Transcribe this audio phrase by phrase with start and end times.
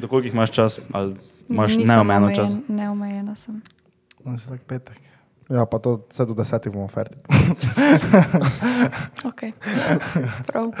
[0.00, 1.16] Dokoliko jih imaš čas, ali
[1.48, 2.56] imaš neomejeno omejen- čas?
[2.68, 3.62] Neomejena sem.
[4.24, 4.96] On si tak petek.
[5.50, 7.16] Ja, pa to vse do desetih bomo ferti.
[9.24, 9.52] Okay.
[10.46, 10.72] Prav.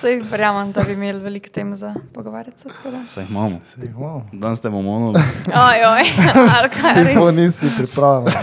[0.00, 2.68] Sej verjamem, da bi imeli veliko tem za pogovarjati se.
[2.68, 3.06] tako da.
[3.06, 3.60] Saj jih imamo.
[3.64, 4.26] Se jih imamo.
[4.32, 5.08] Danes te bomo ono.
[5.48, 6.02] Oj, oj,
[6.56, 7.34] ali kaj Ti res?
[7.36, 8.34] nisi pripravljen.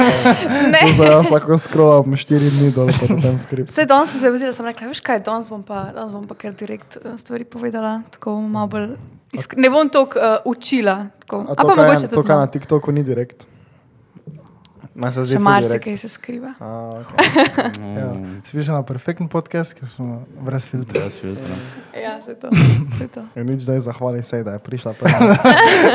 [0.72, 0.80] Ne.
[0.82, 3.72] To za jaz lahko skrovam štiri dni dol po tem skriptu.
[3.72, 6.36] Vse danes sem se vzela, sem rekla, veš kaj, danes bom pa, danes bom pa
[6.36, 8.90] kar direkt eh, stvari povedala, tako malo bolj.
[9.34, 11.06] Isk ne bom toliko uh, učila.
[11.20, 11.46] Tako.
[11.50, 12.52] A A to, pa kaj, to, kaj na malo.
[12.52, 13.48] TikToku ni direkt.
[14.98, 16.54] Še marsikaj se skriva.
[16.60, 17.18] A, okay.
[17.98, 18.10] Ja.
[18.44, 21.02] Slišiš na perfekten podcast, ker smo brez filtra.
[21.02, 21.54] Brez filtra.
[21.94, 22.50] Ja, se to.
[22.98, 23.22] Se to.
[23.36, 25.38] Ja, nič da je zahvali se, da je prišla prva.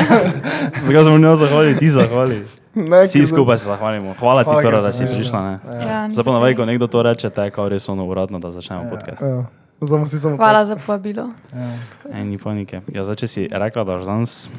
[0.87, 2.45] Zakaj smo njo zahvalili, ti zahvali?
[2.75, 4.15] Ne, Vsi skupaj se zahvalimo.
[4.19, 5.39] Hvala ti Hvala, prvo, ker da si prišla.
[5.41, 5.59] Ne?
[5.81, 6.57] Ja, Zdaj pa za navej, kaj.
[6.57, 8.89] ko nekdo to reče, te je kao res ono uradno, da začnemo Ja.
[8.89, 9.21] podcast.
[9.21, 9.43] Ja.
[9.81, 11.29] Zdaj samo Hvala za povabilo.
[11.51, 11.69] Ja.
[12.13, 12.81] Ej, ni panike.
[12.87, 14.49] Ja, zdaj, če si rekla, da danes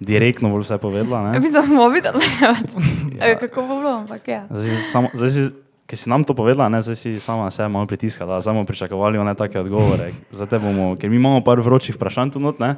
[0.00, 1.40] direktno bolj vse povedala, ne?
[1.40, 2.20] Mi smo videli,
[3.18, 3.26] Ja.
[3.26, 3.38] ja.
[3.38, 4.46] kako bo bilo, ampak ja.
[4.50, 5.42] Zdaj, si samo, zdaj si,
[5.86, 8.66] ker si nam to povedala, ne, zdaj si sama na sebe malo pritiskala, zdaj bomo
[8.66, 10.14] pričakovali one take odgovore.
[10.30, 12.76] Zdaj te bomo, ker mi imamo par vročih vprašanj tu not, ne?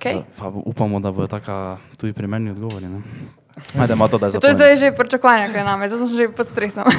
[0.00, 0.22] Okay.
[0.38, 3.02] Pa upamo, da bodo taka tudi primerni odgovori, ne?
[3.76, 6.48] Ajde, to, da je To je zdaj že pričakovanje, kaj name, zdaj sem že pod
[6.48, 6.84] stresom.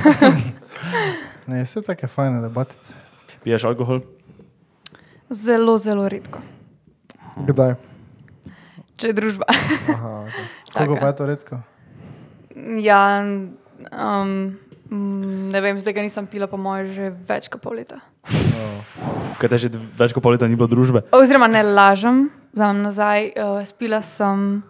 [1.48, 2.94] Ne, vse take fajne debatice.
[3.44, 4.06] Piješ alkohol?
[5.30, 6.40] Zelo, zelo redko,
[7.36, 7.91] Kdaj?
[9.02, 9.48] Če je družba.
[9.50, 10.46] Aha, okay.
[10.70, 10.98] Taka.
[11.02, 11.60] pa je to redko?
[12.84, 14.32] Ja, um,
[14.92, 18.02] mm, ne vem, zdaj ga nisem pila, po mojem, že več kot pol leta.
[19.42, 21.08] Kaj te že več kot pol leta ni bilo družbe?
[21.16, 23.32] Oziroma, ne lažem, vzamem nazaj.
[23.34, 24.62] Uh, spila sem,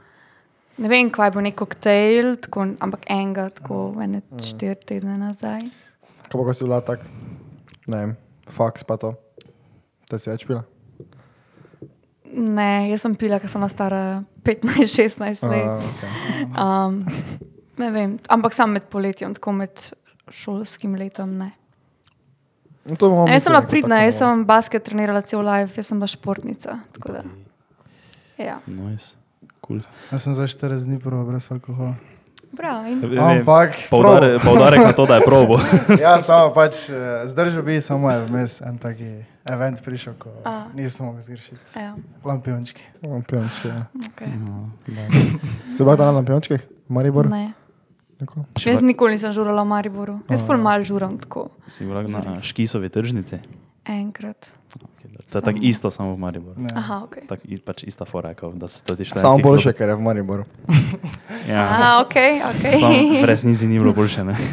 [0.79, 5.67] ne vem, kaj bo nek koktejl, tako, ampak enega, tako ene štiri tedne nazaj.
[6.29, 7.03] Kaj pa, ko si bila tak,
[7.91, 9.17] ne vem, faks pa to.
[10.07, 10.63] Te si več pila?
[12.31, 15.43] Ne, jaz sem pila, ker sem stara 15-16 let.
[15.43, 16.11] A, okay.
[16.55, 17.01] Um,
[17.77, 19.83] ne vem, ampak sam med poletjem, tako med
[20.31, 21.37] šolskim letom.
[21.37, 21.51] Ne.
[22.85, 22.95] No,
[23.25, 26.79] Ne, jaz sem bila pridna, jaz sem basket trenirala cel life, jaz sem bila športnica.
[26.95, 27.23] tako da,
[28.41, 28.59] Ja.
[28.65, 29.15] Nice.
[29.61, 29.81] Cool.
[30.11, 31.93] Jaz sem za 40 dni prvo brez alkohola.
[32.57, 32.83] Prav,
[33.19, 35.55] Ampak, Poudare, poudarek na to, da je probo.
[36.03, 40.67] ja, samo pač eh, zdržal bi, samo je vmes en taki event prišel, ko A.
[40.75, 41.59] nisem mogel zgrešiti.
[41.75, 41.95] ja,
[42.25, 42.83] Lampiončki.
[43.07, 43.85] Lampiončki, ja.
[44.11, 44.35] okay.
[45.71, 46.67] Si bila tam na lampiončkih?
[46.91, 47.29] Maribor?
[47.31, 47.53] Ne.
[48.21, 48.45] Nikoli?
[48.65, 50.19] Jaz nikoli nisem žurala v Mariboru.
[50.29, 51.49] Jaz ful mal žuram tako.
[51.67, 53.39] Si bila na Škisovi tržnici?
[53.87, 54.51] Enkrat.
[55.31, 56.59] To je tako isto, samo v Mariboru.
[56.59, 56.67] Ne.
[56.75, 57.15] Aha, ok.
[57.23, 59.21] Tak, i- pač ista fora, kot da so ti študenti.
[59.21, 60.43] Samo boljše, ker je v Mariboru.
[61.47, 61.63] Ja.
[61.63, 62.15] Aha, ok,
[62.45, 62.63] ok.
[62.77, 64.23] Sam v resnici ni bilo boljše.
[64.23, 64.35] Ne?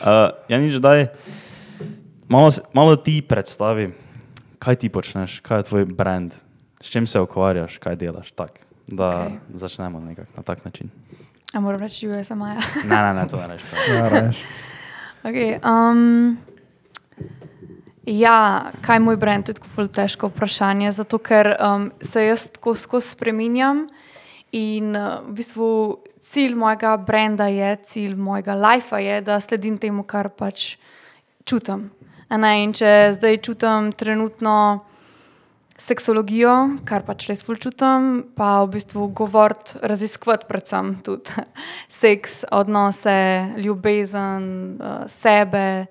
[0.00, 1.12] Uh, ja, nič daj.
[2.24, 3.92] Malo, malo ti predstavi,
[4.56, 6.32] kaj ti počneš, kaj je tvoj brand,
[6.80, 8.32] s čim se ukvarjaš, kaj delaš.
[8.32, 9.36] Tak, da okay.
[9.54, 10.88] Začnemo na tak način.
[11.52, 12.56] A moram reči, že je sama.
[12.80, 13.68] Ne, ne, ne, to ne rečeš.
[13.90, 14.40] Ja, reš.
[15.20, 16.38] Okay, um,
[18.10, 22.48] ja, kaj je moj brand, je tako ful težko vprašanje, zato ker um, se jaz
[22.50, 23.86] tako skozi spreminjam
[24.52, 25.70] in uh, v bistvu
[26.22, 30.76] cilj mojega brenda je, cilj mojega lifea je, da sledim temu, kar pač
[31.46, 31.90] čutim.
[32.30, 34.84] In če zdaj čutim trenutno
[35.80, 36.54] seksologijo,
[36.86, 41.30] kar pač res čutim, pa v bistvu govoriti, raziskovati predvsem tudi
[42.02, 45.86] seks, odnose, ljubezen, uh, sebe,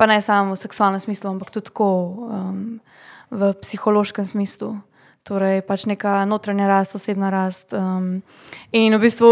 [0.00, 1.88] pa ne samo v seksualnem smislu, ampak tudi tako
[2.24, 2.80] um,
[3.28, 4.80] v psihološkem smislu.
[5.28, 7.68] Torej, pač neka notranja rast, osebna rast.
[7.76, 8.24] Um,
[8.72, 9.28] in v bistvu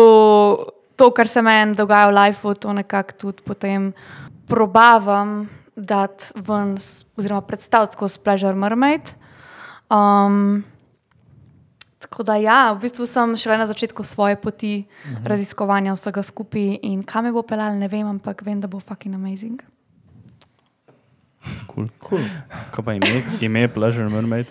[0.93, 3.97] to, kar se meni dogaja v lifeu, to nekako tudi potem
[4.45, 6.77] probavam dati ven,
[7.17, 9.09] oziroma predstaviti skozi Pleasure Mermaid.
[9.89, 10.69] Um,
[11.97, 15.25] tako da, ja, v bistvu sem šele na začetku svoje poti uh -huh.
[15.25, 19.17] raziskovanja vsega skupaj in kam me bo pelal, ne vem, ampak vem, da bo fucking
[19.17, 19.65] amazing.
[21.71, 21.89] Cool.
[22.03, 22.25] Cool.
[22.75, 24.51] Kaj pa ime, ime Pleasure Mermaid?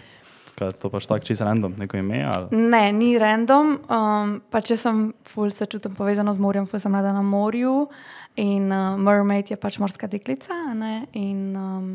[0.58, 2.24] Kaj, to pač tako čisto random, neko ime?
[2.26, 2.50] Ali?
[2.58, 3.76] Ne, ni random.
[3.94, 7.86] Um, pa če sem ful se čutim povezano z morjem, ful sem rada na morju
[8.42, 10.58] in uh, mermaid je pač morska deklica.
[10.72, 11.06] a Ne?
[11.14, 11.92] In um,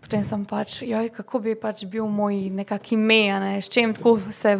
[0.00, 3.52] potem sem pač, joj, kako bi pač bil moj nekak ime, a ne?
[3.60, 4.56] s čim tako se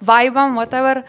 [0.00, 1.06] vibam, whatever.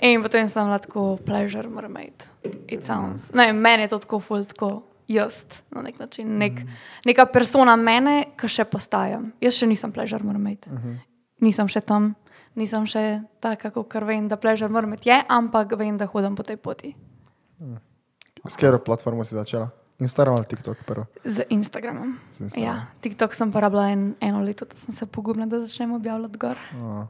[0.00, 2.24] In potem sem lahko pleasure mermaid.
[2.64, 3.28] It sounds.
[3.36, 6.38] Ne, meni je to tako ful, tako jaz na nek način.
[6.38, 6.62] Nek,
[7.06, 9.32] neka persona mene, ki še postajam.
[9.40, 10.68] Jaz še nisem pleasure mermaid.
[11.40, 12.12] Nisem še tam,
[12.58, 16.60] nisem še taka, kot vem, da pleasure mermaid je, ampak vem, da hodim po tej
[16.60, 16.94] poti.
[18.46, 19.70] S katero platformo si začela?
[19.98, 21.06] Instagram ali TikTok prvo?
[21.24, 22.14] Z Instagramom.
[22.30, 22.62] Z Instagramom.
[22.62, 26.60] Ja, TikTok sem porabila en, eno leto, da sem se pogumila, da začnem objavljati gor.
[26.82, 27.06] A.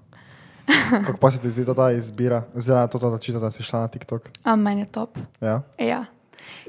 [1.05, 3.89] Kako pa se ti zdi ta izbira, oziroma to, da očitno, da si šla na
[3.93, 4.31] TikTok?
[4.45, 5.19] A meni je top.
[5.41, 5.63] Ja?
[5.79, 6.05] Ja.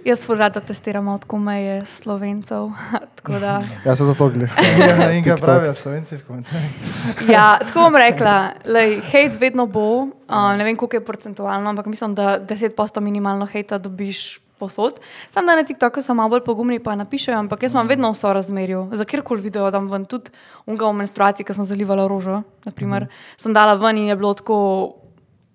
[0.06, 2.70] Jaz ful rada testiram od meje slovencev.
[3.16, 4.56] tako da, Ja, se zato gledam.
[4.80, 6.72] Ja, in kaj pravijo slovenci v komentarjih?
[7.36, 11.86] ja, tako bom rekla, lej, hejt vedno bo, uh, ne vem koliko je procentualno, ampak
[11.86, 15.00] mislim, da 10% minimalno hejta dobiš posod.
[15.30, 18.34] Sam da na TikToku so malo bolj pogumni, pa napišejo, ampak jaz imam vedno vso
[18.34, 18.90] razmerju.
[18.94, 20.32] Za kjerkoli video dam ven, tudi
[20.68, 23.38] unga v menstruaciji, ko sem zalivala rožo, naprimer, mm.
[23.38, 24.58] sem dala ven in je bilo tako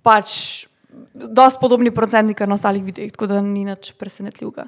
[0.02, 0.64] pač.
[1.14, 4.64] Dosti podobni procenti, kot na ostalih videih, tako da ni nič presenetljivega.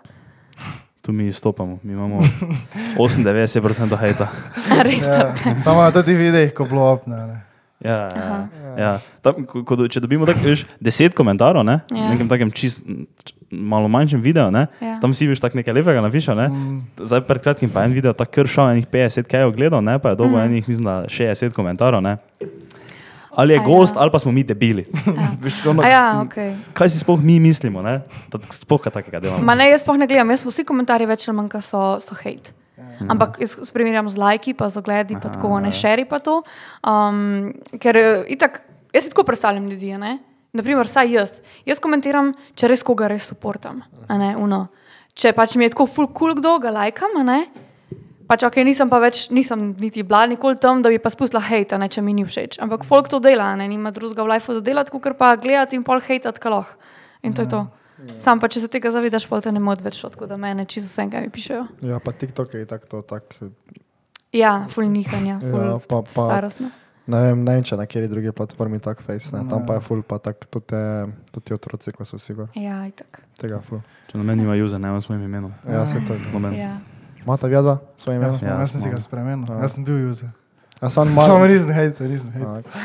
[1.03, 2.19] Tu mi stopamo, mi imamo
[2.99, 4.29] 98% hejta.
[4.83, 7.17] Res, Ja, samo na teh videih, ko bilo opne.
[7.17, 7.37] ne.
[7.79, 8.49] Ja, ja, Aha.
[8.77, 8.93] ja.
[9.21, 12.07] Tam, ko, ko, če dobimo tak, veš, deset komentarjev, ne, Ja.
[12.07, 12.81] v nekem takem čist,
[13.51, 14.97] malo manjšem videu, ne, Ja.
[14.99, 16.35] tam si veš tako nekaj lepega napiše.
[16.35, 16.49] Ne.
[16.49, 16.81] Mm.
[16.99, 19.99] Zdaj pred kratkim pa je en video tako kršal, enih 50 kaj je ogledal, ne,
[19.99, 20.41] pa je dobil Mhm.
[20.41, 20.49] mm.
[20.49, 22.01] enih, mislim, da 60 komentarjev.
[22.01, 22.17] Ne.
[23.37, 24.01] Ali je A gost, ja.
[24.01, 24.87] ali pa smo mi debili.
[25.45, 26.55] Veš, ono, A ja, okay.
[26.73, 28.01] Kaj si sploh mi mislimo, ne?
[28.33, 29.45] da sploh kaj takega delamo?
[29.45, 32.57] Ma ne, jaz sploh ne gledam, jaz vsi komentarji več ali manj so, so hate.
[33.09, 35.77] Ampak jaz primerjam z lajki, pa z ogledi, pa Aha, tako ne ja.
[35.77, 36.41] šeri pa to.
[36.81, 38.63] Um, ker eh, itak,
[38.93, 40.17] jaz si tako predstavljam ljudi, ne?
[40.57, 41.35] Naprimer, saj jaz.
[41.69, 43.83] Jaz komentiram, če res koga res suportam.
[44.09, 44.67] ne, uno.
[45.17, 47.47] Če pač mi je tako full cool, kdo ga lajkam, ne?
[48.27, 51.75] Pač ok, nisem pa več, nisem niti bila nikoli tam, da bi pa spustila hate,
[51.75, 52.59] a ne, če mi ni všeč.
[52.59, 55.77] Ampak folk to dela, a ne, nima drugega v lifeu za delati, kot pa gledati
[55.79, 56.67] in pol hate, kaloh.
[57.23, 57.67] In to je to.
[58.19, 60.91] Sam pa, če se tega zavedaš, pol te ne mod več, tako da mene čisto
[60.91, 61.63] vse, kaj mi pišejo.
[61.87, 63.39] Ja, pa TikTok je tako to, tak,
[64.35, 66.69] Ja, full nihanja, full Ja, pa- pa- starostno.
[67.07, 69.49] ne vem, ne vem, če na kateri drugi platformi tak face, ne.
[69.49, 72.49] tam pa je full, pa tak, tudi, otroci, ko so vsi gor.
[72.59, 73.23] Ja, itak.
[73.39, 73.81] Tega full.
[74.11, 75.55] Če na meni ima user, ne vem svojim imenom.
[75.65, 76.19] Ja, se to.
[76.35, 76.53] Noben.
[76.59, 76.75] Ja.
[77.27, 78.27] Mata vjada, svoje ime.
[78.43, 79.61] Ja, jaz sem si ga spremenil, Ja.
[79.63, 80.29] jaz sem bil user.
[80.81, 81.47] A sam Samo malo.
[81.47, 82.67] resni hejt, resni hejt.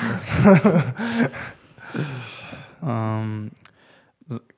[2.81, 3.51] Um,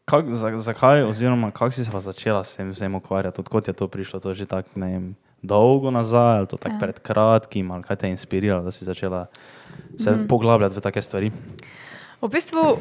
[0.06, 3.74] kak, za, zakaj, oziroma kako si se pa začela s tem vsem ukvarjati, odkot je
[3.74, 4.20] to prišlo?
[4.20, 5.06] To je že tako ne vem,
[5.42, 6.80] dolgo nazaj, ali to tako Ja.
[6.80, 9.26] pred kratkim, ali kaj te je inspiriralo, da si začela
[10.00, 10.28] se mm.
[10.28, 11.32] poglabljati v take stvari?
[12.22, 12.80] V bistvu,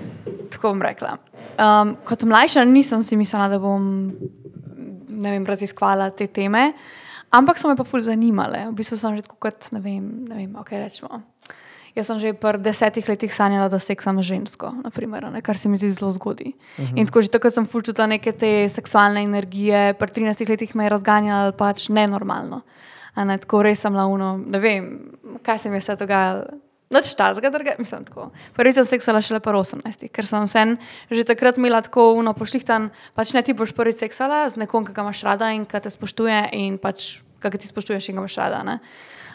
[0.50, 1.16] tako bom rekla.
[1.58, 4.12] Um, kot mlajša nisem si mislila, da bom
[5.22, 6.72] ne vem, raziskvala te teme,
[7.30, 8.66] ampak so me pa fulj zanimale.
[8.70, 11.22] V bistvu sem že tako kot, ne vem, ne vem ok, rečemo.
[11.92, 15.76] Jaz sem že pri desetih letih sanjala, da seksam žensko, naprimer, ne, kar se mi
[15.76, 16.52] zdi zelo zgodaj.
[16.52, 16.98] Uh -huh.
[16.98, 20.84] In tako že takrat sem fulj čutila neke te seksualne energije, pri 13 letih me
[20.84, 22.62] je razganjalo pač nenormalno.
[23.14, 25.00] A Ne, tako res sem launo, ne vem,
[25.42, 26.44] kaj se mi je vse dogajalo.
[26.92, 28.28] Noč tazga, drga, mislim tako.
[28.56, 30.76] Prvič sem seksala šele po 18, ker sem vsem
[31.10, 34.92] že takrat imela tako uno pošlihtan, pač ne ti boš prvič seksala z nekom, ki
[34.92, 38.36] ga imaš rada in ki te spoštuje in pač, ki ti spoštuješ in ga imaš
[38.36, 38.62] rada.
[38.62, 38.78] ne.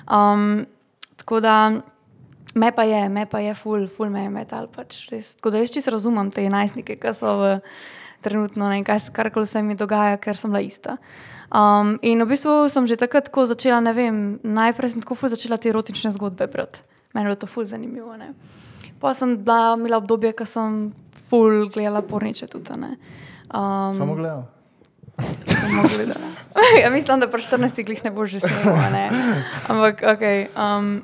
[0.05, 0.67] Um,
[1.17, 1.81] tako da
[2.55, 4.67] me pa je, me pa je ful, ful me je metal.
[4.67, 5.35] Pač, res.
[5.35, 7.55] tako da jaz čisto razumem te najstnike, ki so v
[8.21, 10.97] trenutno ne, kaj, karkoli se mi dogaja, ker sem bila ista.
[11.47, 15.31] Um, in v bistvu sem že takrat tako začela, ne vem, najprej sem tako ful
[15.31, 16.85] začela te erotične zgodbe brati.
[17.17, 18.13] Meni je bilo to ful zanimivo.
[18.17, 18.33] Ne.
[19.01, 20.93] Pa sem bila, imela obdobje, ko sem
[21.29, 22.77] ful gledala porniče tudi.
[22.77, 22.93] ne.
[23.49, 24.43] Um, Samo gledal.
[25.49, 26.29] Samo gledala.
[26.83, 29.09] ja, mislim, da pri 14 glih ne boš že snemal, ne.
[29.67, 30.23] Ampak, ok.
[30.53, 31.01] Um,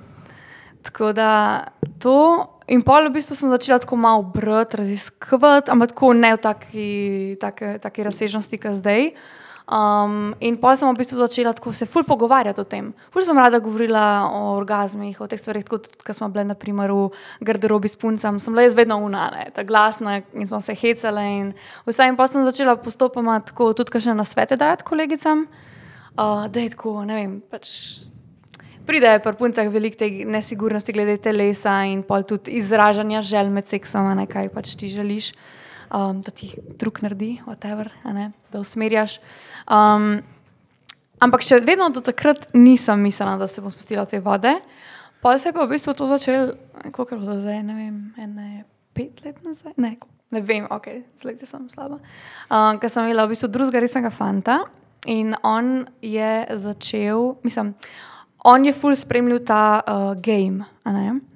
[0.85, 1.63] tako da
[1.97, 2.45] to.
[2.69, 6.89] In pol v bistvu sem začela tako malo brati, raziskovati, ampak tako ne v taki,
[7.41, 9.15] taki, taki razsežnosti, kot zdaj.
[9.63, 12.91] Um, in pol sem v bistvu začela tako se ful pogovarjati o tem.
[13.15, 17.07] Ful sem rada govorila o orgazmih, o teh stvarih, tudi, ko smo bile naprimer v
[17.39, 21.53] garderobi s puncem, sem bila jaz vedno unane, ta glasna in smo se hecale in
[21.87, 22.09] vse.
[22.11, 25.47] In pa sem začela postopoma tako tudi kakšne nasvete dajati kolegicam,
[26.19, 27.71] uh, da je tako, ne vem, pač
[28.83, 34.09] Pride pri puncah veliko te nesigurnosti glede telesa in pol tudi izražanja želj med seksom,
[34.17, 35.31] ne kaj pač ti želiš,
[35.93, 39.19] um, da ti drug naredi, whatever, ne, da usmerjaš.
[39.69, 40.21] Um,
[41.23, 44.55] ampak še vedno do takrat nisem mislila, da se bom spustila te vode.
[45.23, 46.55] Pa se je pa v bistvu to začelo,
[46.91, 48.47] koliko je bilo zdaj, ne vem, ene
[48.93, 49.77] pet let nazaj.
[49.77, 49.95] Ne,
[50.35, 52.01] ne vem, ok, z leti sem slaba.
[52.49, 54.65] Um, ker sem imela v bistvu drugega resnega fanta
[55.07, 57.73] in on je začel, mislim,
[58.43, 60.67] on je full spremljal ta uh, game.
[60.83, 61.32] a ne.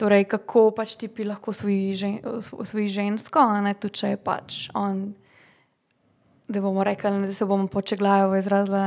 [0.00, 4.20] Torej, kako pač ti pi lahko svoji, žen, svoji žensko, a ne tudi če je
[4.24, 5.10] pač on,
[6.48, 8.84] da bomo rekli, da se bomo počeglajo izrazila,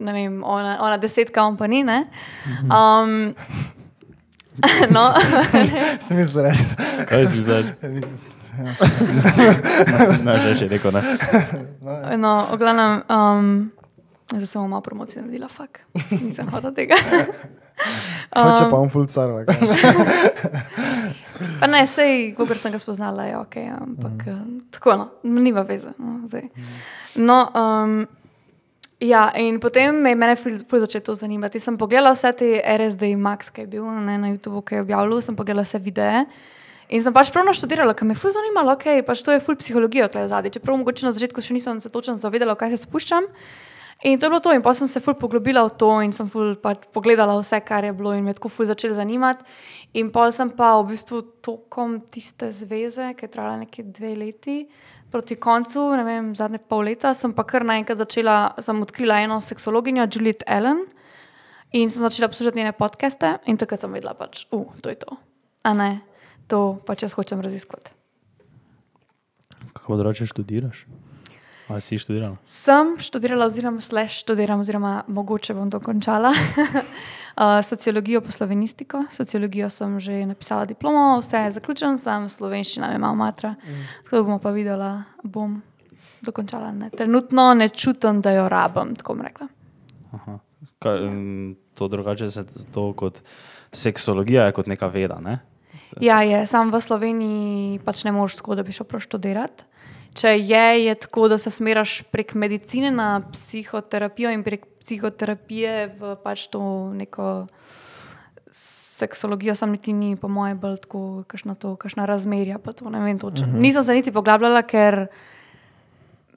[0.00, 2.06] ne vem, ona, ona desetka, on pa ni, ne.
[2.64, 3.36] Um,
[4.96, 5.12] no,
[6.06, 6.64] Smisel reči.
[7.04, 7.72] Kaj si zdaj?
[10.24, 11.02] Ne, že še rekel, ne.
[12.16, 13.50] no, v glavnem, um,
[14.32, 15.78] Zdaj sem malo promocije naredila, fuk.
[16.10, 16.96] Nisem hodila tega.
[18.36, 19.28] Hoče Um, pa on full car.
[19.28, 19.52] like.
[21.60, 24.60] Pa ne, sej, kot sem ga spoznala, je ok, ampak mm.
[24.72, 25.92] tako, no, nima veze.
[26.00, 26.48] No, zdaj.
[27.20, 28.06] no um,
[29.00, 31.60] ja, in potem me je mene ful ful začelo to zanimati.
[31.60, 35.20] Sem pogledala vse te RSD Max, ki je bil ne, na YouTubu, ki je objavljal,
[35.20, 36.24] sem pogledala vse videe.
[36.88, 39.58] In sem pač pravno študirala, ker me je ful zanimalo, ok, pač to je ful
[39.58, 40.54] psihologija, kaj je zadnji.
[40.56, 43.26] Čeprav mogoče na začetku še nisem se točno zavedala, kaj se spuščam.
[44.04, 46.28] In to je bilo to, in pa sem se ful poglobila v to in sem
[46.28, 49.44] ful pač pogledala vse, kar je bilo, in me tako ful začelo zanimati.
[49.96, 54.58] In pa sem pa v bistvu tokom tiste zveze, ki je trajala nekje dve leti,
[55.10, 59.40] proti koncu, ne vem, zadnje pol leta, sem pa kar naenkrat začela, sem odkrila eno
[59.40, 60.84] seksologinjo, Juliet Allen,
[61.72, 65.16] in sem začela poslušati njene podcaste, in takrat sem vedela, pač, uh, to je to.
[65.64, 65.90] A ne,
[66.52, 67.96] to pač jaz hočem raziskovati.
[69.72, 70.84] Kako drugače študiraš?
[71.68, 72.36] Ali si študirala?
[72.46, 79.04] Sem študirala, oziroma slash študiram, oziroma mogoče bom dokončala uh, sociologijo po slovenistiko.
[79.10, 83.56] Sociologijo sem že napisala diplomo, vse je zaključeno, sam slovenščina me malo matra.
[83.66, 83.82] Mm.
[84.04, 84.92] Tako bomo pa videla,
[85.22, 85.58] bom
[86.22, 86.70] dokončala.
[86.72, 86.90] Ne.
[86.90, 89.48] Trenutno ne čutim, da jo rabim, tako bom rekla.
[90.12, 90.38] Aha.
[90.78, 92.44] Kaj, m, to drugače se
[92.74, 93.22] to kot
[93.72, 95.40] seksologija je kot neka veda, ne?
[96.00, 99.64] Ja, je, sam v Sloveniji pač ne moreš tako, da bi šel prav študirati.
[100.16, 106.14] Če je, je tako, da se smeraš prek medicine na psihoterapijo in prek psihoterapije v
[106.22, 106.62] pač to
[106.96, 107.46] neko
[108.50, 112.56] seksologijo, sam niti ni, po mojem, bolj tako, kakšna, to, kakšna razmerja.
[112.58, 113.46] To, ne vem točno.
[113.46, 113.60] -huh.
[113.60, 115.06] Nisem se niti poglabljala, ker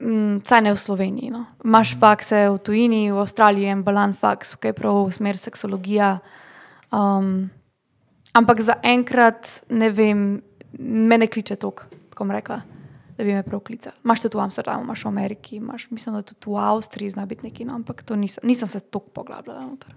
[0.00, 1.30] mm, saj ne v Sloveniji.
[1.30, 1.44] No.
[1.64, 5.38] Imaš fakse v tujini, v Avstraliji je en balan faks, ki je prav v smer
[5.38, 6.18] seksologija.
[6.92, 7.50] Um,
[8.32, 10.42] ampak zaenkrat ne vem,
[10.78, 12.60] me ne kliče tok, tako rekla
[13.20, 13.96] da bi me prav klicali.
[14.04, 17.44] Imáš tudi v Amsterdamu, imaš v Ameriki, imaš, mislim, da tudi v Avstriji zna biti
[17.44, 19.66] neki, no, ampak to nisem, nisem se tako poglabljala.
[19.66, 19.92] Noter.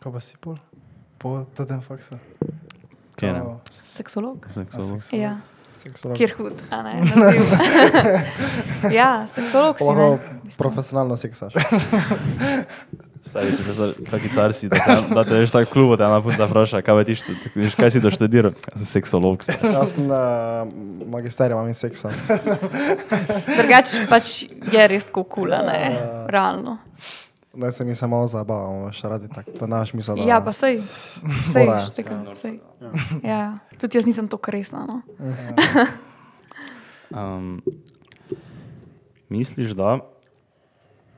[0.00, 0.56] Kaj pa si pol?
[1.18, 2.14] Po tem faksu?
[3.18, 3.40] Kaj ne?
[3.40, 4.46] Kao Seksolog.
[4.54, 5.02] Seksolog.
[5.12, 5.40] Ja,
[5.74, 6.16] Seksolog.
[6.16, 7.42] kjer hud, a ne, naziv.
[9.00, 9.84] ja, seksolog si.
[9.84, 10.54] Lahko Ne?
[10.58, 11.52] profesionalno seksaš.
[13.26, 16.22] Stari si predstavljal, kaki car si, da te, da te veš tako klubo, te ena
[16.24, 18.54] punca vpraša, kaj, ti štud, veš, kaj si doštudiral?
[18.72, 19.42] Jaz sem seksolog.
[19.44, 19.72] stari.
[19.74, 20.16] Jaz sem uh,
[21.12, 22.10] magisterij, imam in seksa.
[23.58, 24.32] Drugače pač
[24.72, 25.80] je res tako kula, ne,
[26.32, 26.78] realno.
[27.54, 30.16] Da se mi se malo zabavamo, še radi tako, da naš misel.
[30.16, 30.80] Da, Ja, pa sej,
[31.52, 32.60] sej, štekam, sej.
[33.26, 35.02] Ja, tudi jaz nisem tako resna, no.
[37.10, 37.60] Um,
[39.28, 39.98] misliš, da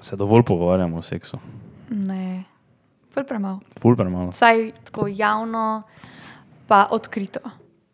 [0.00, 1.36] se dovolj pogovarjamo o seksu?
[1.92, 2.44] Ne,
[3.14, 3.60] bolj premalo.
[3.80, 4.30] Ful premalo.
[4.32, 5.82] Vsaj tako javno,
[6.68, 7.40] pa odkrito.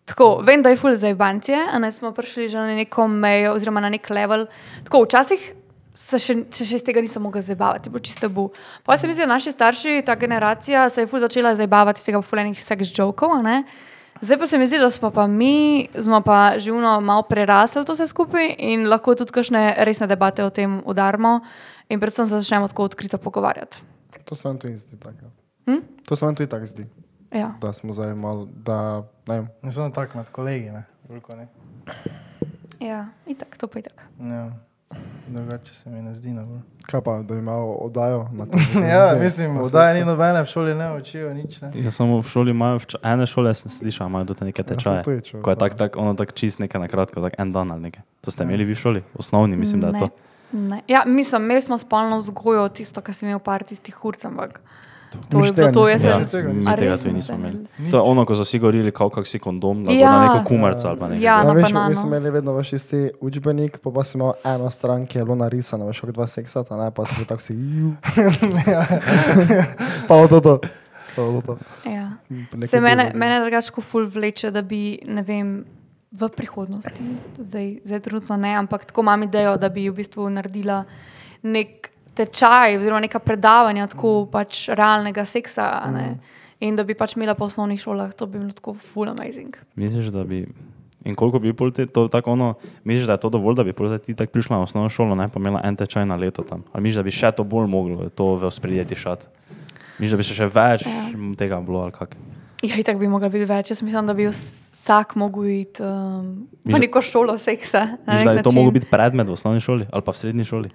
[0.08, 3.52] Tako, vem, da je ful za bancije, a ne smo prišli že na neko mejo,
[3.52, 4.46] oziroma na nek level.
[4.86, 5.52] Tako, včasih
[5.98, 8.48] se še, se še iz tega nisem mogla zabavati, bo čisto bu.
[8.86, 12.06] Pa se mi zdi, da naši starši, ta generacija, se je ful začela zabavati iz
[12.06, 13.56] tega fulejnih seks jokov, a ne.
[14.20, 17.92] Zdaj pa se mi zdi, da smo pa mi, smo pa živno malo prerasli to
[17.92, 21.40] vse skupaj in lahko tudi kakšne resne debate o tem udarimo
[21.88, 23.76] in predvsem se začnemo tako odkrito pogovarjati.
[24.25, 25.30] To se vam tudi zdi tako.
[25.66, 25.78] Hm?
[26.04, 26.87] To se vam tudi tako zdi,
[27.30, 27.54] Ja.
[27.60, 28.96] da smo zdaj malo, da
[29.26, 29.48] ne vem.
[29.62, 30.84] Ne samo tako med kolegi, ne.
[31.08, 31.48] Veliko ne.
[32.80, 34.02] Ja, itak, to pa je tako.
[34.20, 34.52] Ja.
[35.28, 36.59] Drugače se mi ne zdi najbolj.
[36.83, 38.59] Kaj pa, da imel oddajo na to?
[38.80, 41.61] Ja, mislim, vdaj ni nobene v šoli, ne učijo nič.
[41.61, 41.71] Ne.
[41.75, 45.02] Jaz samo v šoli imajo, vč- ene šole sem slišal, imajo tudi neke Ja, tečaje.
[45.02, 47.71] tudi čul, Ko je tako, tak, ono tako čist nekaj na kratko, tak en dan
[47.71, 48.02] ali nekaj.
[48.21, 49.02] To ste imeli vi v šoli?
[49.14, 49.99] Osnovni, mislim, da je Ne.
[50.00, 50.09] to.
[50.52, 50.80] Ne.
[50.88, 54.61] Ja, mislim, imeli smo spolno vzgojo, tisto, kar sem imel par tistih urc, ampak
[55.30, 55.88] to je bilo to.
[55.88, 57.66] Jaz Ja, sem, mi tega tudi nismo imeli.
[57.90, 60.12] To je ono, ko so vsi govorili, kako kak si kondom, da Ja.
[60.12, 61.24] na neko kumarca ali pa nekaj.
[61.24, 64.70] Ja, Ja, veš, mi smo imeli vedno vaš isti učbenik, pa, pa si imel eno
[64.70, 67.54] stran, ki je bilo narisano, veš, kot dva seksata, ne, pa si bil tako si,
[67.54, 67.94] ju.
[70.08, 70.58] pa od to.
[71.16, 71.58] To.
[71.84, 72.10] Ja.
[72.66, 75.64] Se mene, mene drugače ful vleče, da bi, ne vem,
[76.12, 77.04] v prihodnosti,
[77.38, 80.84] zdaj, zdaj trenutno ne, ampak tako imam idejo, da bi v bistvu naredila
[81.42, 85.68] nek tečaj oziroma neka predavanja tako pač realnega seksa.
[85.82, 86.08] a Ne?
[86.60, 89.54] In da bi pač imela po osnovnih šolah, to bi bilo tako full amazing.
[89.78, 90.42] Misliš, da bi.
[91.06, 92.48] In koliko bi pol te, to tako ono,
[92.84, 95.28] misliš, da je to dovolj, da bi pol ti tako prišla na osnovno šolo, ne
[95.28, 96.64] pa imela en tečaj na leto tam?
[96.72, 99.26] Ali misliš, da bi še to bolj moglo, to v spredje tišati?
[99.98, 101.06] Misliš, da bi se še več Ja.
[101.38, 102.16] tega bilo ali kak?
[102.62, 103.70] Ja, in tako bi mogla biti več.
[103.70, 107.87] Jaz mislim, da bi vsak mogel iti um, v neko šolo seksa.
[108.02, 110.44] na Misliš, da bi to moglo biti predmet v osnovni šoli ali pa v srednji
[110.44, 110.70] šoli?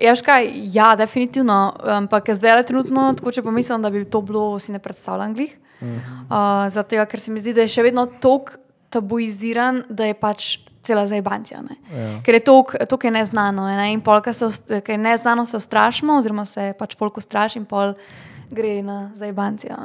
[0.00, 1.74] Ja, škaj, ja, definitivno.
[1.82, 5.58] Ampak zdaj le trenutno, tako če pomislim, da bi to bilo, si ne predstavljam glih.
[5.80, 6.64] Uh -huh.
[6.64, 8.52] uh, zato, ker se mi zdi, da je še vedno tako
[8.90, 11.60] tabuiziran, da je pač cela zajbancija.
[11.92, 12.22] Ja.
[12.24, 13.66] Ker je to, ki je neznano.
[13.66, 13.92] Ne?
[13.92, 17.64] In pol, se ust- ke je neznano, se ustrašimo, oziroma se pač folk ustraši in
[17.64, 17.94] pol
[18.50, 19.76] gre na zajbancijo.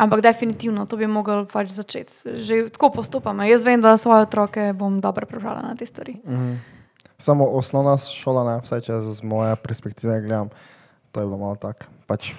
[0.00, 2.12] Ampak definitivno to bi mogel pač začeti.
[2.24, 3.42] Že tako postopamo.
[3.42, 6.20] Jaz vem, da svoje otroke bom dobro pripravila na te stvari.
[6.24, 6.79] Mhm.
[7.20, 10.48] Samo osnovna šola, ne, vsaj če z moje perspektive gledam,
[11.12, 11.90] to je bilo malo tako.
[12.08, 12.32] Pač,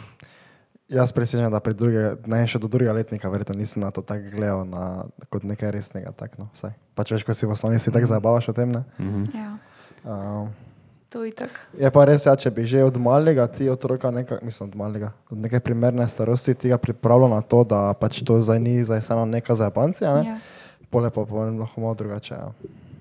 [0.90, 4.34] jaz presežem, da pri druge, ne še do drugega letnika, verjetno nisem na to tako
[4.34, 6.12] gledal na, kot nekaj resnega.
[6.18, 6.74] Tak, no, vsaj.
[6.98, 8.74] pač veš, ko si v osnovi si tako zabavaš o tem.
[8.74, 8.84] Ne?
[9.00, 9.30] Mhm.
[9.38, 9.52] Ja,
[10.02, 10.50] Um,
[11.14, 11.54] to je tako.
[11.78, 15.12] je pa res, ja, če bi že od malega ti otroka, neka, mislim, od malega,
[15.30, 19.02] od neke primerne starosti ti ga pripravljal na to, da pač to zdaj ni zdaj
[19.06, 20.24] samo neka zajebancija, ne?
[20.26, 20.38] Ja.
[20.90, 22.34] pole pa pa lahko malo drugače.
[22.34, 22.50] Ja.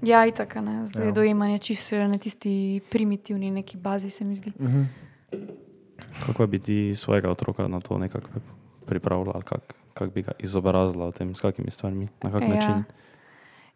[0.03, 0.87] Ja, itak, ne.
[0.87, 1.13] Zdaj Ja.
[1.13, 4.53] dojemanje čisto na tisti primitivni neki bazi, se mi zdi.
[4.61, 4.83] Mhm.
[6.27, 8.29] Kako bi ti svojega otroka na to nekako
[8.87, 9.61] pripravljala, ali kak,
[9.95, 12.49] kak bi ga izobrazila o tem, s kakimi stvarmi, na kak Ja.
[12.49, 12.85] način?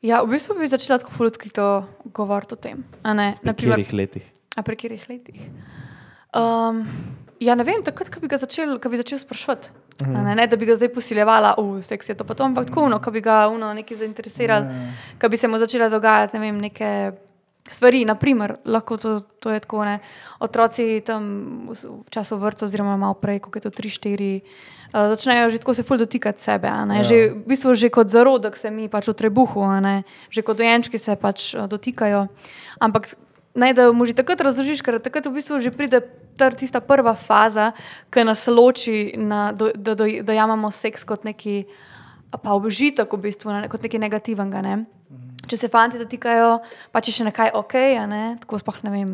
[0.03, 2.85] Ja, v bistvu bi začela tako fulutkrito govoriti o tem.
[3.03, 4.31] a Ne, Na katerih letih?
[4.57, 5.41] A pri katerih letih?
[6.35, 6.87] Um,
[7.41, 9.69] ja, ne vem, takrat, ko bi ga začel, ko bi začel sprašovati.
[10.01, 10.25] Uh -huh.
[10.25, 12.89] ne, ne, da bi ga zdaj posiljevala, v seks je to pa to, ampak tako,
[12.89, 14.67] no, ko bi ga uno nekaj zainteresirali,
[15.21, 17.13] ko bi se mu začela dogajati, ne vem, neke
[17.71, 19.99] stvari, naprimer, lahko to, to je tako, ne,
[20.39, 21.23] otroci tam
[21.69, 25.75] v, v času vrca, oziroma malo prej, ko je to 3-4, uh, začnejo že tako
[25.75, 27.03] se ful dotikati sebe, Ja.
[27.03, 29.63] že v bistvu že kot zarodek se mi pač v trebuhu,
[30.31, 32.27] že kot dojenčki se pač uh, dotikajo,
[32.81, 33.15] ampak
[33.55, 36.03] Naj da mu že takrat razložiš, ker takrat v bistvu že pride
[36.59, 37.73] tista prva faza,
[38.11, 41.65] ki nas loči, na, do, da do, dojamemo seks kot neki
[42.35, 44.63] pa obožitek, v bistvu, ne, kot nekaj negativnega.
[44.65, 44.77] Ne.
[45.45, 46.59] Če se fanti dotikajo,
[46.93, 47.75] pa če še nekaj ok,
[48.11, 49.13] ne, tako sploh ne vem.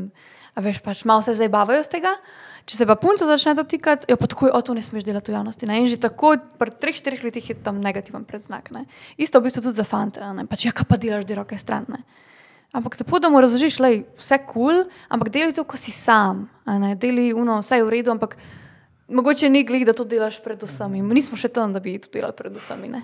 [0.58, 2.16] A veš, pač malo se zabavajo z tega.
[2.66, 5.38] Če se pa punca začne dotikati, jo pa takoj, o to ne smeš delati v
[5.38, 5.66] javnosti.
[5.66, 5.78] Ne?
[5.80, 8.72] In že tako, pri 3-4 letih je tam negativen predznak.
[8.74, 8.84] Ne?
[9.14, 10.20] Isto v bistvu tudi za fante.
[10.50, 11.86] Pač, ja, kaj pa delaš, da roke stran.
[11.90, 12.02] Ne?
[12.72, 15.90] Ampak tako, da mu razložiš, da je vse kul, cool, ampak deli to, ko si
[15.90, 16.48] sam.
[16.64, 16.94] a ne.
[16.94, 18.36] Deli uno, vse je v redu, ampak
[19.08, 21.02] mogoče ni glih, da to delaš pred vsemi.
[21.02, 22.88] Mi nismo še tam, da bi to delali pred vsemi.
[22.88, 23.02] ne.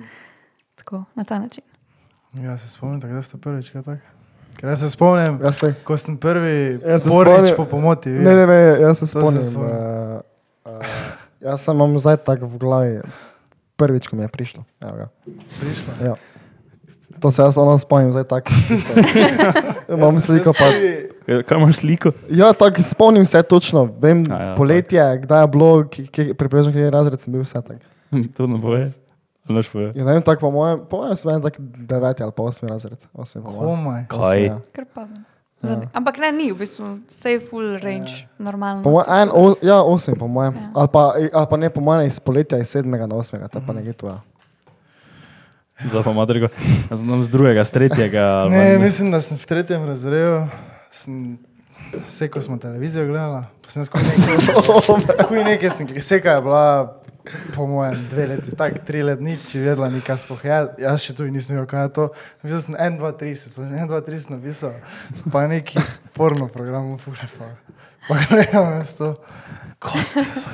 [0.76, 1.64] tako, na ta način.
[2.34, 3.98] Ja, se spomnim, da ste prvič kaj tak.
[4.56, 8.10] Ker jaz se spomnim, Jaz se, ko sem prvi Jaz se spomnim- po pomoti.
[8.10, 9.42] ne, ne, ne, jaz se se spomnim.
[9.42, 9.72] spomnim.
[9.72, 10.20] Uh,
[10.66, 10.84] uh,
[11.40, 13.00] jaz sem imam zdaj tako v glavi,
[13.76, 14.64] prvič, ko mi je prišlo.
[14.80, 15.06] Evo ga.
[15.60, 15.92] Prišla.
[16.04, 16.14] Ja.
[17.20, 18.52] To se jaz ono spomnim, zdaj tako.
[19.94, 20.70] Imam sliko pa.
[21.26, 22.12] Kaj, kaj imaš sliko?
[22.30, 23.88] Ja, tako spomnim se točno.
[24.00, 25.84] Vem, A ja, poletje, kdaj je bilo,
[26.38, 27.78] približno kaj je razred, sem bil vse tak.
[28.36, 28.92] to ne boje.
[29.48, 29.92] Noš poje.
[29.94, 32.98] Ja, ne vem, tako po mojem, po mojem sem tak deveti ali pa osmi razred.
[33.12, 33.42] Osmi.
[33.42, 34.04] Komaj.
[34.08, 34.44] Kaj?
[34.44, 34.58] Ja.
[34.72, 35.24] Kar pazim.
[35.62, 35.76] Ja.
[35.92, 38.28] Ampak ne, ni v bistvu, vse je full range, ja.
[38.38, 38.80] normalno.
[38.80, 40.56] Po mojem, en, o, ja, osmi, po mojem.
[40.56, 40.70] Ja.
[40.74, 43.76] Ali, pa, ali pa ne, po mojem, iz poletja, iz sedmega na osmega, to pa
[43.76, 44.08] nekaj tu.
[44.08, 44.22] Ja.
[45.84, 46.48] Zdaj pa matrigo.
[46.90, 48.24] Znam z drugega, z tretjega.
[48.26, 50.46] ali pa Ne, mislim, da sem v tretjem razredu,
[50.90, 51.38] sem,
[52.06, 57.00] vse ko smo televizijo gledali, sem skozi nekaj, kuj nekaj sem, ker seka je bila,
[57.54, 60.44] po mojem, dve leti, tako tri let nič, vedela nikaj spoh.
[60.44, 62.06] Ja, jaz še tu nisem vedel, kaj je to.
[62.44, 64.76] Videl sem 1, 2, 3, se spomnim, 1, 2, 3 sem napisal,
[65.32, 65.80] pa neki
[66.16, 67.54] porno program, fuhle pa.
[68.08, 69.14] Pa gledam jaz to.
[69.80, 69.96] Kot,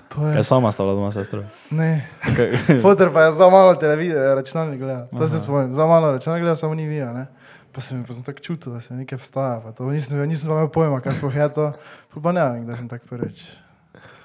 [0.08, 0.34] to je.
[0.34, 1.42] Kaj sama sta bila doma sestra?
[1.70, 2.06] Ne.
[2.22, 5.08] Kaj- Fotor pa je za malo televizijo, računalnik gleda.
[5.08, 7.12] To se spomnim, za malo računalnik gleda, samo ni vijo.
[7.12, 7.26] Ne?
[7.72, 9.60] Pa sem, pa sem tako čutil, da se mi nekaj vstaja.
[9.60, 9.90] pa to.
[9.90, 11.72] Nisem, nisem pa imel pojma, kaj sploh je to.
[12.16, 13.44] Pa ne vem, da sem tako prvič.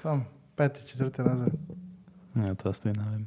[0.02, 0.24] Tam,
[0.56, 1.52] peti, četrti razred.
[2.36, 3.26] Ja, to jaz tudi ne vem.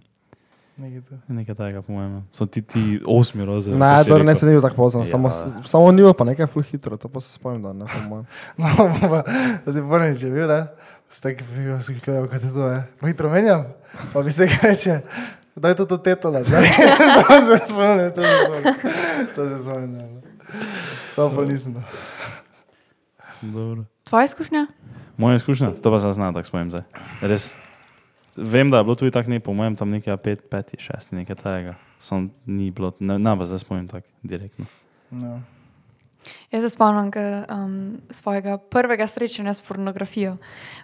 [1.28, 2.24] Nekaj takega, po mojem.
[2.32, 3.76] So ti, ti osmi razred.
[3.76, 5.06] Ne, torej ne se ni bil tako pozno, Ja.
[5.06, 5.30] samo,
[5.64, 8.26] samo ni bilo pa nekaj ful hitro, to pa se spomnim, da ne po mojem.
[8.58, 8.68] No,
[9.02, 9.22] pa,
[9.66, 10.66] da ti prvič je bil, ne?
[11.16, 12.84] S takim figom, s kakim, kot je to, je.
[13.00, 13.64] Pa hitro menjam,
[14.14, 14.96] pa bi se kaj reče.
[15.56, 16.68] Daj to, to teto nazaj.
[17.28, 18.74] to se spomnim, to se spomnim.
[19.36, 19.94] To se spomnim.
[19.94, 20.22] ne.
[21.16, 21.74] Samo pa nisem.
[21.74, 21.84] no.
[23.42, 23.86] Dobro.
[24.04, 24.68] Tvoja izkušnja?
[25.18, 26.84] Moja izkušnja, to pa se znam tako spomnim zdaj.
[27.22, 27.56] Res.
[28.36, 31.36] Vem, da je bilo tudi tako, ne, po mojem, tam nekaj pet, peti, šesti, nekaj
[31.36, 31.76] takega.
[32.00, 34.66] Sam ni bilo, ne, ne pa zdaj spomnim tako direktno.
[35.12, 35.40] No.
[36.52, 40.38] Jaz se spomnim ke, um, svojega prvega srečanja s pornografijo.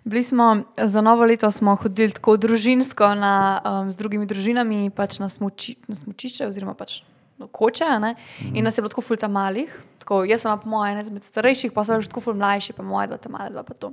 [0.04, 5.30] Bili smo za novo leto hodili tako družinsko na, um, z drugimi družinami pač na,
[5.30, 7.02] smuči, na smučišče oziroma pač
[7.48, 7.84] koče.
[7.84, 8.16] a ne.
[8.54, 9.80] In nas je bilo tako fulta malih.
[10.02, 12.82] Tako, jaz sem po mojem ena izmed starejših, pa so že tako ful mlajši, pa
[12.82, 13.92] moja dva ta mala dva pa to.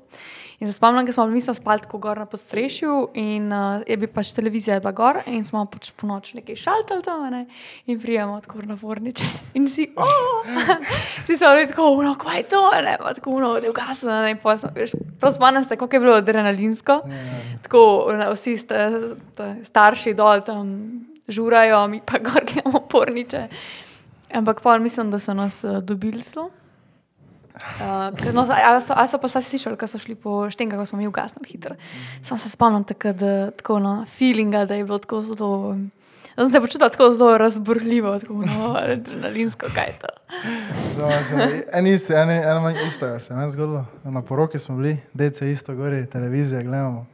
[0.58, 3.96] In se spomnim, da smo mi smo spali tako gor na podstrešju in uh, je
[3.96, 7.44] bil pač televizija je bila gor in smo pač po noč nekaj šaltali tam ne?
[7.86, 9.28] in prijemo tako na vorniče.
[9.54, 10.48] In si, oh!
[11.26, 14.22] si so bili tako, no, kaj je to, ne, pa tako, no, da je ugasno,
[14.24, 17.02] ne, in pol smo, veš, prav spomnim se, kako je bilo adrenalinsko.
[17.68, 17.84] Tako,
[18.16, 18.88] ne, vsi sta,
[19.36, 20.72] sta, starši dol tam
[21.28, 23.48] žurajo, mi pa gor gledamo porniče.
[24.30, 26.50] Ampak pa mislim, da so nas uh, dobili zelo.
[27.58, 30.84] Uh, no, ali, so, ali so pa vse slišali, ko so šli po štenkah, ko
[30.84, 31.74] smo mi ugasnili hitro.
[32.22, 35.76] Sam se spomnim tako, da, tako no, feelinga, da je bilo tako zelo.
[36.36, 40.08] Da sem se počutila tako zelo razburljivo, tako no, adrenalinsko, kaj je to.
[40.94, 43.84] Znova se- En isti, en, en manj istega se je meni zgodilo.
[44.04, 47.06] Na poroki smo bili, dece isto gori, televizija gledamo.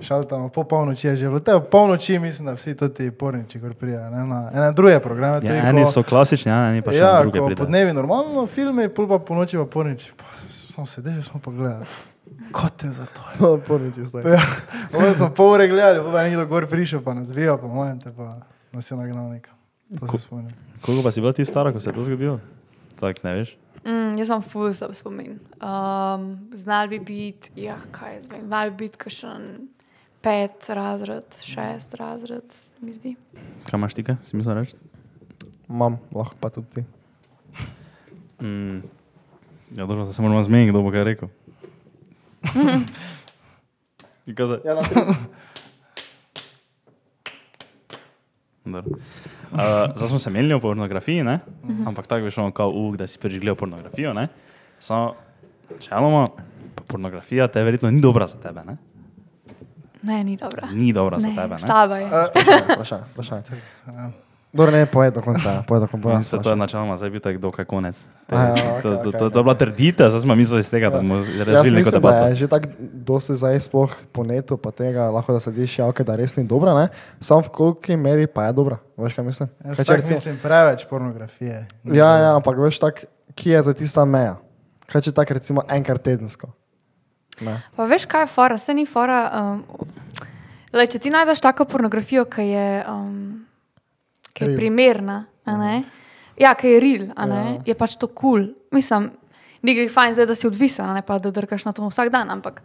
[0.00, 1.40] Šaltamo, po polnoči je že bilo.
[1.40, 4.10] Te polnoči mislim, da vsi ti porniči, gor prijajo.
[4.10, 5.40] Ne, na, ene druge programe.
[5.42, 8.46] Ja, eni ko- so klasični, ja, eni pa še ja, druge ko po dnevi normalno,
[8.46, 10.12] filme, pol pa po noči pa porniči.
[10.16, 11.86] Pa, smo sedeli, smo pa gledali.
[12.52, 13.22] Kot je za to?
[13.40, 14.22] No, porniči zdaj.
[14.28, 14.42] Ja,
[14.92, 18.00] Ovo smo pol ure gledali, pa je nekdo gor prišel, pa nas vija, po mojem,
[18.00, 18.38] te pa
[18.72, 19.54] nas je nagnal nekam.
[19.94, 20.52] To se spomnim.
[20.80, 22.40] Koliko pa si bila ti stara, ko se je to zgodilo?
[23.00, 23.56] Tak ne veš.
[23.84, 25.38] Mm, jaz imam ful slab spomin.
[25.60, 29.68] Um, znal bi biti, ja, kaj jaz vem, znal bi biti kakšen
[30.24, 33.14] pet razred, šest razred, se mi zdi.
[33.70, 34.76] Kaj imaš ti, kaj si mislil reči?
[35.68, 36.84] Imam, lahko pa tudi ti.
[38.40, 38.82] Mm.
[39.76, 41.28] Ja, dobro, da se moramo zmeniti, kdo bo kaj rekel.
[44.36, 44.46] Kaj?
[44.64, 44.82] Ja, na
[48.64, 48.98] Dobro.
[49.52, 49.58] Uh,
[49.96, 51.38] zdaj smo se menili o pornografiji, ne?
[51.86, 54.12] ampak tako bi šlo, kao uk, da si prvič gledal pornografijo.
[54.14, 54.28] Ne?
[54.80, 55.14] Samo,
[55.80, 56.28] čeloma,
[56.74, 58.60] pa pornografija te verjetno ni dobra za tebe.
[58.66, 58.76] Ne?
[60.02, 60.68] Ne, ni dobra.
[60.72, 61.54] Ni dobra za Ne, tebe.
[61.54, 61.58] Ne?
[61.58, 62.06] slaba je.
[62.74, 63.42] Vprašanje, vprašanje.
[64.48, 66.22] Dobro, ne, povej do konca, povej do konca.
[66.22, 68.00] Se to je načeloma zdaj bil tako dokaj konec.
[68.26, 70.70] A ja, To, okej, to, okej, to, to je bila trditev, zdaj smo mislili iz
[70.70, 72.26] tega, da bomo Jaz razvili neko mislim, debato.
[72.26, 76.02] je že tako dosti zdaj sploh po netu, pa tega lahko da sediš, ja, okay,
[76.02, 76.88] da res ni dobra, ne?
[77.20, 79.48] Sam v koliki meri pa je dobra, veš kaj mislim?
[79.62, 81.56] Jaz Kaj če tako recimo- mislim preveč pornografije.
[81.84, 84.36] Ja, ja, ampak veš tak, kje je za tista meja?
[84.86, 86.48] Kaj če tako recimo enkrat tedensko?
[87.40, 87.60] Ne.
[87.76, 89.28] Pa veš, kaj je fora, se ni fora.
[89.30, 89.64] Um,
[90.72, 93.44] lej, če ti najdeš tako pornografijo, ki je, um,
[94.38, 95.82] ki je primerna, ne?
[96.38, 97.08] ja, ki je real?
[97.10, 97.56] Ja.
[97.66, 98.18] je pač to kul.
[98.20, 98.46] Cool.
[98.74, 99.10] Mislim,
[99.62, 102.30] ni ga fajn zdaj, da si odvisen, ne pa da drkaš na to vsak dan,
[102.30, 102.62] ampak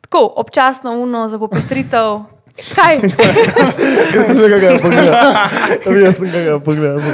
[0.00, 2.24] tako, občasno uno za popestritev.
[2.76, 2.98] Kaj?
[4.14, 6.00] Jaz sem ga pogledal.
[6.02, 7.00] Jaz sem ga pogledal.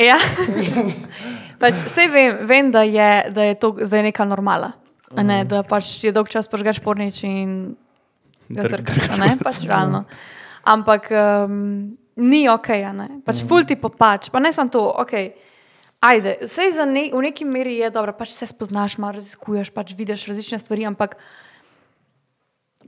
[0.00, 0.16] Ja.
[1.60, 4.72] pač, sej vem, vem da, je, da je to zdaj neka normala.
[5.12, 7.76] Ne, da pač je dolg čas požgeš pornič in
[8.50, 10.04] ga ne, pač realno.
[10.66, 13.08] Ampak um, ni ok, ne.
[13.24, 15.14] Pač ful ti popač, pa ne samo to, ok.
[16.00, 20.24] Ajde, sej ne, v neki meri je dobro, pač se spoznaš, malo raziskuješ, pač vidiš
[20.30, 21.18] različne stvari, ampak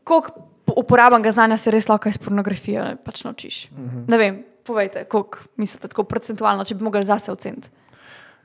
[0.05, 3.69] koliko po- uporabnega znanja se res lahko iz pornografije pač naučiš.
[3.71, 4.05] Uh -huh.
[4.09, 7.69] Ne vem, povejte, koliko mislite, tako procentualno, če bi mogli zase oceniti.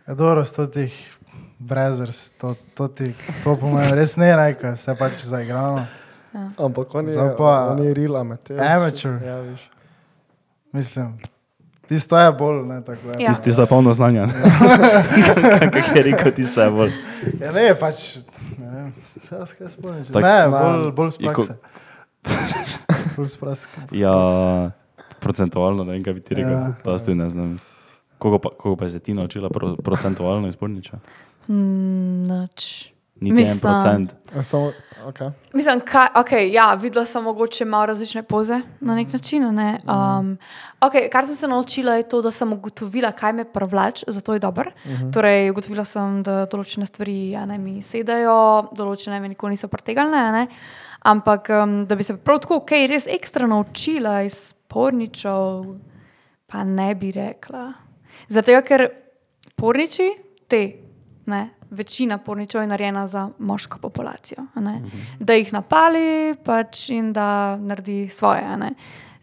[0.08, 1.18] Je dobro, sto tih
[1.60, 5.86] brezers, to, to, ti, to po mojem res ne reče, vse pač zaigrano.
[6.58, 8.62] Ampak on je, pa- on je real amateur.
[8.62, 9.20] Amateur.
[9.24, 9.70] Ja, viš.
[10.72, 11.18] Mislim,
[11.88, 13.16] tisto je bolj, ne tako je.
[13.20, 13.30] Ja.
[13.30, 14.28] Tisti sta polno znanja.
[15.74, 16.92] Kaj je rekel, tista je bolj.
[17.40, 18.18] Ja, ne, pač,
[18.58, 20.04] ne vem, se jaz kaj spomnim.
[20.14, 21.56] Ne, bolj, bolj je prakse.
[23.16, 23.68] Bolj z prakse.
[23.92, 24.14] Ja,
[25.20, 26.52] procentualno, ne vem, kaj bi ti rekel.
[26.52, 26.60] Ja.
[26.60, 27.56] Ja, to tudi ne znam.
[28.18, 30.98] Koliko pa, koliko pa se ti naučila pro, procentualno izporniča?
[31.48, 32.92] Hmm, Noč.
[33.20, 34.14] Niti en procent.
[34.44, 34.72] Samo,
[35.06, 35.32] okay.
[35.54, 39.48] Mislim, kaj, okay, ja, videla sem mogoče malo različne poze na nek način.
[39.56, 39.80] Ne?
[39.84, 40.38] Um,
[40.82, 44.40] okay, kar sem se naučila, je to, da sem ugotovila, kaj me privlači, zato je
[44.40, 44.72] dobro.
[44.86, 45.14] Uh -huh.
[45.14, 50.18] Torej, ugotovila sem, da določene stvari ja, ne, mi sedajo, določene me nikoli niso pretegnile.
[50.18, 50.48] a ne.
[51.00, 55.66] Ampak um, da bi se prav tako kaj res ekstra naučila iz porničev,
[56.46, 57.74] pa ne bi rekla.
[58.28, 58.90] Zato, ker
[59.56, 60.10] porniči,
[60.48, 60.74] te,
[61.26, 64.46] ne, večina porničev je narejena za moško populacijo.
[64.56, 64.82] ne.
[65.20, 68.44] Da jih napali pač in da naredi svoje.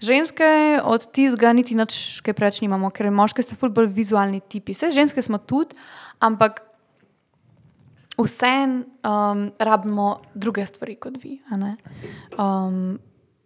[0.01, 4.75] Ženske od tistega niti nič kaj preveč nimamo, ker moške ste ful bolj vizualni tipi.
[4.75, 5.77] Vse ženske smo tudi,
[6.19, 6.61] ampak
[8.19, 11.41] vseeno um, rabimo druge stvari kot vi.
[12.39, 12.99] Um,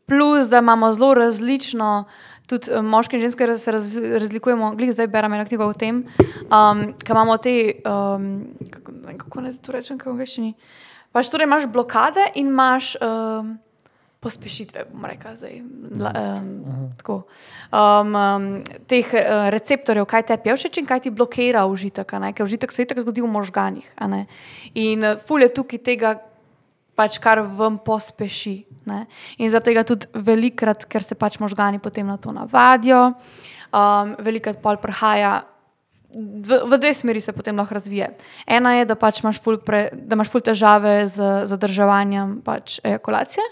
[0.08, 2.04] plus, da imamo zelo različno,
[2.48, 4.72] tudi um, moški in ženske se raz, razlikujemo.
[4.74, 6.02] Glej, zdaj berem eno knjigo o tem,
[6.48, 8.28] um, ki imamo te, um,
[8.70, 10.52] kako, ne vem, kako naj to rečem, kako v angleščini.
[11.12, 12.96] Pač torej imaš blokade in imaš.
[13.04, 13.58] Um,
[14.18, 15.60] Pospešitve, bom rekla, zdaj.
[15.94, 17.20] La, um, tako.
[17.70, 18.46] um, um,
[18.90, 22.88] teh uh, receptorjev, kaj te je všeč in kaj ti blokira užitek, ker užitek se
[22.90, 23.86] tako zgodi v možganjih.
[24.74, 26.16] In uh, ful je tukaj tega,
[26.98, 28.56] pač, kar vam pospeši.
[28.88, 29.04] Ne?
[29.38, 33.12] In zato tega tudi velikrat, ker se pač možgani potem na to navadijo,
[33.70, 35.44] um, velikrat pol prihaja.
[36.08, 38.08] V, v dve smeri se potem lahko razvije.
[38.48, 43.44] Ena je, da, pač imaš, ful pre, da imaš ful težave z zadrževanjem pač ejakulacije,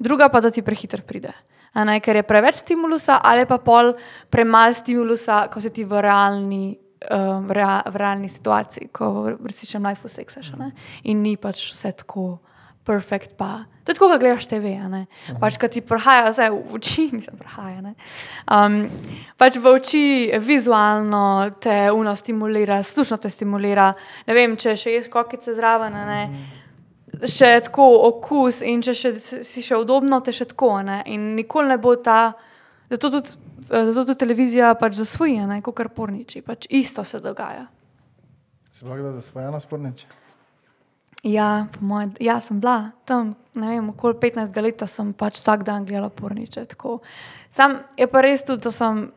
[0.00, 1.36] druga pa, da ti prehiter pride.
[1.78, 3.92] Ne, ker je preveč stimulusa, ali pa pol
[4.32, 6.78] premalo stimulusa, ko si ti v realni,
[7.12, 10.56] um, rea, v realni situaciji, ko v resničnem lifeu seksaš.
[10.56, 10.72] ne.
[11.04, 12.40] In ni pač vse tako
[12.88, 13.36] perfekt.
[13.36, 13.68] Pa.
[13.84, 14.72] To je tako, kot gledaš TV.
[14.80, 15.02] a ne.
[15.40, 17.80] Pač, ko ti prihaja vse v oči, mislim, prihaja.
[17.84, 17.92] ne.
[18.48, 18.88] Um,
[19.36, 20.04] pač v oči
[20.40, 23.92] vizualno te uno stimulira, slušno te stimulira.
[24.28, 25.92] Ne vem, če še ješ kokice zraven.
[25.92, 26.22] a Ne,
[27.28, 30.78] še tako okus in če še, si še udobno, te še tako.
[30.84, 31.02] Ne?
[31.12, 32.32] In nikoli ne bo ta,
[32.88, 33.36] zato tudi,
[33.68, 36.44] eh, zato tudi televizija pač zasvoji, kot kar porniči.
[36.46, 37.66] Pač isto se dogaja.
[38.72, 40.06] Si lahko da zasvojena spornič?
[41.26, 45.64] Ja, po mojem, ja, sem bila tam, ne vem, okoli 15 let sem pač vsak
[45.66, 46.64] dan gledala porniče.
[46.74, 47.00] Tako.
[47.50, 49.08] Sam je pa res tudi, da sem.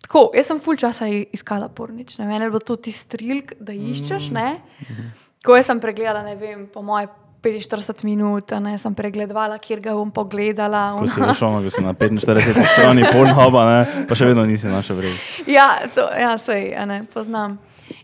[0.00, 2.18] Tako, jaz sem full časa iskala pornič.
[2.18, 4.30] Ne, meni je bilo to ti strilk, da iščeš.
[4.32, 4.46] Ne?
[5.44, 7.08] Ko jaz sem pregledala, ne vem, po moje
[7.40, 10.90] 45 minut, ne sem pregledovala, kjer ga bom pogledala.
[10.98, 15.00] Ko si šel, ko si na 45 strani Pornhuba, ne, pa še vedno nisi našel
[15.00, 15.24] vred.
[15.48, 17.56] Ja, to, ja sej, ne, poznam.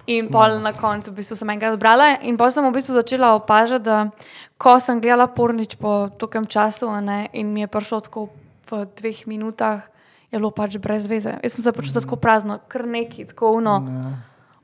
[0.06, 3.34] In pol na koncu v bistvu sem enkrat zbrala in pa sem v bistvu začela
[3.34, 4.10] opažati, da
[4.56, 8.28] ko sem gledala pornič po tokem času a ne, in mi je prišlo tako
[8.66, 9.82] v dveh minutah,
[10.26, 11.36] je bilo pač brez veze.
[11.36, 13.76] Jaz sem se počutila tako prazno, kar neki, tako uno.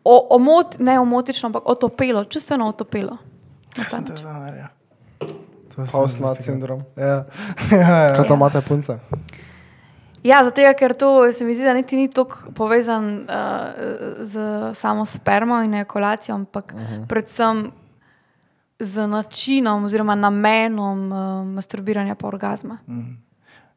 [0.03, 3.19] O, omot, ne omotično, ampak otopelo, čustveno otopelo.
[3.73, 4.23] Na Kaj ta sem te način.
[4.23, 4.69] zdaj naredil?
[5.69, 6.43] To sem Hausnat investigirala.
[6.43, 6.81] sindrom.
[6.97, 7.25] Ja,
[7.71, 8.09] ja, ja.
[8.09, 8.37] Kaj to Ja.
[8.37, 8.93] imate punce?
[8.93, 8.99] Ja,
[10.45, 13.27] zato ker to se mi zdi, da niti ni tako povezan uh,
[14.21, 14.39] z
[14.75, 17.07] samo spermo in ejakulacijo, ampak uh -huh.
[17.07, 17.71] predvsem
[18.79, 22.79] z načinom oziroma namenom uh, masturbiranja pa orgazma.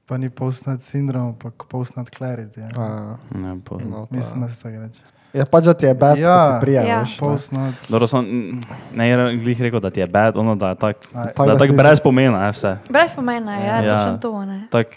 [0.06, 2.60] Pa ni postnat sindrom, ampak postnat clarity.
[2.60, 2.70] Ja.
[2.78, 5.00] A, Ne, po, no, pa- Mislim, da se tako reče.
[5.34, 6.30] Je pač, da ti je bed, Ja.
[6.30, 6.52] ja.
[6.52, 7.00] ti prija, Ja.
[7.00, 7.18] veš.
[7.18, 7.74] Postnat.
[7.90, 8.26] Dobro, sem,
[8.94, 11.54] ne je glih rekel, da ti je bad, ono da je tak, Aj, Tak, da
[11.54, 12.78] da tak si- brez pomena, je vse.
[12.90, 13.90] Brez pomena je, ja, Ja.
[13.90, 14.46] točno to.
[14.46, 14.68] Ne.
[14.72, 14.88] Tak,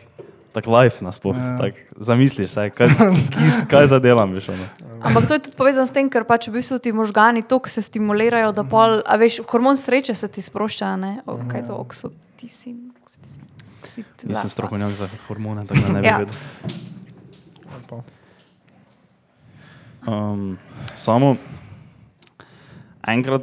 [0.50, 1.56] tak life nasploh, Ja.
[1.56, 2.88] tak, zamisliš se, kaj,
[3.30, 4.66] kis, kaj zadelam, veš, ono.
[5.00, 7.80] Ampak to je tudi povezano s tem, ker pač v bistvu ti možgani toliko se
[7.80, 11.12] stimulirajo, da pol, a veš, hormon sreče se ti sprošča, ne?
[11.24, 12.92] O, kaj je to, oksitocin?
[12.98, 13.42] oksitocin,
[13.78, 16.18] oksit- Nisem ja, strokovnjak za hormone, tako da ne bi Ja.
[16.18, 16.34] vedel.
[20.04, 20.58] Um,
[20.94, 21.36] samo
[23.04, 23.42] enkrat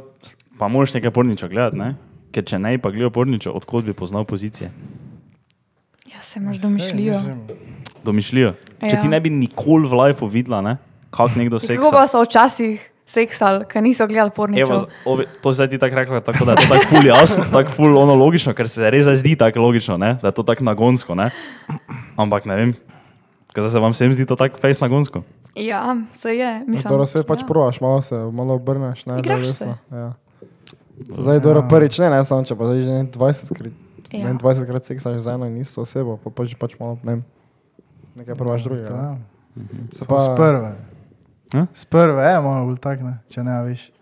[0.58, 1.94] pa moraš nekaj porniča gledati, ne?
[2.32, 4.70] ker če ne pa gledal porniča, odkot bi poznal pozicije.
[6.26, 7.12] Ja, se imaš domišljijo.
[7.14, 7.38] Mislim,
[8.02, 8.52] Domišljijo.
[8.80, 9.00] Če Ja.
[9.00, 10.76] ti ne bi nikoli v lifeu videla, ne?
[11.08, 11.90] kako nekdo Kako seksa.
[11.90, 14.84] pa so včasih seksali, ker niso gledali Evo, porničev?
[15.04, 17.94] ovi- to zdaj ti tako rekla, tako da je to tako ful jasno, tako ful
[17.96, 20.18] ono logično, ker se res zdi tako logično, ne?
[20.18, 21.14] da je to tako nagonsko.
[21.14, 21.30] Ne?
[22.16, 22.74] Ampak ne vem,
[23.48, 25.22] kaj se vam vsem zdi to tako fejs nagonsko.
[25.54, 26.64] Ja, se je.
[26.66, 27.46] Mislim, Dobro, se pač ja.
[27.46, 29.06] provaš, malo se malo obrneš.
[29.06, 30.12] Ne, da je resno, Ja.
[30.98, 33.72] Zdaj, dobro, prvič ne, ne samo če pa zdaj že ne 20 krat.
[34.12, 34.18] Ja.
[34.20, 34.34] Ja.
[34.34, 37.24] 20 krat seksaš z eno in isto osebo, pa pač, pač malo, ne vem,
[38.14, 38.90] nekaj provaš drugega.
[38.90, 39.02] ne.
[39.02, 39.16] ja.
[39.92, 40.70] Se Pa z prve.
[41.72, 43.18] Z prve je malo bolj tak, ne?
[43.28, 43.92] če ne veš.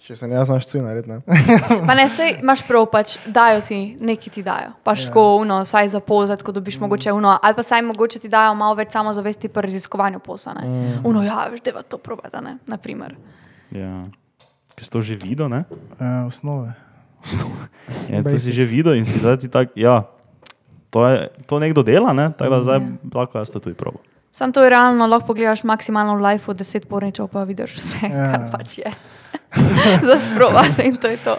[0.00, 1.20] Če se ne jaz znaš cuj narediti, ne.
[1.86, 4.72] Pa ne, sej imaš prav, pač dajo ti, neki ti dajo.
[4.82, 5.06] Pač Ja.
[5.06, 6.54] sko, uno, saj za pozad, ko Mm.
[6.54, 10.54] dobiš mogoče uno, ali pa saj mogoče ti dajo malo več samozavesti pri raziskovanju posla.
[10.54, 11.04] Mm.
[11.04, 13.14] Uno, ja, veš, da to probata, ne, naprimer.
[13.70, 14.08] Ja.
[14.74, 15.64] Ker si to že videl, ne?
[16.00, 16.72] Ja, osnove.
[18.08, 20.06] Ja, to si že videl in si zdaj ti tak, ja,
[20.88, 22.30] to, je, to nekdo dela, ne?
[22.30, 22.86] tako da zdaj Ja.
[23.12, 23.98] lahko jaz to tudi probo.
[24.30, 28.10] Sam to je realno, lahko pogledaš maksimalno v lifeu, deset porničev, pa vidiš vse, Ja.
[28.10, 28.26] ja.
[28.30, 28.90] kar pač je.
[30.08, 31.34] Za sprovati in to je to.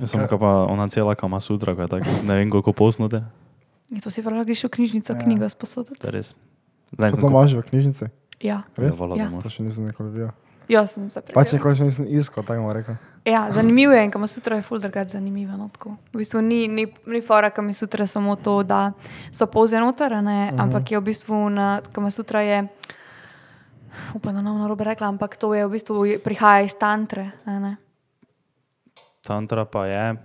[0.00, 3.22] Jaz sem kaj pa ona cela kama sutra, kaj tak, ne vem koliko posnote,
[3.92, 5.16] Je to si pa lahko greš v knjižnico, Ja.
[5.16, 5.22] ja.
[5.22, 6.00] knjigo sposoditi.
[6.06, 6.32] res.
[6.90, 8.04] Zdaj To imaš v knjižnici.
[8.40, 8.96] Ja, Res?
[8.96, 9.28] Ja, Ja.
[9.36, 10.32] To še nisem nikoli videl.
[10.68, 11.58] Jaz sem se Pač prijel.
[11.58, 12.94] nikoli še nisem iskal, tako bom rekel.
[13.24, 15.56] Ja, zanimivo je in kam sutra je ful drugače zanimivo.
[15.56, 15.96] No, tako.
[16.12, 18.92] v bistvu ni, ni, ni fora, kam sutra samo to, da
[19.32, 20.62] so povze noter, uh -huh.
[20.62, 22.68] ampak je v bistvu na kam sutra je.
[24.14, 27.30] Upam, da ne bom narobe rekla, ampak to je v bistvu je- prihaja iz tantre.
[27.46, 27.76] a Ne?
[29.20, 30.16] Tantra pa je.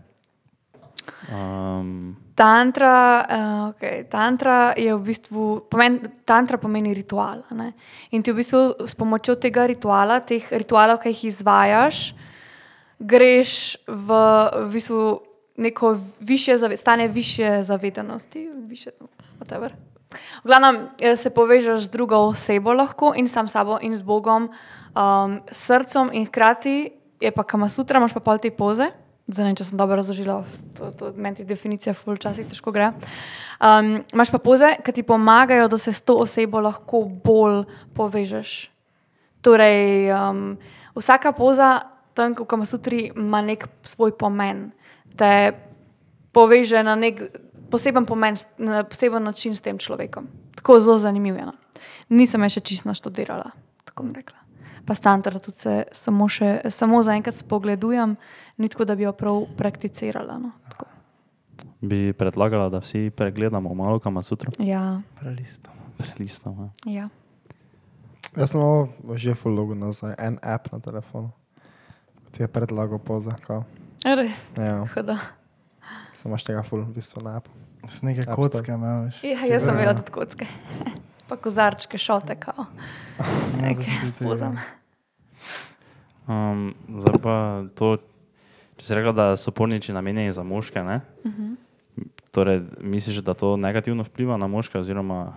[1.31, 4.03] Um, Tantra, uh, okay.
[4.05, 7.41] tantra je v bistvu, pomen, tantra pomeni ritual.
[7.57, 7.71] Ne?
[8.13, 12.11] In ti v bistvu s pomočjo tega rituala, teh ritualov, ki jih izvajaš,
[13.01, 14.19] greš v,
[14.53, 15.01] v bistvu
[15.57, 18.49] neko više zave, stanje više zavedanosti.
[18.69, 18.93] Više,
[19.39, 19.73] whatever.
[20.43, 24.01] v glavnem eh, se povežeš z drugo osebo lahko in sam s sabo in z
[24.01, 24.49] Bogom,
[24.93, 28.91] um, srcem in hkrati je pa kamasutra, imaš pa pol te poze.
[29.27, 30.37] Zdaj ne če sem dobro razložila,
[30.77, 32.93] to, to meni ti definicija ful včasih težko gre.
[33.59, 37.65] Um, imaš pa poze, ki ti pomagajo, da se s to osebo lahko bolj
[37.97, 38.55] povežeš.
[39.43, 40.55] Torej, um,
[40.95, 41.73] vsaka poza
[42.15, 44.71] tam, v kamasutri, ima nek svoj pomen.
[45.19, 45.51] Te
[46.31, 47.21] poveže na nek
[47.71, 50.27] poseben pomen, na poseben način s tem človekom.
[50.55, 51.51] Tako zelo zanimivo.
[51.51, 51.53] No.
[52.09, 53.51] Nisem je še čisto naštudirala,
[53.85, 54.36] tako bom rekla.
[54.87, 58.15] Pa standard tudi se samo, še, samo zaenkrat spogledujem,
[58.57, 60.37] ni tako, da bi jo prav prakticirala.
[60.39, 60.51] No.
[60.69, 60.85] Tako.
[61.81, 65.73] Bi predlagala, da vsi pregledamo malo kama sutra, Ja, Prelistam.
[65.97, 66.71] prelistamo.
[66.85, 66.91] Ja.
[66.93, 67.09] ja.
[68.37, 68.61] Jaz sem
[69.15, 71.31] že full logo nazaj, en app na telefonu.
[72.31, 73.63] Ti je predlagal poza, kao.
[74.05, 75.17] Res, Ja, huda.
[76.15, 77.51] sem imaš tega full v bistvu na appu.
[77.89, 79.23] Z neke kocke veš.
[79.23, 80.47] Ja, jaz sem imela tudi kocke.
[81.27, 82.65] Pa kozarčke, šote, kao.
[83.57, 84.59] Ja, Nekaj tudi spozam.
[86.27, 87.35] Um, zdaj pa
[87.75, 87.95] to,
[88.77, 91.01] če si rekla, da so porniči namenjeni za moške, ne?
[91.23, 91.55] Uh -huh.
[92.31, 95.33] Torej, misliš, da to negativno vpliva na moške, oziroma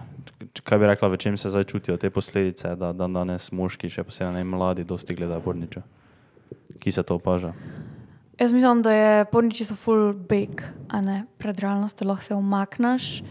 [0.64, 4.04] kaj bi rekla, v čem se zdaj čutijo te posledice, da dan danes moški, še
[4.04, 5.82] posebej ne mladi, dosti gledajo porniče?
[6.78, 7.52] Ki se to opaža?
[8.40, 13.22] Jaz mislim, da je porniči so full big, a ne pred realnostjo, lahko se umakneš.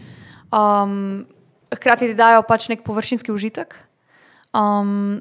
[0.52, 1.26] Um,
[1.74, 3.74] hkrati ti dajo pač nek površinski užitek.
[4.54, 5.20] Um,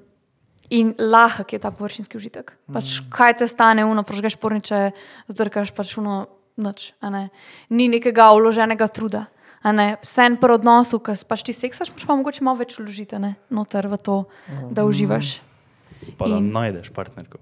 [0.70, 2.54] in lahek je ta površinski užitek.
[2.74, 4.92] Pač, kaj te stane, uno, prožgeš porniče,
[5.30, 6.94] zdrkaš pač uno noč.
[7.02, 7.30] a ne.
[7.70, 9.26] Ni nekega vloženega truda.
[9.64, 9.98] a ne.
[10.02, 12.78] Sen pri odnosu, ki pač ti seksaš, moraš pa mogoče malo več
[13.20, 14.24] ne, noter v to,
[14.72, 15.42] da uživaš.
[16.18, 17.38] Pa da In- najdeš partnerko.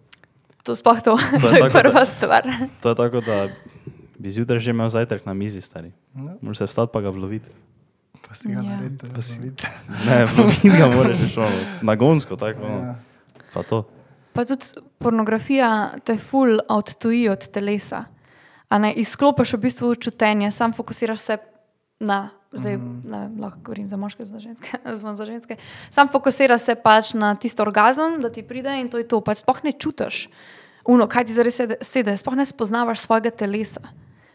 [0.65, 2.43] To sploh to, To to je to je tako, da- prva stvar.
[2.81, 3.47] To je tako, da
[4.19, 5.93] bi zjutraj že imel zajtrk na mizi, stari.
[6.15, 6.35] Ja.
[6.41, 7.47] Moraš se vstati pa ga vloviti.
[8.27, 8.61] Pa si ga Ja.
[8.61, 9.69] naredite, da si vidite.
[10.07, 12.61] Ne, vloviti ga moraš že šolo, nagonsko, tako.
[12.61, 12.81] Ja.
[12.85, 12.95] No.
[13.53, 13.83] Pa to.
[14.33, 14.65] Pa tudi
[14.99, 18.03] pornografija te ful odtuji od telesa.
[18.69, 21.37] A ne izklopiš v bistvu čutenje, sam fokusiraš se
[21.99, 23.01] na, zdaj mm.
[23.05, 24.77] ne, lahko govorim za moške, za ženske,
[25.19, 25.55] za ženske.
[25.89, 29.21] Sam fokusiraš se pač na tisto orgazem, da ti pride in to je to.
[29.21, 30.27] Pač sploh ne čutiš,
[30.85, 33.81] uno, kaj ti zares sede, sede, sploh ne spoznavaš svojega telesa.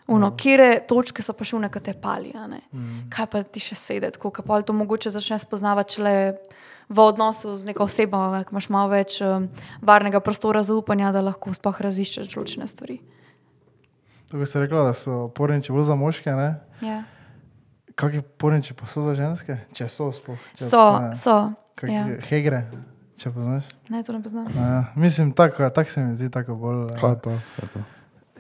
[0.07, 0.37] Uno, mm.
[0.37, 2.61] Kje točke so pa šune, ki te pali, a ne?
[2.73, 3.07] mm.
[3.13, 6.15] kaj pa ti še sedi, tako da pa to mogoče začneš spoznavati šele
[6.89, 9.49] v odnosu z neko osebo, ko imaš malo več um,
[9.81, 12.99] varnega prostora zaupanja, da lahko sploh raziščeš določene stvari.
[14.33, 16.51] Tako si rekla, da so porniči bolj za moške, ne?
[16.83, 17.03] Ja.
[17.95, 19.59] Kakšni porniči pa so za ženske?
[19.77, 20.41] Če so sploh.
[20.59, 21.17] Če So, obstajajo.
[21.21, 21.39] so.
[21.79, 22.05] Kakšni Ja.
[22.29, 22.63] Hegre,
[23.21, 23.69] če poznaš.
[23.93, 24.49] Ne, to ne poznam.
[24.57, 26.87] Ja, mislim, tako tak se mi zdi tako bolj.
[27.01, 27.37] Kaj je to?
[27.57, 27.85] Kaj je to?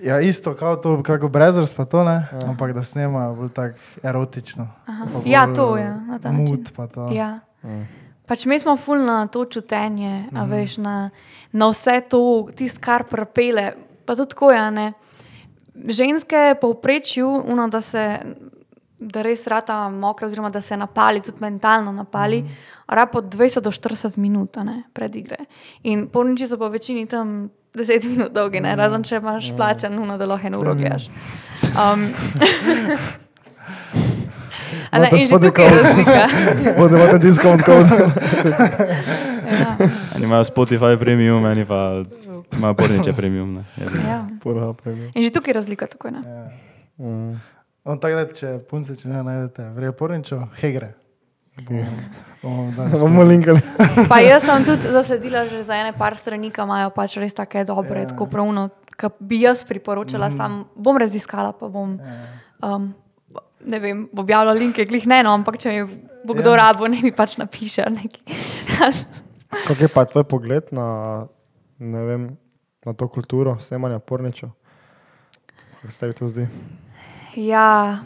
[0.02, 2.48] Ja, isto kot to, kako Brezers pa to ne, ja.
[2.48, 4.68] ampak da snemajo bolj tako erotično.
[5.24, 5.90] Ja, bolj, to eh, je.
[6.06, 6.56] Na ta način.
[6.56, 7.08] Mut pa to.
[7.12, 7.38] Ja.
[7.62, 7.86] Mm.
[8.26, 10.50] Pač mi smo ful na to čutenje, mm -hmm.
[10.50, 11.10] veš, na,
[11.52, 13.72] na vse to, tisto, kar prepele.
[14.04, 14.70] Pa tudi tako je.
[14.70, 14.92] ne.
[15.88, 18.18] Ženske povprečju, uno, da se
[19.08, 22.94] da res rata mokra, oziroma da se napali, tudi mentalno napali, mm -hmm.
[22.94, 25.36] rabo 20 do 40 minut a ne, pred igre.
[25.82, 30.18] In porniči so po večini tam 10 minut dolgi, ne, razen če imaš plačan, uno,
[30.18, 31.10] da lahko eno uro gledaš.
[31.62, 31.72] Um,
[34.90, 36.28] a ne, Imate in že tukaj je razlika.
[36.72, 37.86] Spodaj imate diskont kod.
[39.52, 39.76] Ja.
[40.16, 42.02] Eni imajo Spotify premium, eni pa
[42.52, 43.54] imajo porniče premium.
[43.54, 43.64] Ne.
[44.08, 44.24] Ja.
[44.42, 45.10] Pura premium.
[45.14, 45.86] In že tukaj je razlika.
[45.86, 46.22] Tako, ne?
[46.24, 46.48] Ja.
[46.98, 47.40] Mm.
[47.84, 50.92] On tako da, če punce, če ne najdete, vrejo porničo, hegre.
[52.42, 53.60] Bomo- linkali.
[54.10, 57.64] pa jaz sem tudi zasledila že za ene par strani, ki imajo pač res take
[57.68, 58.06] dobre, Ja.
[58.06, 58.10] yeah.
[58.14, 60.36] tako pravno, ki bi jaz priporočala, mm.
[60.36, 61.98] sam bom raziskala, pa bom.
[61.98, 62.26] Ja.
[62.62, 62.94] Um,
[63.62, 65.82] Ne vem, objavljala linke, glih ne, no, ampak če mi
[66.26, 66.56] bo kdo Ja.
[66.56, 66.62] yeah.
[66.66, 67.84] rabo, ne mi pač napiše.
[67.86, 68.34] nekaj.
[69.68, 71.26] Kak je pa tvoj pogled na,
[71.78, 72.22] ne vem,
[72.82, 74.50] na to kulturo snemanja porničev?
[75.78, 76.48] Kako se tebi to zdi?
[77.36, 77.98] Ja,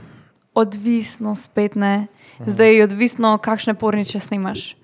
[0.55, 2.07] odvisno spet ne.
[2.47, 4.77] Zdaj je odvisno, kakšne porniče snimaš.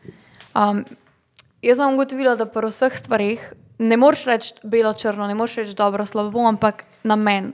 [0.54, 0.84] Um,
[1.62, 6.06] jaz sem ugotovila, da pri vseh stvarih ne moreš reči belo-črno, ne moreš reči dobro,
[6.06, 7.52] slabo, ampak namen.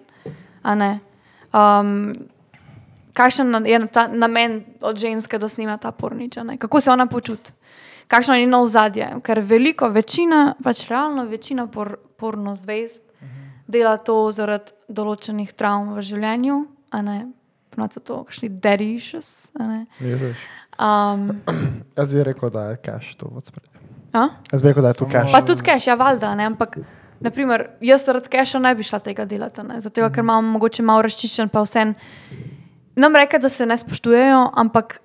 [0.65, 2.15] Um,
[3.13, 6.57] kakšen je ta namen od ženske, da snima ta pornič, a ne?
[6.57, 7.53] kako se ona počuti,
[8.07, 9.11] kakšno je njeno ozadje.
[9.23, 13.01] Ker veliko, večina, pač realno večina por, porno zvest
[13.69, 16.59] dela to zaradi določenih travm v življenju,
[16.91, 17.19] a ne.
[17.71, 18.49] Ponovadi so to kakšni.
[20.01, 20.37] Vidiš?
[20.79, 21.43] Um,
[21.99, 23.73] Jaz bi rekel, da je cash to v spredju.
[24.13, 24.29] a?
[24.53, 25.33] Jaz bi rekel, da je to cash.
[25.33, 26.79] Pa tudi cash, ja, valjda, ne, ampak
[27.21, 31.03] naprimer, jaz zaradi casha ne bi šla tega delati, ne, zato ker imam mogoče malo
[31.03, 31.85] razčiščen, pa vse.
[32.99, 35.01] Nam reke, da se ne spoštujejo, ampak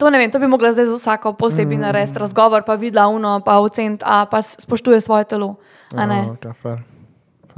[0.00, 1.80] to ne vem, to bi mogla zdaj z vsako posebej mm.
[1.80, 5.54] narediti, razgovor pa videla uno, pa oceniti, a pa spoštuje svoje telo,
[5.94, 6.80] a ne, Ja, okay, fair.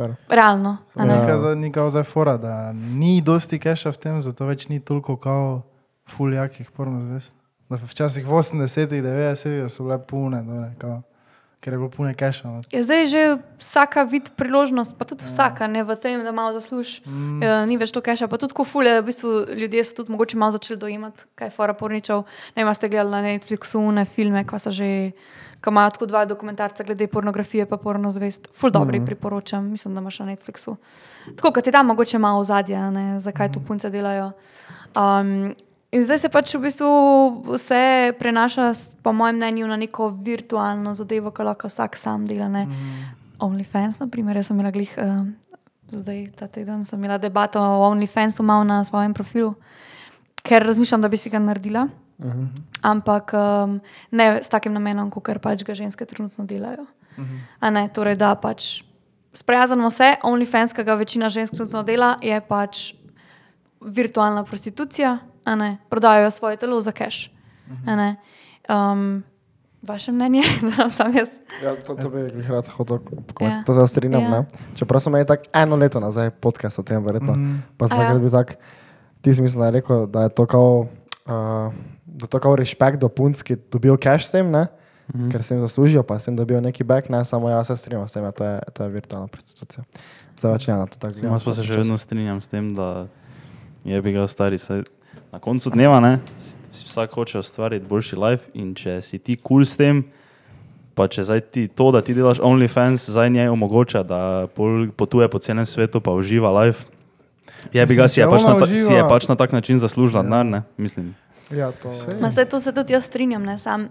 [0.02, 0.16] Fair.
[0.28, 1.14] realno, a ne.
[1.14, 1.20] Ja.
[1.20, 5.16] Nekaj za nekaj zdaj fora, da ni dosti keša v tem, zato več ni toliko
[5.16, 5.62] kao
[6.10, 7.32] fuljakih porno zvest.
[7.70, 11.00] Da Včasih v 80-ih, 90-ih so bile pune, dole, kao.
[11.62, 12.48] ker je bilo puno keša.
[12.48, 12.62] no.
[12.74, 13.22] Ja, zdaj je že
[13.62, 17.06] vsaka vid priložnost, pa tudi vsaka, ne v tem, da malo zaslužiš.
[17.06, 17.38] Mm.
[17.38, 20.36] E, ni več to keša, pa tudi ko fulje, v bistvu ljudje so tudi mogoče
[20.36, 22.26] malo začeli dojemati, kaj je fora porničev.
[22.58, 25.12] Ne vem, ste gledali na Netflixu une filme, ko so že.
[25.62, 28.48] Ko imajo tako dva dokumentarca glede pornografije, pa porno zvest.
[28.54, 29.06] Ful dobri mm.
[29.06, 30.76] priporočam, mislim, da imaš na Netflixu.
[31.36, 34.32] Tako kot ti da mogoče malo ozadja, ne, zakaj to punce delajo.
[34.96, 35.54] Um,
[35.92, 36.88] in zdaj se pač v bistvu
[37.54, 42.48] vse prenaša, po mojem mnenju, na neko virtualno zadevo, ki lahko vsak sam dela.
[42.48, 42.66] Ne.
[42.66, 43.06] Mm.
[43.38, 45.22] OnlyFans, na primer, jaz sem imela glih, uh,
[45.94, 49.54] zdaj ta teden sem imela debato o OnlyFansu malo na svojem profilu,
[50.42, 51.86] ker razmišljam, da bi si ga naredila.
[52.18, 52.46] Uh -huh.
[52.82, 56.86] Ampak um, ne s takim namenom, kot pač ga ženske trenutno delajo.
[57.18, 57.70] Uh -huh.
[57.70, 58.82] ne, torej, da pač
[59.34, 62.94] sprijaznimo se, OnlyFans, ki ga večina žensk trenutno dela, je pač
[63.80, 67.30] virtualna prostitucija, a ne, prodajajo svoje telo za cash.
[67.70, 68.16] Uh -huh.
[68.68, 69.24] um,
[69.82, 70.42] vaše mnenje,
[70.76, 71.28] da sam jaz.
[71.64, 72.98] Ja, to, to bi jih rad hodil
[73.40, 73.48] Ja.
[73.48, 73.62] ja.
[73.66, 74.22] To se strinjam.
[74.22, 74.28] Ja.
[74.28, 74.44] Ja.
[74.74, 77.32] Čeprav smo imeli tako eno leto nazaj podcast o tem, verjetno.
[77.32, 77.76] Mm -hmm.
[77.76, 78.06] Pa sem A ja.
[78.06, 78.54] takrat bil tak,
[79.20, 80.86] ti si mislim, da je rekel, da je to kao,
[81.26, 81.72] uh,
[82.28, 84.66] to kao respekt do punc, ki dobijo cash s tem, ne?
[85.12, 85.32] Mm -hmm.
[85.32, 88.08] ker se jim zaslužijo, pa s tem dobijo neki back, ne samo jaz se strinjam
[88.08, 89.84] s tem, ja, to je, to je virtualna prostitucija.
[90.38, 91.32] Zdaj več ne na to tako gledam.
[91.32, 93.06] Jaz pa se še vedno strinjam s tem, da
[93.84, 94.58] je bi ga stari.
[94.58, 94.82] Saj
[95.32, 96.18] na koncu dneva ne,
[96.72, 100.04] vsak hoče ustvariti boljši life in če si ti kul cool s tem,
[100.94, 104.46] pa če zdaj ti to, da ti delaš OnlyFans, zdaj njej omogoča, da
[104.96, 106.84] potuje po celem svetu pa uživa life.
[107.72, 110.22] Je bi ga si je, pač na, ta, si je pač na tak način zaslužila
[110.26, 111.14] denar, ne, mislim.
[111.52, 112.20] Ja, to Sej.
[112.20, 113.88] Ma se to se tudi jaz strinjam, ne sam.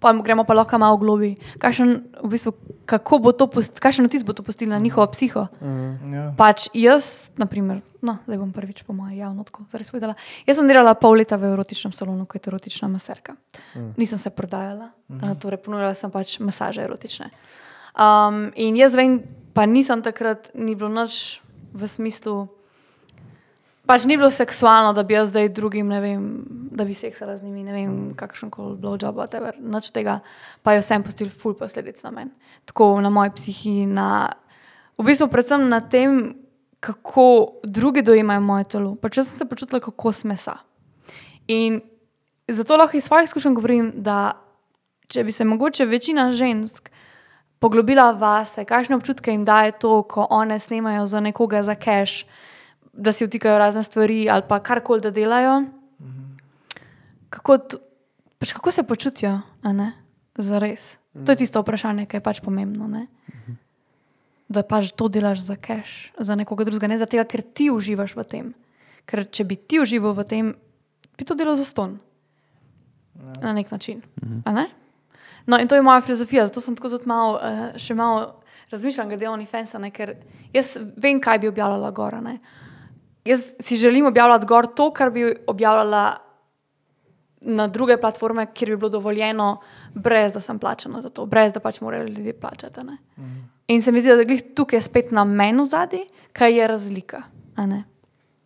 [0.00, 1.32] Pa gremo pa lahko malo globi.
[1.58, 2.52] Kakšen, v bistvu,
[2.84, 5.46] kako bo to, post- kakšen vtis bo to postilo na njihovo psiho?
[6.12, 6.34] Ja.
[6.36, 10.12] Pač jaz, na primer, no, zdaj bom prvič po mojem javno tako zares povedala.
[10.44, 13.32] Jaz sem delala pol leta v erotičnem salonu kot erotična maserka.
[13.72, 13.94] Mm.
[13.96, 15.40] Nisem se prodajala, mm -hmm.
[15.40, 17.30] torej ponujala sem pač masaže erotične.
[17.96, 19.22] Um, in jaz vem,
[19.54, 21.40] pa nisem takrat, ni bilo nič
[21.72, 22.48] v smislu.
[23.84, 26.22] Pač ni bilo seksualno, da bi jaz zdaj drugim, ne vem,
[26.72, 30.22] da bi seksala z njimi, ne vem, kakšen koli blowjob, whatever, nič tega,
[30.64, 32.32] pa je vsem postil ful posledic na meni.
[32.64, 34.30] Tako na moji psihi, na,
[34.96, 36.32] v bistvu predvsem na tem,
[36.84, 38.94] kako drugi dojemajo moje telo.
[39.00, 40.58] Pač jaz sem se počutila kot kos mesa.
[41.48, 41.80] In
[42.48, 44.36] zato lahko iz svojih izkušenj govorim, da
[45.08, 46.88] če bi se mogoče večina žensk
[47.60, 52.24] poglobila vase, kakšne občutke jim daje to, ko one snemajo za nekoga za cash,
[52.96, 55.64] da si vtikajo razne stvari ali pa karkoli da delajo.
[57.28, 57.78] Kako, to,
[58.38, 59.92] pač kako se počutijo, a ne?
[60.38, 60.96] Zares.
[61.26, 62.86] To je tisto vprašanje, ki je pač pomembno.
[62.90, 63.06] Ne?
[64.48, 68.16] Da pač to delaš za cash, za nekoga drugega, ne za tega, ker ti uživaš
[68.18, 68.46] v tem.
[69.06, 70.54] Ker če bi ti užival v tem,
[71.18, 71.98] bi to delal za ston.
[73.42, 74.02] Na nek način.
[74.44, 74.66] a Ne?
[75.46, 78.40] No, in to je moja filozofija, zato sem tako tudi malo, uh, še malo
[78.72, 80.14] razmišljala glede OnlyFansa, ne, ker
[80.56, 82.14] jaz vem, kaj bi objavljala gor.
[82.14, 82.38] a ne.
[83.24, 86.16] Jaz si želim objavljati gor to, kar bi objavljala
[87.40, 89.60] na druge platforme, kjer bi bilo dovoljeno,
[89.94, 92.80] brez da sem plačana za to, brez da pač morajo ljudje plačati.
[92.80, 92.98] a ne.
[93.68, 97.22] In se mi zdi, da glih tukaj je spet na menu zadnji, kaj je razlika.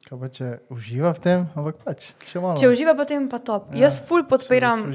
[0.08, 2.56] Kaj pa če uživa v tem, ampak pač še malo.
[2.56, 3.74] Če uživa, potem pa top.
[3.74, 4.86] Ja, jaz ful podpiram.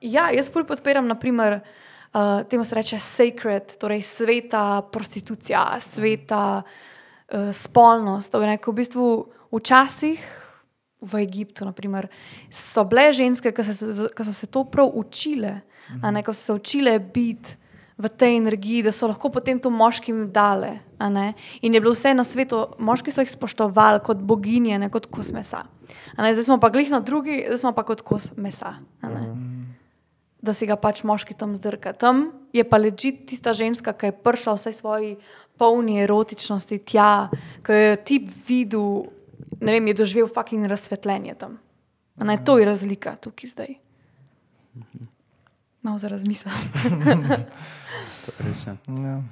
[0.00, 6.84] Ja, jaz ful podpiram, naprimer, uh, temu se reče sacred, torej sveta prostitucija, sveta uh,
[7.52, 8.32] spolnost.
[8.32, 9.06] To je neko v bistvu
[9.52, 10.20] včasih
[11.00, 12.08] v Egiptu, naprimer,
[12.50, 15.60] so bile ženske, ki so, ki so se to prav učile,
[16.02, 17.56] a ne, ko so se učile biti
[17.96, 20.78] v tej energiji, da so lahko potem to moškim dale.
[21.62, 25.32] In je bilo vse na svetu, moški so jih spoštovali kot boginje, ne kot kos
[25.32, 25.64] mesa.
[26.16, 28.76] Zdaj smo pa glih na drugi, zdaj smo pa kot kos mesa.
[29.02, 29.56] ne
[30.46, 31.92] da si ga pač moški tam zdrka.
[31.96, 35.10] Tam je pa ležit tista ženska, ki je prišla v vsej svoji
[35.58, 37.28] polni erotičnosti tja,
[37.66, 39.06] ki je ti videl,
[39.60, 41.58] ne vem, je doživel fucking razsvetljenje tam.
[42.16, 43.74] A Ne, to je razlika tukaj zdaj.
[45.82, 46.18] Malo za je
[48.42, 48.76] res je.
[48.88, 49.22] Ja.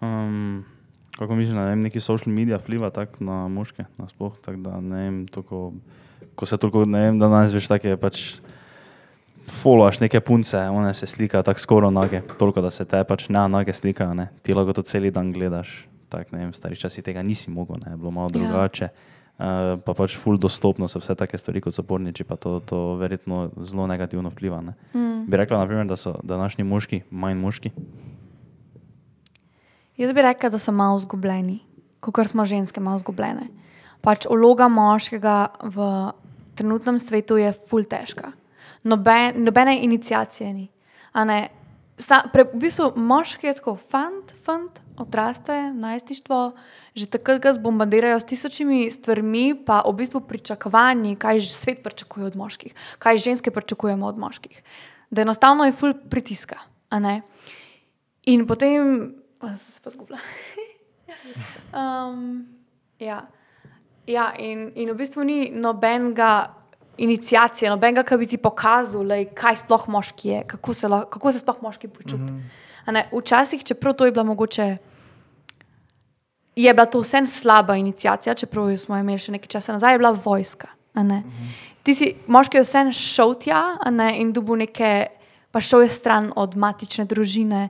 [0.00, 0.64] Um,
[1.18, 4.80] kako misliš, da ne vem, neki social media vpliva tako na moške, nasploh, tako da
[4.80, 5.72] ne vem, toko,
[6.34, 8.34] ko se toliko, ne vem, da danes veš take pač
[9.50, 13.48] Fološ neke punce, one se slikajo tako skoro nage, toliko da se te pač ne
[13.48, 14.28] nage slikajo, ne.
[14.42, 15.88] ti lahko to cel dan gledaš.
[16.08, 18.38] Tak, ne vem, stari časi tega nisi mogel, ne, bilo malo Ja.
[18.38, 18.88] drugače.
[19.42, 22.94] Uh, pa pač ful dostopno so vse take stvari kot so porniči, pa to, to
[23.00, 24.60] verjetno zelo negativno vpliva.
[24.60, 24.74] Ne.
[24.94, 25.24] Mm.
[25.26, 27.72] Bi rekla, naprimer, da so današnji moški manj moški.
[29.96, 31.58] Jaz bi rekla, da so malo izgubljeni,
[32.00, 33.48] kot smo ženske, malo izgubljene.
[34.04, 35.88] Pač vloga moškega v
[36.54, 38.32] trenutnem svetu je ful težka.
[38.82, 40.68] Noben, nobene inicijacije ni.
[42.02, 46.38] Sa, pre, v bistvu moški je tako, fant, fant, odraste, najstništvo,
[46.94, 52.36] že takrat ga zbombardirajo s tisočimi stvarmi, pa v bistvu pričakovanji, kaj svet pričakuje od
[52.36, 54.62] moških, kaj ženske pričakujemo od moških.
[55.10, 56.58] Da enostavno je ful pritiska.
[58.26, 59.14] In potem,
[59.56, 60.18] se pa zgubila.
[61.78, 62.46] um,
[62.98, 63.28] ja.
[64.06, 66.61] Ja, in, in v bistvu ni nobenega
[66.98, 71.32] inicijacije, nobenega, ki bi ti pokazal, lej, kaj sploh moški je, kako se, la, kako
[71.32, 72.22] se sploh moški počuti.
[72.22, 72.42] Mm
[72.86, 73.04] -hmm.
[73.12, 74.76] Včasih, čeprav to je bila mogoče.
[76.56, 80.10] Je bila to vsem slaba inicijacija, čeprav smo imeli še nekaj časa nazaj, je bila
[80.24, 80.68] vojska.
[80.94, 81.22] ne.
[81.82, 85.06] Ti si, moški je vsem šel tja ne, in dobil neke,
[85.50, 87.68] pa šel je stran od matične družine,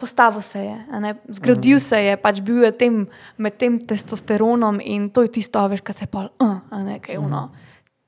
[0.00, 4.80] postavil se je, a ne, zgradil se je, pač bil je tem, med tem testosteronom
[4.80, 6.56] in to je tisto, veš, kaj te pa, uh,
[7.00, 7.50] kaj je ono.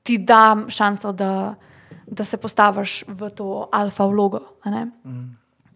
[0.05, 1.55] Ti da šanso, da,
[2.05, 4.39] da se postaviš v to alfa vlogo.
[4.65, 4.87] ne.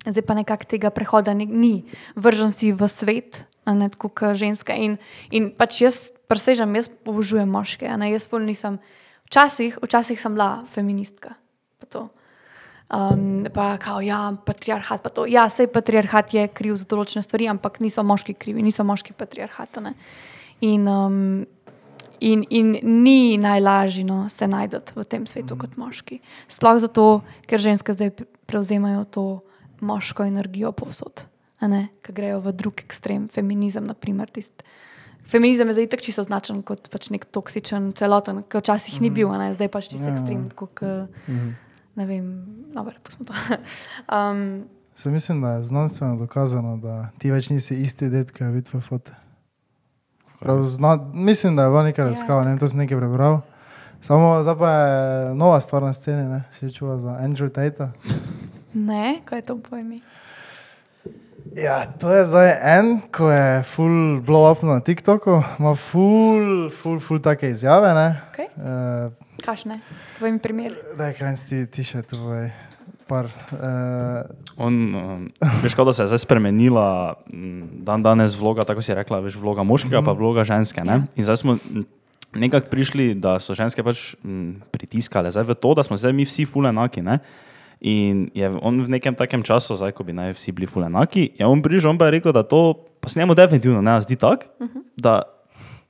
[0.05, 1.83] Zdaj pa nekako tega prehoda ni, ni.
[2.15, 4.73] vržen si v svet, ne tako kot ženska.
[4.73, 4.95] In,
[5.31, 7.85] in pač jaz presežem, jaz obožujem moške.
[7.85, 8.79] jaz nisem,
[9.27, 11.35] včasih, včasih sem bila feministka.
[11.79, 12.09] Pa to.
[12.89, 15.03] Um, pa kao, ja, patriarhat.
[15.03, 15.25] Pa to.
[15.25, 19.77] ja, sej patriarhat je kriv za določene stvari, ampak niso moški krivi, niso moški patriarhat.
[20.61, 21.45] In, um,
[22.21, 25.59] In, in ni najlažje no, se najti v tem svetu mm.
[25.59, 26.19] kot moški.
[26.51, 29.25] Sploh zato, ker ženske zdaj pre- prevzemajo to
[29.81, 31.25] moško energijo posod,
[31.59, 33.87] ki grejo v drug ekstrem, feminizem.
[33.87, 34.63] Naprimer, tist,
[35.27, 39.03] feminizem je zdaj tako čisto označen kot pač nek toksičen, celoten, ki včasih mm.
[39.03, 40.19] ni bil, a ne, zdaj pač tisti Ja, ja.
[40.19, 40.49] ekstrem.
[40.51, 40.91] Tako, k,
[41.27, 41.55] mm.
[41.99, 42.27] Ne vem,
[42.75, 43.35] no, pustimo to.
[44.15, 48.79] um, Se mislim, da je znanstveno dokazano, da ti več nisi isti ki je videl
[48.79, 49.15] v fote.
[50.39, 53.41] Prav, zna, mislim, da je bilo nekaj raziskav, ne to sem nekaj prebral.
[54.01, 56.43] Samo zdaj pa je nova stvar na sceni, ne?
[56.51, 57.89] si čuva za Andrew Tate.
[58.73, 60.01] ne, kaj je to pojmi?
[61.55, 66.99] Ja, to je zdaj en, ko je full blow up na TikToku, ima full, full,
[66.99, 67.93] full take izjave.
[67.93, 68.21] Ne?
[68.31, 68.47] Okay.
[68.55, 69.11] Uh,
[69.45, 69.79] Kašne?
[70.19, 70.75] Povej mi primer.
[70.97, 72.51] Daj, kraj ti tiše, tvoj
[73.09, 73.29] par.
[73.51, 74.21] Uh,
[74.59, 75.23] On, um,
[75.63, 79.39] veš, kot da se je zdaj spremenila m, dan danes vloga, tako si rekla, veš,
[79.41, 80.83] vloga moškega, pa vloga ženske.
[80.85, 81.01] Ne?
[81.17, 81.57] In zdaj smo
[82.35, 86.27] nekako prišli, da so ženske pač m, pritiskale zdaj v to, da smo zdaj mi
[86.29, 87.01] vsi ful enaki.
[87.05, 87.19] Ne?
[87.79, 91.31] In je on v nekem takem času, zdaj, ko bi naj vsi bili ful enaki,
[91.39, 94.15] je on prišel, on pa je rekel, da to pa se njemu definitivno ne zdi
[94.19, 95.23] tako, da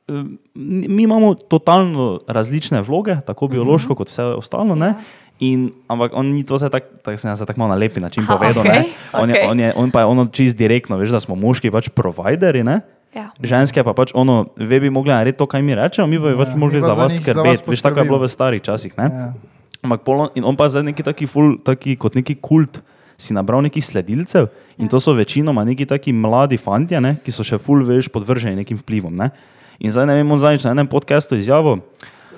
[0.08, 4.76] um, mi imamo totalno različne vloge, tako biološko kot vse ostalo.
[4.76, 4.94] ne.
[5.40, 8.24] In, ampak on ni to zdaj tako, tak se je tako malo na lepi način
[8.24, 8.60] Ha, povedal.
[8.60, 8.86] okej, ne.
[9.14, 9.48] On, je, okej.
[9.48, 12.82] on, je, on pa je ono čist direktno, veš, da smo moški pač provideri, ne?
[13.10, 13.32] Ja.
[13.42, 16.38] ženske pa pač ono, ve bi mogli narediti to, kaj mi rečemo, mi pa bi
[16.38, 17.66] pač Ja, mogli za vas skrbeti.
[17.66, 18.94] Veš, tako je bilo v starih časih.
[18.98, 19.04] Ne?
[19.06, 19.34] ja.
[19.82, 22.84] Ampak pol on- in on pa zdaj neki taki, ful, taki kot neki kult.
[23.18, 27.44] Si nabral nekih sledilcev in to so večinoma neki taki mladi fantje, ne, ki so
[27.44, 29.12] še ful veš podvrženi nekim vplivom.
[29.12, 29.32] Ne.
[29.80, 31.82] In zdaj ne vem, on zadnjič na enem podkastu izjavil,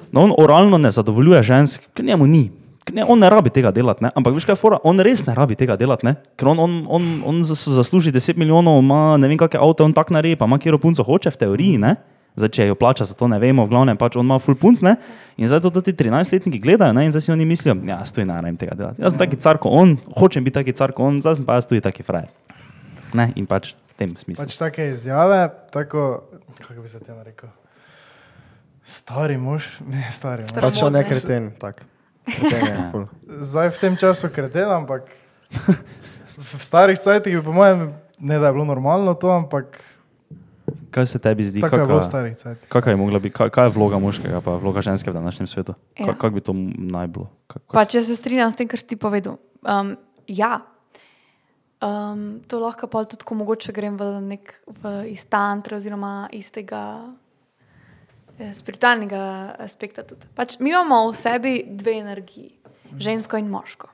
[0.07, 2.43] da on oralno ne zadovoljuje žensk, ker njemu ni.
[2.89, 4.09] Ne, on ne rabi tega delati, ne?
[4.17, 4.79] ampak veš kaj, fora?
[4.83, 6.15] on res ne rabi tega delati, ne?
[6.39, 9.93] ker on, on, on, on zas- zasluži 10 milijonov, ima ne vem kakšne avto, on
[9.93, 11.77] tak naredi, pa ima kjer punco hoče v teoriji.
[11.77, 11.95] Ne?
[12.39, 14.81] Zdaj, če jo plača, za to ne vemo, v glavnem pač on ima full punc.
[14.81, 14.95] Ne?
[15.37, 17.05] In zdaj to ti 13-letniki gledajo ne?
[17.05, 19.03] in zdaj si oni mislijo, ja, stoj ne rabim tega delati.
[19.03, 21.59] Jaz sem taki car kot on, hočem biti taki car kot on, zdaj sem pa
[21.59, 22.31] jaz tudi taki frajer.
[23.13, 23.29] Ne?
[23.35, 24.47] In pač v tem smislu.
[24.47, 25.43] Pač take izjave,
[25.75, 26.23] tako,
[26.63, 27.51] kako bi se temu rekel.
[28.81, 30.55] Stari mož, ne stari mož.
[30.55, 31.83] Pač on je kreten, tak.
[32.41, 33.05] Je, ful.
[33.41, 35.07] Zdaj v tem času kreten, ampak
[36.37, 39.79] v starih cajtih bi po mojem, ne da je bilo normalno to, ampak
[40.89, 42.67] Kaj se tebi zdi, tako je bilo v starih cajtih.
[42.67, 45.73] kaka je, mogla biti- kaj, kaj je vloga moškega, pa vloga ženske v današnjem svetu?
[45.95, 46.05] Ja.
[46.05, 47.31] Ka- Kako bi to naj bilo?
[47.47, 49.39] Kako Pa, če se strinjam s tem, kar si ti povedal.
[49.61, 50.59] Um, ja,
[51.79, 56.49] um, to lahko pa tudi, ko mogoče grem v, nek, v iz tantra oziroma iz
[56.49, 56.99] tega
[58.55, 59.21] spiritualnega
[59.59, 60.03] aspekta.
[60.07, 60.27] Tudi.
[60.35, 62.51] Pač mi imamo v sebi dve energiji,
[62.97, 63.89] žensko in moško.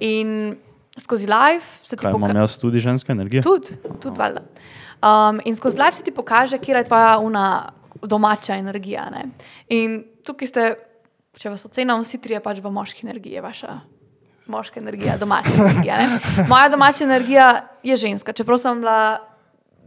[0.00, 0.56] In
[1.00, 2.38] skozi life se ti Kaj imam pokaže.
[2.38, 3.42] jaz tudi žensko energijo?
[3.42, 4.42] Tudi, tudi valjda.
[5.02, 7.72] Um, in skozi life se ti pokaže, kje je tvoja una
[8.02, 9.08] domača energija.
[9.10, 9.24] Ne?
[9.68, 10.68] In tukaj ste,
[11.38, 13.80] če vas ocenim, vsi trije pač v moški energiji, vaša
[14.46, 15.98] moška energija, domača energija.
[15.98, 16.46] Ne?
[16.50, 19.31] Moja domača energija je ženska, čeprav sem bila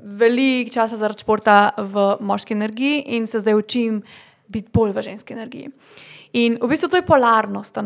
[0.03, 4.01] veliko časa zaradi športa v moški energiji in se zdaj učim
[4.47, 5.71] biti bolj v ženski energiji.
[6.33, 7.77] In v bistvu to je polarnost,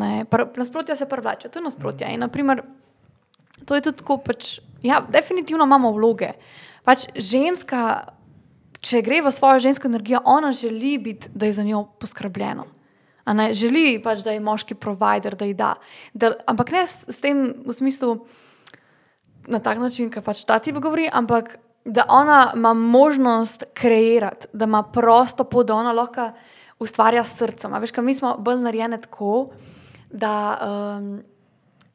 [0.57, 2.10] nasprotja se privlačijo, to je nasprotja.
[2.10, 2.64] In naprimer,
[3.66, 6.34] To je tudi tako, pač, ja, definitivno imamo vloge.
[6.88, 8.10] Pač ženska,
[8.82, 12.68] če gre v svojo žensko energijo, ona želi biti, da je za njo poskrbljeno.
[13.30, 15.74] Ne, želi pač, da je moški provider, da ji da.
[16.14, 16.34] da.
[16.49, 18.16] Ampak ne s, s tem v smislu,
[19.49, 24.66] na tak način, kot pač ta tip govori, ampak da ona ima možnost kreirati, da
[24.66, 26.32] ima prosto pot, da ona lahko
[26.80, 27.74] ustvarja s srcem.
[27.74, 29.50] A veš, kaj mi smo bolj narejeni tako,
[30.12, 31.22] da um,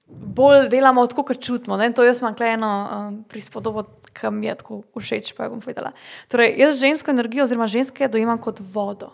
[0.09, 1.76] bolj delamo tako, kot čutimo.
[1.76, 1.93] Ne?
[1.93, 5.62] To jaz imam tukaj eno um, prispodobo, ki mi je tako všeč, pa jo bom
[5.62, 5.91] povedala.
[6.30, 9.11] Torej, jaz žensko energijo, oziroma ženske, dojemam kot vodo.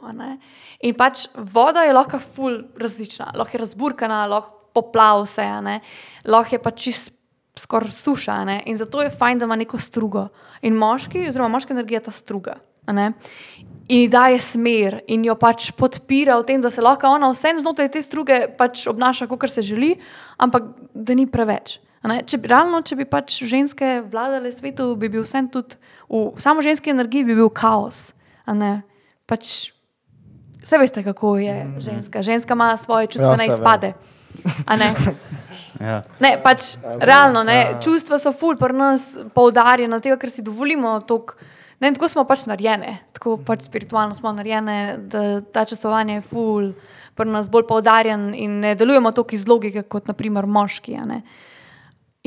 [0.81, 5.25] In pač voda je lahko ful različna, lahko je razburkana, lahko poplav
[5.63, 5.81] ne.
[6.25, 7.13] lahko je pač čist
[7.61, 8.45] skoraj suša.
[8.45, 8.63] ne.
[8.67, 10.29] In zato je fajn, da ima neko strugo.
[10.63, 12.57] In moški, oziroma moška energija je ta struga.
[12.93, 13.13] ne.
[13.89, 17.59] In ji daje smer in jo pač podpira v tem, da se lahko ona vsem
[17.59, 19.97] znotraj te struge pač obnaša, kot se želi,
[20.39, 20.63] ampak
[20.95, 21.81] da ni preveč.
[22.01, 25.77] Če bi, realno, če bi pač ženske vladale svetu, bi bil vsem tudi
[26.09, 28.15] v samo ženski energiji, bi bil kaos.
[29.29, 29.73] Pač,
[30.65, 32.23] vse veste, kako je ženska.
[32.23, 33.93] Ženska ima svoje čustvene Ja, izpade.
[35.79, 36.01] Ja.
[36.21, 41.39] Ne, pač, realno, ne, čustva so ful, pri nas poudarjena, tega, ker si dovolimo toliko.
[41.81, 46.67] Ne, tako smo pač narejene, tako pač spiritualno smo narejene, da ta čustvovanje je ful,
[47.17, 50.99] pri nas bolj poudarjen in ne delujemo toliko iz logike kot naprimer moški.
[51.01, 51.23] a ne.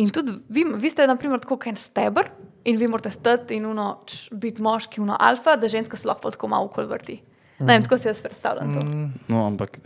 [0.02, 2.32] In tudi vi, vi ste, naprimer, tako kot en stebr
[2.66, 6.30] in vi morate stati in uno, č, biti moški, uno alfa, da ženska se lahko
[6.30, 7.20] pa tako malo vrti.
[7.60, 8.86] Ne, vem, tako si jaz predstavljam to.
[9.28, 9.78] No, ampak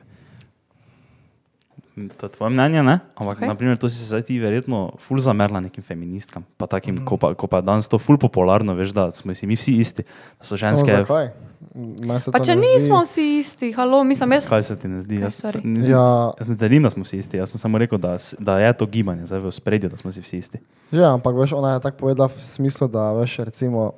[2.14, 3.00] to je tvoje mnenje, ne?
[3.16, 3.48] Ampak, okay.
[3.48, 7.34] naprimer, to si se zdaj ti verjetno ful zamerla nekim feministkam, pa takim, ko pa,
[7.34, 10.54] ko pa danes to ful popularno, veš, da smo si mi vsi isti, da so
[10.54, 10.92] Samo ženske.
[10.94, 11.30] zakaj?
[11.74, 14.46] Meni se Pa če ne nismo zdi- vsi isti, halo, mislim, jaz.
[14.48, 15.16] Kaj se ti ne zdi?
[15.16, 15.62] Kaj, Jaz, sorry.
[15.64, 17.38] nisem, Ja, jaz ne delim, da smo vsi isti.
[17.38, 20.22] Jaz sem samo rekel, da, da je to gibanje zdaj v spredju, da smo si
[20.22, 20.58] vsi isti.
[20.92, 23.92] Ja, ampak veš, ona je tako povedala v smislu, da veš, recimo,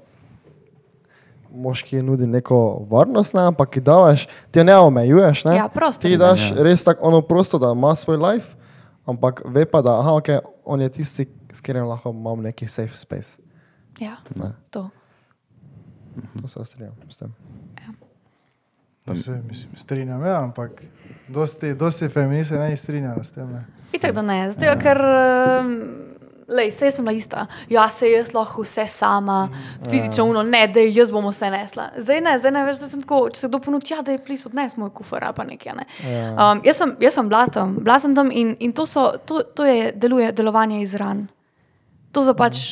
[1.52, 5.46] moški nudi neko varnost, ne, ampak ki daš, ti ne omejuješ.
[5.46, 5.56] Ne?
[5.56, 6.10] Ja, prostor.
[6.12, 6.64] Ti daš Ja.
[6.64, 8.56] res tako ono prosto, da ima svoj life,
[9.06, 12.94] ampak ve pa, da aha, okay, on je tisti, s katerim lahko imam neki safe
[12.94, 13.38] space.
[14.00, 14.52] Ja, Ne.
[14.70, 14.90] to.
[16.42, 17.34] To se strinjam s tem.
[19.16, 20.84] Se, mislim, strinjam, ja, ampak
[21.28, 23.52] dosti, dosti feministi ne strinjajo s tem.
[23.52, 23.66] Ne.
[23.94, 24.98] Itak da ne, zato ker.
[25.62, 26.09] Um,
[26.50, 27.46] Lej, sej sem bila ista.
[27.70, 29.50] Ja, se jaz lahko vse sama,
[29.90, 31.90] fizično uno, ne, da jaz bom vse nesla.
[31.98, 34.22] Zdaj ne, zdaj ne več, da sem tako, če se kdo ponudi, ja, da je
[34.24, 35.76] plis odnes moj kufr pa nekaj.
[35.78, 35.86] Ne.
[36.06, 36.30] Ja.
[36.34, 39.44] Um, jaz, sem, jaz sem bila tam, bila sem tam in, in to, so, to,
[39.56, 41.28] to je deluje, delovanje iz ran.
[42.18, 42.64] To so pač,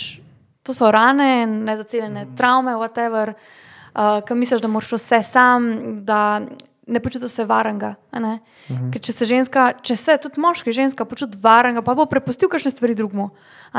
[0.65, 3.35] to so rane, nezaceljene travme, whatever,
[3.93, 5.69] uh, ki misliš, da moraš vse sam,
[6.07, 6.41] da
[6.87, 7.95] ne počutiš se varnega.
[8.11, 8.39] a ne.
[8.67, 12.71] Ker če se ženska, če se tudi moški, ženska počuti varnega, pa bo prepustil kakšne
[12.71, 12.95] stvari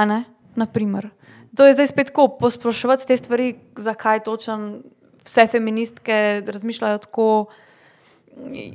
[0.05, 0.25] ne,
[0.57, 1.11] Naprimer.
[1.57, 4.83] To je zdaj spet tako, posploševati te stvari, zakaj točno
[5.25, 7.47] vse feministke razmišljajo tako.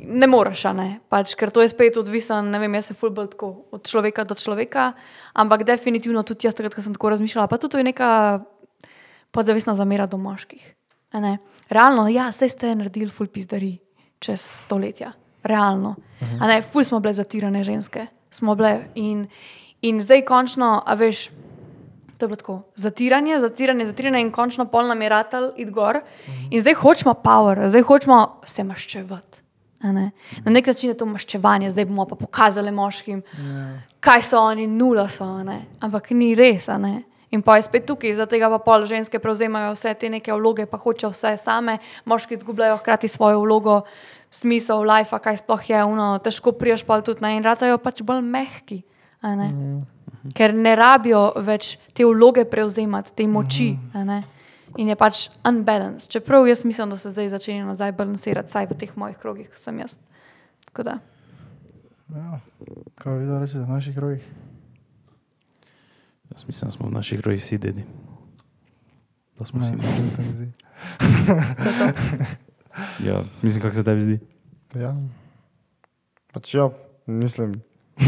[0.03, 0.99] Ne moreš, ne?
[1.07, 4.35] pač, ker to je spet odvisno, ne vem, jaz se fulbol tako od človeka do
[4.35, 4.91] človeka,
[5.33, 8.09] ampak definitivno tudi jaz, takrat, ko sem tako razmišljala, pa tudi to je neka
[9.31, 10.65] podzavestna zamera do moških.
[11.23, 11.37] ne.
[11.69, 13.77] Realno, ja, vse ste naredili ful pizdari
[14.23, 15.11] čez stoletja,
[15.43, 15.95] realno.
[16.39, 19.27] A ne, ful smo bile zatirane ženske, smo bile in,
[19.81, 21.27] in zdaj končno, a veš,
[22.17, 22.61] To je bilo tako.
[22.75, 25.99] Zatiranje, zatiranje, zatiranje in končno pol nam je ratal id gor.
[26.51, 29.41] In zdaj hočemo power, zdaj hočemo se maščevati.
[29.83, 30.11] ne.
[30.45, 33.23] Na nek način je to maščevanje, zdaj bomo pa pokazali moškim,
[33.99, 35.43] kaj so oni, nula so.
[35.43, 35.65] ne.
[35.79, 36.67] Ampak ni res.
[36.67, 37.03] ne.
[37.33, 40.67] In pa je spet tukaj, zato tega pa pol ženske prevzemajo vse te neke vloge,
[40.69, 43.79] pa hočejo vse same, moški izgubljajo hkrati svojo vlogo,
[44.29, 48.21] smisel life, kaj sploh je, uno, težko priješ pa tudi na in ratajo pač bolj
[48.21, 48.83] mehki.
[49.23, 49.49] ne.
[50.37, 53.73] Ker ne rabijo več te vloge prevzemati, te moči.
[53.93, 54.21] a ne.
[54.77, 56.09] In je pač unbalanced.
[56.09, 59.59] Čeprav jaz mislim, da se zdaj začenja nazaj balansirati, vsaj v teh mojih krogih, ki
[59.59, 59.97] sem jaz.
[60.69, 60.97] Tako da.
[62.13, 62.39] Ja.
[63.01, 64.52] Kaj vi rečete v naših krogih?
[66.33, 67.83] Jaz mislim, da smo v naših rojih vsi dedi.
[69.39, 69.71] Da smo vsi.
[69.71, 69.83] se to.
[72.99, 74.19] Ja, mislim, kako se tebi zdi.
[74.75, 74.89] Ja.
[76.33, 76.69] Pač ja,
[77.05, 77.53] mislim,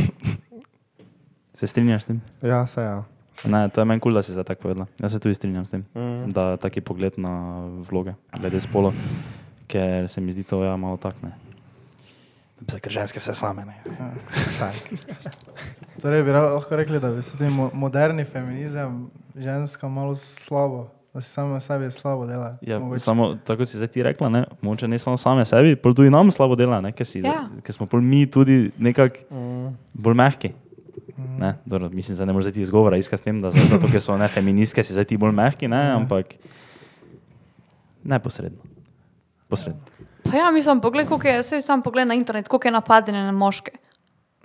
[1.54, 2.22] Se strinjaš s tem?
[2.42, 3.04] ja, se ja.
[3.46, 4.88] Ne, to je meni kul, cool, da si zdaj tako povedala.
[5.00, 6.30] Jaz se tudi strinjam s tem, Mm.
[6.30, 8.94] da taki pogled na vloge, glede spolo,
[9.68, 11.16] ker se mi zdi to ja, malo tak.
[12.68, 13.66] Se ker ženske vse same.
[13.66, 13.76] Ne.
[15.98, 20.82] Torej bi lahko rekli, da se tudi mo moderni feminizem ženska malo slabo,
[21.14, 22.58] da si samo sebi slabo dela.
[22.62, 23.00] Ja, Mogoče.
[23.00, 26.32] samo tako si zdaj ti rekla, ne, mogoče ne samo same sebi, pol tudi nam
[26.32, 27.48] slabo dela, ne, ker, si, Ja.
[27.64, 29.76] ker smo pol mi tudi nekako Mm.
[29.94, 30.52] bolj mehki.
[31.40, 33.88] Ne, dobro, mislim, da ne moreš zdaj ti izgovora iskati s tem, da zdaj, zato,
[33.88, 36.26] ker so ne feministke, si zdaj ti bolj mehki, ne, ampak
[38.04, 38.60] neposredno.
[39.48, 39.80] Posredno.
[40.26, 43.32] Pa ja, mislim, pogled, koliko je, vse sam pogled na internet, koliko je napadene na
[43.32, 43.72] moške.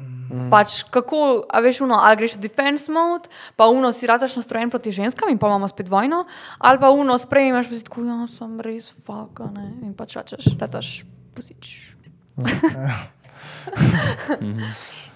[0.00, 0.46] Mm.
[0.50, 4.70] Pač kako, a veš, uno, ali greš v defense mode, pa uno si rataš nastrojen
[4.70, 6.24] proti ženskam in pa imamo spet vojno,
[6.58, 10.52] ali pa uno sprejmeš, pa si tako, ja, sem res faka, ne, in pač rataš,
[10.60, 11.02] rataš
[11.34, 11.96] pusič.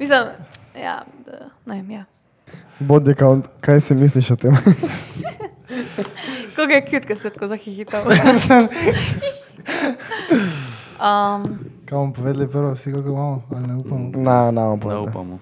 [0.00, 0.34] Mislim,
[0.74, 2.04] ja, da, ne vem, ja.
[2.80, 4.58] Body count, kaj si misliš o tem?
[6.56, 8.04] Kako je kjut, ker se tako zahihital.
[10.96, 14.10] um, Kaj bomo povedali prvo, vsi kako imamo, ali ne upamo?
[14.14, 15.02] Na, na, Ne upam.
[15.02, 15.38] upamo.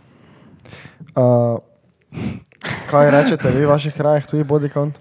[1.15, 1.59] Uh,
[2.87, 4.99] kaj rečete vi v vaših krajih, tu je body count?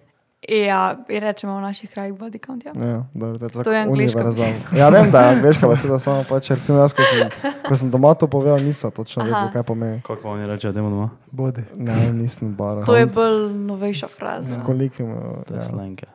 [0.50, 2.72] ja, rečemo v naših krajih body count, ja.
[2.76, 4.18] Ja, dobro, to je, tako To je angleško.
[4.18, 4.60] univerzalno.
[4.74, 7.30] Ja, vem, da je angliška beseda, samo pač, recimo jaz, ko sem,
[7.62, 10.02] ko sem doma to povedal, nisem točno vedel, kaj pomeni.
[10.02, 11.10] Kako oni rečejo, da imamo doma?
[11.32, 11.62] Bodi.
[11.76, 12.86] Ne, nisem bar.
[12.86, 14.50] To je bolj novejša fraza.
[14.52, 15.14] S kolikim,
[15.46, 16.10] To je ja.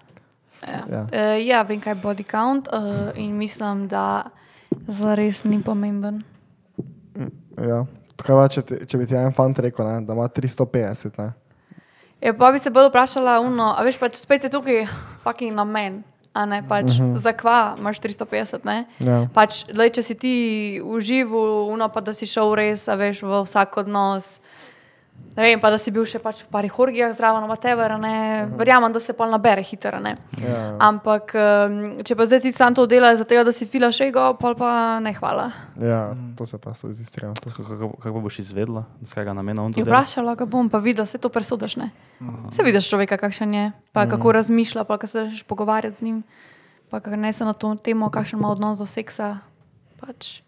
[0.63, 0.83] Ja.
[0.91, 1.03] Ja.
[1.13, 4.31] Uh, ja, vem, kaj je body count uh, in mislim, da
[4.89, 6.23] zares ni pomemben.
[7.69, 7.85] ja.
[8.17, 11.33] Tukaj pa, če, ti- če bi ti en fant rekel, ne, da ima 350, ne.
[12.25, 14.87] Ja, pa bi se bolj vprašala, uno, a veš, pač spet je tukaj
[15.25, 16.01] fucking namen.
[16.37, 17.19] A ne, pač, uh -huh.
[17.21, 18.85] za kva imaš 350, ne?
[19.01, 19.29] Ja.
[19.35, 20.35] Pač, lej, če si ti
[20.85, 24.41] užival, uno pa da si šel res, a veš, v vsak odnos.
[25.37, 28.13] Ne vem, pa da si bil še pač v parih orgijah zraven, whatever, ne.
[28.57, 30.15] Verjamem, da se pa nabere hitro, ne.
[30.35, 30.79] Ja.
[30.81, 31.35] Ampak,
[32.01, 35.13] če pa zdaj ti sam to delaš, zato da si filaš ego, pa pa ne
[35.13, 35.51] hvala.
[35.79, 36.01] ja,
[36.33, 37.37] to se pa tudi strinjam.
[37.37, 39.93] To- Kako, kako, boš izvedela, z kakega namena on to Je dela?
[39.95, 41.91] vprašala ga bom, pa videl, se to presudaš, ne.
[42.49, 46.25] Se vidiš človeka, kakšen je, pa kako razmišlja, pa kako se začneš pogovarjati z njim,
[46.89, 49.45] pa kako ne se na to temo, kakšen ima odnos do seksa.
[50.01, 50.41] Pač.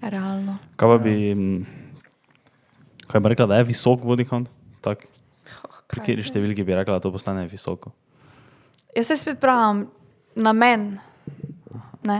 [0.00, 0.58] Realno.
[0.76, 1.66] Kaj pa bi, mm,
[3.14, 4.50] kaj bi rekla, da je visok body count?
[4.82, 5.04] Tak,
[5.86, 7.92] pri kateri številki bi rekla, da to postane visoko?
[8.94, 9.84] Jaz se spet pravim,
[10.34, 10.96] namen.
[12.02, 12.18] Ne?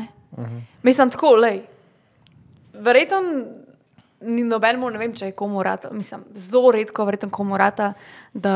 [0.87, 1.65] Mislim, tako, lej.
[2.75, 3.19] Verjetno
[4.25, 7.91] ni nobenemu, ne vem, če je komu rata, mislim, zelo redko, verjetno komu rata,
[8.33, 8.55] da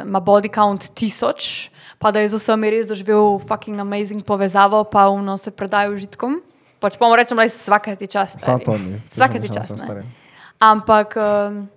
[0.00, 1.68] ima body count tisoč,
[2.00, 6.40] pa da je z vsemi res doživel fucking amazing povezavo, pa uno se predajo užitkom.
[6.80, 8.34] Pač pa mu rečem, da je vsake ti čas.
[8.40, 10.08] Vsake ti Samo čas.
[10.60, 11.68] Ampak, um,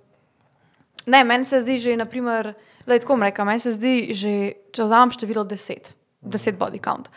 [1.06, 2.52] ne, meni se zdi že, naprimer,
[2.86, 4.34] da je tako reka, meni se zdi že,
[4.76, 7.08] če vzamem število 10, 10 body count.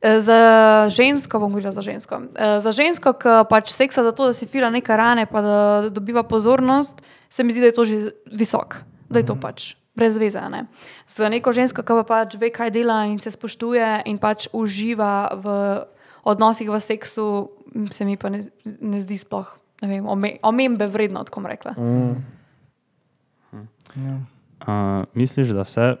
[0.00, 2.22] Eh, Za žensko, bom govorila za žensko.
[2.36, 5.88] Eh, Za žensko, ki pač seksa za to, da si fila neke rane, pa da
[5.90, 7.96] dobiva pozornost, se mi zdi, da je to že
[8.32, 8.80] visok,
[9.10, 10.40] da je to pač brez veze.
[10.48, 10.66] Ne?
[11.08, 15.36] Za neko žensko, ki pa pač ve, kaj dela in se spoštuje in pač uživa
[15.36, 15.46] v
[16.24, 17.50] odnosih v seksu,
[17.92, 21.72] se mi pa ne, ne zdi sploh, vem, ome- omembe vredno, tako rekla.
[21.72, 22.16] Mm.
[23.98, 24.16] Ja.
[24.60, 25.96] Uh, misliš, da se,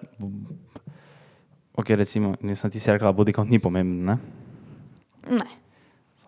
[1.74, 4.18] ok, recimo, nisem ti si rekla, body count ni pomemben, ne?
[5.26, 5.48] Ne.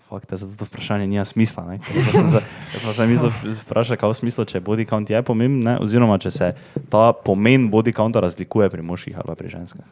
[0.09, 1.65] Fakt, da zato to vprašanje nima smisla.
[1.65, 1.79] ne.
[1.79, 2.43] Ker sem se-
[2.75, 3.31] sem se mislil
[3.63, 5.79] vprašati, kaj v smislu, če body count je pomemben, ne?
[5.79, 6.53] oziroma če se
[6.89, 9.85] ta pomen body counta razlikuje pri moških ali pri ženskah.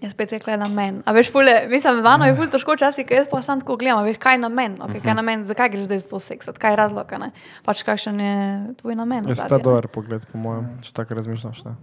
[0.00, 1.02] Jaz spet rekla namen.
[1.04, 4.00] A veš, fule, mislim, vano je ful težko včasih, ker jaz pa sam tako gledam,
[4.06, 6.72] veš, kaj je namen, okay, kaj je namen, zakaj greš zdaj za to seksat, kaj
[6.72, 7.30] je razlog, a ne?
[7.66, 8.36] Pač kakšen je
[8.80, 9.28] tvoj namen.
[9.28, 11.64] Jaz ozadje, ta dober pogled, po mojem, če tako razmišljaš.
[11.68, 11.74] Ne?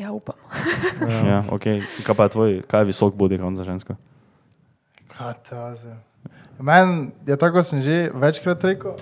[0.00, 0.38] Ja, upam.
[1.00, 1.20] Ja.
[1.30, 1.84] Ja, okay.
[2.06, 3.98] Kaj pa je tvoj, kaj je visok body count za žensko?
[5.20, 5.96] Vaze?
[6.60, 8.96] Meni je tako, sem že večkrat rekel,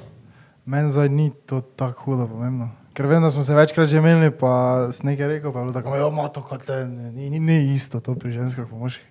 [0.67, 2.71] meni zdaj ni to tako hudo pomembno.
[2.99, 5.75] Ker vem, da smo se večkrat že imeli, pa sem nekaj rekel, pa je bilo
[5.75, 8.75] tako, da ima to kot te, ne, ni, ni, ni isto to pri ženskah, pa
[8.75, 9.07] moških.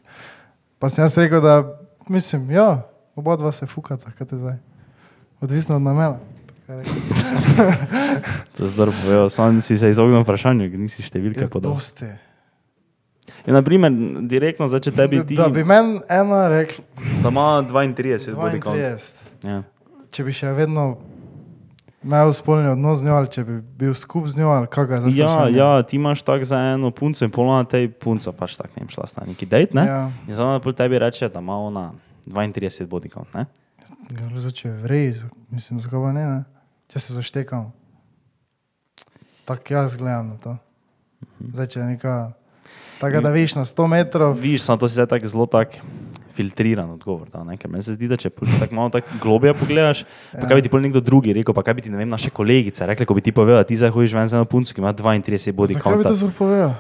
[0.80, 1.64] Pa sem jaz rekel, da
[2.12, 2.84] mislim, ja,
[3.16, 4.58] oba dva se fukata, kaj te zdaj.
[5.40, 5.88] Odvisno od
[6.68, 6.96] rekel.
[8.58, 11.80] To je zdaj povedal, sam si se izognil vprašanju, nisi številke Ja, podal.
[11.80, 12.12] dosti.
[13.48, 13.92] Ja, naprimer,
[14.28, 16.84] direktno zdaj, če tebi ti, Da bi meni ena rekla,
[17.24, 18.84] da ima 32 body count.
[18.84, 19.48] 32.
[19.48, 19.64] Ja.
[20.12, 20.98] če bi še vedno
[22.08, 25.00] imel spolni odnos z njo, ali če bi bil skupaj z njo, ali kaj je
[25.02, 25.16] zdaj.
[25.18, 28.78] Ja, ja, ti imaš tako za eno punco in polno na tej punco, pač tako
[28.78, 29.84] ne vem, šla sta na neki dejt, ne?
[29.88, 30.04] Ja.
[30.28, 31.92] In samo da pol tebi reče, da ima ona
[32.26, 33.46] 32 body count, ne?
[34.08, 35.08] Ja, zdaj, če je vrej,
[35.52, 36.40] mislim, pa ne, ne?
[36.88, 37.72] Če se zaštekam.
[39.48, 40.56] Tako jaz gledam na to.
[41.44, 42.16] Zdaj, če je neka,
[43.02, 45.76] tako da viš na 100 metrov, Viš, samo to si zdaj tako zelo tak
[46.38, 47.58] filtriran odgovor, da, ne?
[47.58, 50.48] ker meni se zdi, da če tako malo tako globje pogledaš, pa Ja.
[50.48, 52.86] kaj bi ti pol nekdo drugi rekel, pa kaj bi ti, ne vem, naše kolegice
[52.86, 54.94] rekle, ko bi ti povedal, da ti zdaj hojiš ven z eno punco, ki ima
[54.94, 56.10] 32 body zakaj bi counta.
[56.14, 56.74] to sploh povedal?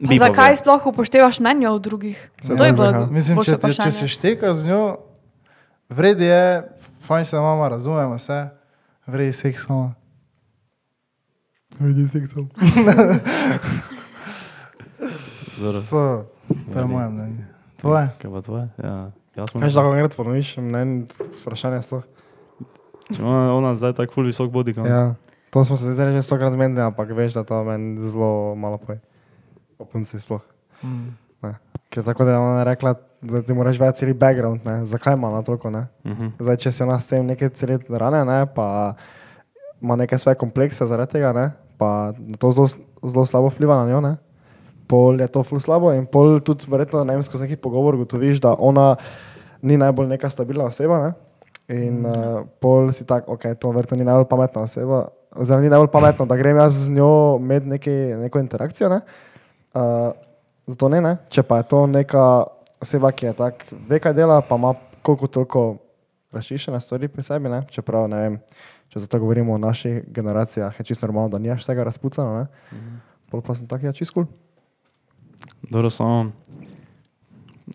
[0.00, 2.30] Pa zakaj sploh upoštevaš mnenje od drugih?
[2.40, 2.72] Se To je ja.
[2.72, 4.96] bilo Mislim, če, če, če se šteka z njo,
[5.92, 6.62] vredi je,
[7.04, 8.48] fajn se mama, razumemo se,
[9.06, 9.92] vredi seks sama.
[11.80, 12.48] Vredi seks sama.
[15.60, 15.80] Zoro.
[15.90, 16.24] To,
[16.72, 17.44] to je moje mnenje.
[17.80, 18.08] Tvoje?
[18.20, 18.64] Kaj pa tvoje?
[18.76, 18.94] Ja,
[19.36, 19.60] jaz sem.
[19.60, 21.08] Kaj že lahko enkrat ponoviš, mnenje,
[21.40, 22.04] vprašanje sploh?
[23.10, 24.86] Če Ona, ona zdaj tako ful visok body count.
[24.86, 25.16] Ja,
[25.50, 29.00] to smo se zdaj že stokrat menili, ampak veš, da to meni zelo malo poje.
[29.80, 30.44] O punci sploh.
[30.84, 31.16] Mm.
[31.42, 31.54] Ne.
[31.90, 34.84] Ker tako da je ona rekla, da ti moraš več celi background, ne?
[34.86, 35.86] zakaj ima na toliko, ne?
[36.04, 36.30] Uh -huh.
[36.38, 38.94] Zdaj, če si ona s tem neke cele rane, ne, pa
[39.80, 42.68] ima neke svoje komplekse zaradi tega, ne, pa to zelo,
[43.04, 44.16] zelo slabo vpliva na njo, ne.
[44.90, 48.40] Pol je to ful slabo in pol tudi verjetno, ne vem, skozi neki pogovor gotoviš,
[48.42, 48.96] da ona
[49.62, 51.10] ni najbolj neka stabilna oseba, ne.
[51.70, 55.92] In uh, pol si tak, ok, to verjetno ni najbolj pametna oseba, oziroma ni najbolj
[55.92, 59.00] pametno, da grem jaz z njo imeti neki, neko interakcijo, ne.
[59.70, 60.10] Uh,
[60.66, 61.14] zato ne, ne.
[61.30, 62.24] Če pa je to neka
[62.82, 64.74] oseba, ki je tak, ve, kaj dela, pa ima
[65.06, 65.64] koliko toliko
[66.34, 67.62] razčiščene stvari pri sebi, ne?
[67.70, 68.36] čeprav ne vem,
[68.90, 72.80] če zato govorimo o naših generacijah, je čisto normalno, da nimaš vsega razpucano, ne?
[73.30, 74.26] Pol pa sem tak, ja, čist kul.
[75.70, 76.32] Dobro, samo.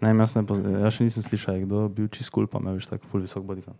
[0.02, 0.44] Ne, jaz, ne
[0.84, 3.46] jaz še nisem slišal, kdo je bil čist kul, pa me veš tako ful visok
[3.48, 3.80] body count.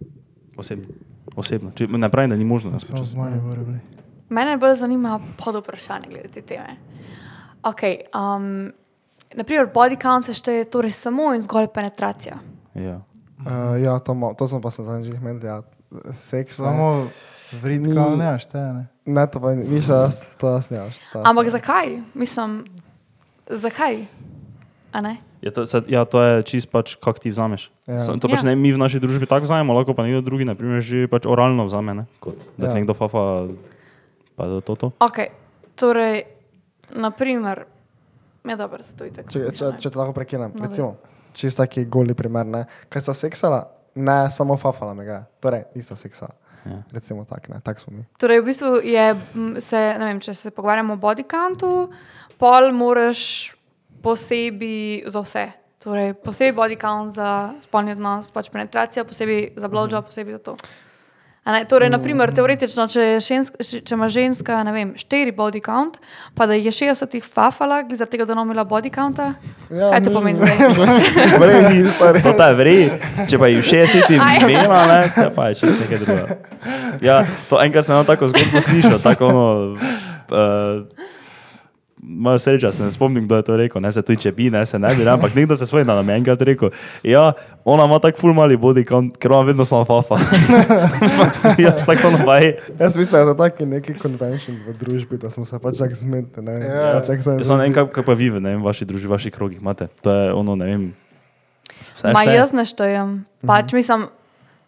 [0.58, 0.94] Osebno.
[1.36, 1.74] Osebno.
[1.76, 2.72] Če, ne pravim, da ni možno.
[2.72, 3.84] pač-.
[4.30, 6.78] Mene bolj zanima pod vprašanje glede te teme.
[7.66, 8.72] Okay, um,
[9.36, 12.40] naprimer, body count se šteje torej samo in zgolj penetracija.
[12.80, 13.02] Ja.
[13.44, 15.60] Uh, ja, to, ma, to sem pa se zadnjič že imel, ja,
[16.14, 16.60] seks.
[16.60, 16.72] ne.
[16.72, 16.88] Samo
[17.62, 18.88] vridka Ni- ne ne.
[19.06, 20.80] Ne, to pa ni, viš, jaz, to jaz ne.
[21.14, 22.00] Ampak zakaj?
[22.16, 22.64] Mislim,
[23.48, 24.06] zakaj?
[24.92, 25.18] A ne?
[25.42, 27.70] Ja, to, se, ja, to je čist pač, kako ti vzameš.
[27.86, 28.00] Ja.
[28.00, 28.18] Ja.
[28.18, 28.50] To pač Ja.
[28.50, 31.66] ne mi v naši družbi tako vzamemo, lahko pa nekdo drugi, naprimer, že pač oralno
[31.66, 32.04] vzame, ne?
[32.20, 32.70] kot da Ja.
[32.72, 32.76] ja.
[32.76, 33.52] nekdo fafa,
[34.36, 34.88] pa da to to.
[35.00, 35.30] Ok,
[35.76, 36.24] torej,
[36.92, 37.66] naprimer,
[38.44, 39.30] je dobro, da se to itek.
[39.30, 40.96] Če, če, če te lahko prekinem, No, recimo,
[41.34, 42.66] čist taki goli primer, ne.
[42.90, 43.68] Kaj sta seksala?
[43.96, 45.26] Ne, samo fafala me ga.
[45.40, 46.34] Torej, nista seksala.
[46.66, 46.82] Ja.
[46.92, 48.04] Recimo tak, ne, tak smo mi.
[48.18, 49.06] Torej, v bistvu je,
[49.62, 51.92] se, ne vem, če se pogovarjamo o body countu,
[52.38, 53.52] pol moraš
[54.02, 55.46] posebej za vse.
[55.84, 60.56] Torej, posebej body count za spolni odnos, pač penetracija, posebej za blowjob, posebej za to.
[61.46, 65.62] A Ne, torej, naprimer, teoretično, če, je žensk, če ima ženska ne vem, štiri body
[65.62, 66.00] count,
[66.34, 69.36] pa da jih je 60 jih fafala, glede za tega, da ni imela body counta.
[69.70, 70.16] Ja, Kaj to ni.
[70.16, 70.58] pomeni zdaj?
[71.96, 72.24] Stari.
[72.26, 72.82] To ta je vrej,
[73.30, 74.42] če pa jih 60 Aj.
[74.42, 76.38] imela, ne, to pa je čist nekaj drugega.
[77.06, 79.46] Ja, to enkrat sem eno tako zgodbo slišal, tako ono.
[80.34, 81.14] Uh,
[82.08, 84.62] Moja sreča, se ne spomnim, kdo je to rekel, ne se tudi če bi, ne
[84.62, 86.70] se ne bi, ne, ampak nekdo se svoj nam je enkrat rekel.
[87.04, 87.32] Ja,
[87.66, 90.20] ona ima tako ful mali body count, ker ima vedno samo fafa.
[91.34, 92.52] Sem jaz tako nobaj.
[92.80, 96.44] Jaz mislim, da je taki neki konvention v družbi, da smo se pač tako zmedli.
[96.44, 96.94] Ne, Ja.
[96.94, 99.08] Pač tako se- Jaz sem ne vem, kaj, pa vi, v, ne vem, vaši družbi,
[99.08, 99.88] vaših krogih imate.
[100.02, 100.86] To je ono, ne vem.
[102.06, 103.26] Ma jaz ne štejem.
[103.42, 104.08] Pač mislim,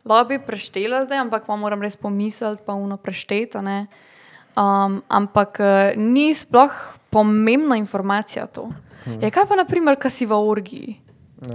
[0.04, 3.54] lahko bi preštela zdaj, ampak pa moram res pomisliti, pa uno prešteti.
[3.54, 3.80] a ne.
[4.58, 6.74] Um, ampak eh, ni sploh
[7.18, 8.70] pomembna informacija to.
[9.08, 10.98] Je, kaj pa, naprimer, kaj si v orgiji?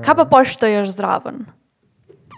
[0.02, 1.44] Kaj pa pošteješ zraven?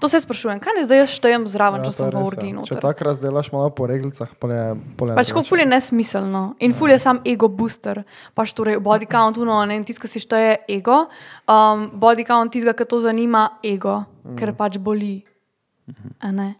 [0.00, 2.30] To se sprašujem, kaj ne zdaj jaz štejem zraven, Ja, če sem v ja.
[2.34, 2.80] Če noter?
[2.82, 4.64] tako razdelaš malo po reglicah, pol je
[4.98, 5.48] pol je Pač ko drugače.
[5.48, 8.02] ful je nesmiselno in ful je sam ego booster.
[8.34, 11.06] Pač torej body count, uno, ne, tisto, ki si šteje ego,
[11.46, 14.36] um, body count tistega, ki to zanima, ego, mm.
[14.36, 15.22] ker pač boli.
[16.20, 16.54] Ne?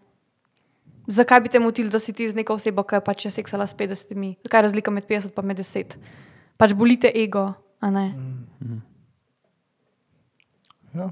[1.05, 3.67] Zakaj bi te motili, da si ti z neko osebo, ki je pač je seksala
[3.67, 4.15] s 50?
[4.47, 5.99] Zakaj je razlika med 50 in med 10?
[6.55, 7.51] Pač bolite ego,
[7.83, 8.05] a ne?
[10.95, 11.11] Ja.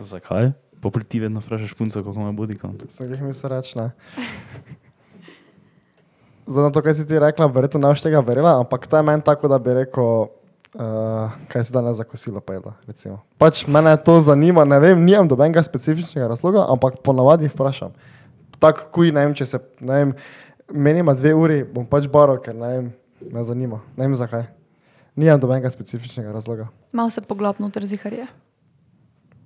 [0.00, 0.52] Zakaj?
[0.82, 2.86] Popri ti vedno vprašaš punco, kako ima body count.
[2.90, 3.92] Sem jih mislil reči, ne.
[6.46, 9.02] Zdaj, na to, kaj si ti rekla, verjetno ne boš tega verjela, ampak to je
[9.06, 10.32] meni tako, da bi rekel,
[10.74, 12.74] uh, kaj si danes za kosilo pojedla.
[12.86, 13.20] recimo.
[13.38, 17.94] Pač mene to zanima, ne vem, nimam dobenega specifičnega razloga, ampak ponavadi vprašam.
[18.58, 20.16] Tako, kuj, ne vem, če se, ne vem,
[20.72, 22.90] meni ima dve uri, bom pač baro, ker ne vem,
[23.30, 24.42] me zanima, ne vem zakaj.
[25.16, 26.68] Nimam dobenega specifičnega razloga.
[26.92, 28.26] Malo se poglobno ter ziharje.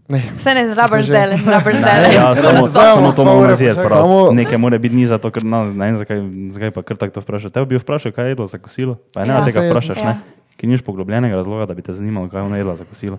[0.08, 0.22] Ne.
[0.36, 1.98] Vse ne, rabiš že- zdaj, rabiš zdaj.
[2.14, 3.80] Ja, samo, Samo to moramo razjeti.
[3.82, 6.18] Samo- Nekaj mora biti ni zato, ker no, ne vem, zakaj,
[6.50, 7.50] zakaj pa kar tako to vprašal.
[7.50, 8.96] Te bi vprašal, kaj je jedla za kosilo.
[9.10, 9.38] Pa ne, Ja.
[9.38, 10.04] ja, tega vprašaš, Ja.
[10.04, 10.14] ne?
[10.56, 13.18] Ker nimaš poglobljenega razloga, da bi te zanimalo, kaj je ona jedla za kosilo.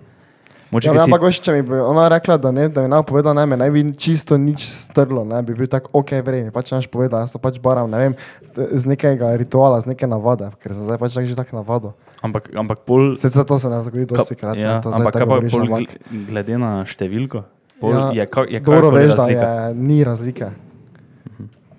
[0.70, 2.90] Moče, Ja, ja, si, ampak veš, če mi bi ona rekla, da ne, da mi
[2.92, 6.52] ne povedala, ne, me ne bi čisto nič strlo, ne, bi bil tak, ok, vremi,
[6.52, 8.14] pač naš povedal, jaz to pač baram, ne vem,
[8.52, 11.94] z nekega rituala, z neke navade, ker sem zdaj pač tak že tako navado.
[12.20, 13.16] ampak, ampak pol.
[13.16, 15.80] Sicer to se ne zgodi dosti krat, ja, ne, ampak kaj tako pa pol ampak
[15.88, 17.44] gl- glede na številko?
[17.80, 20.52] Pol Ja, je, ka, je dobro veš, da je, ni razlike.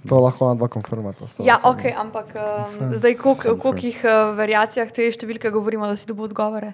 [0.07, 1.27] To lahko na dva konfirmata.
[1.43, 6.31] Ja, ok, ampak um, zdaj, koliko koliko uh, variacijah te številke govorimo, da si dobil
[6.31, 6.73] odgovore?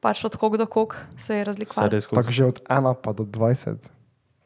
[0.00, 2.00] Pač od kog do kog se je razlikovalo.
[2.00, 3.90] Tako že od 1 pa do 20.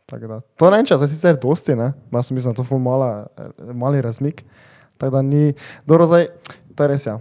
[0.06, 0.40] Tako da.
[0.58, 1.92] To ne vem, če je sicer dosti, ne?
[2.10, 4.42] Jaz sem mislil, da je to ful mala, eh, mali razmik.
[4.98, 5.54] Tako da ni,
[5.86, 6.26] dobro zdaj,
[6.74, 7.20] to je res ja.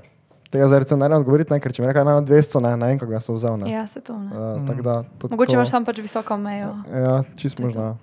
[0.49, 2.87] Tega zdaj recimo ne morem odgovoriti, ne, ker če mi reka na 200, ne, ne
[2.89, 3.57] vem, kako jaz to vzel.
[3.61, 3.69] Ne.
[3.69, 4.33] Ja, se to ne.
[4.33, 6.71] Uh, tako da, to, Mogoče to, imaš tam pač visoko mejo.
[6.89, 7.97] Ja, čist možno.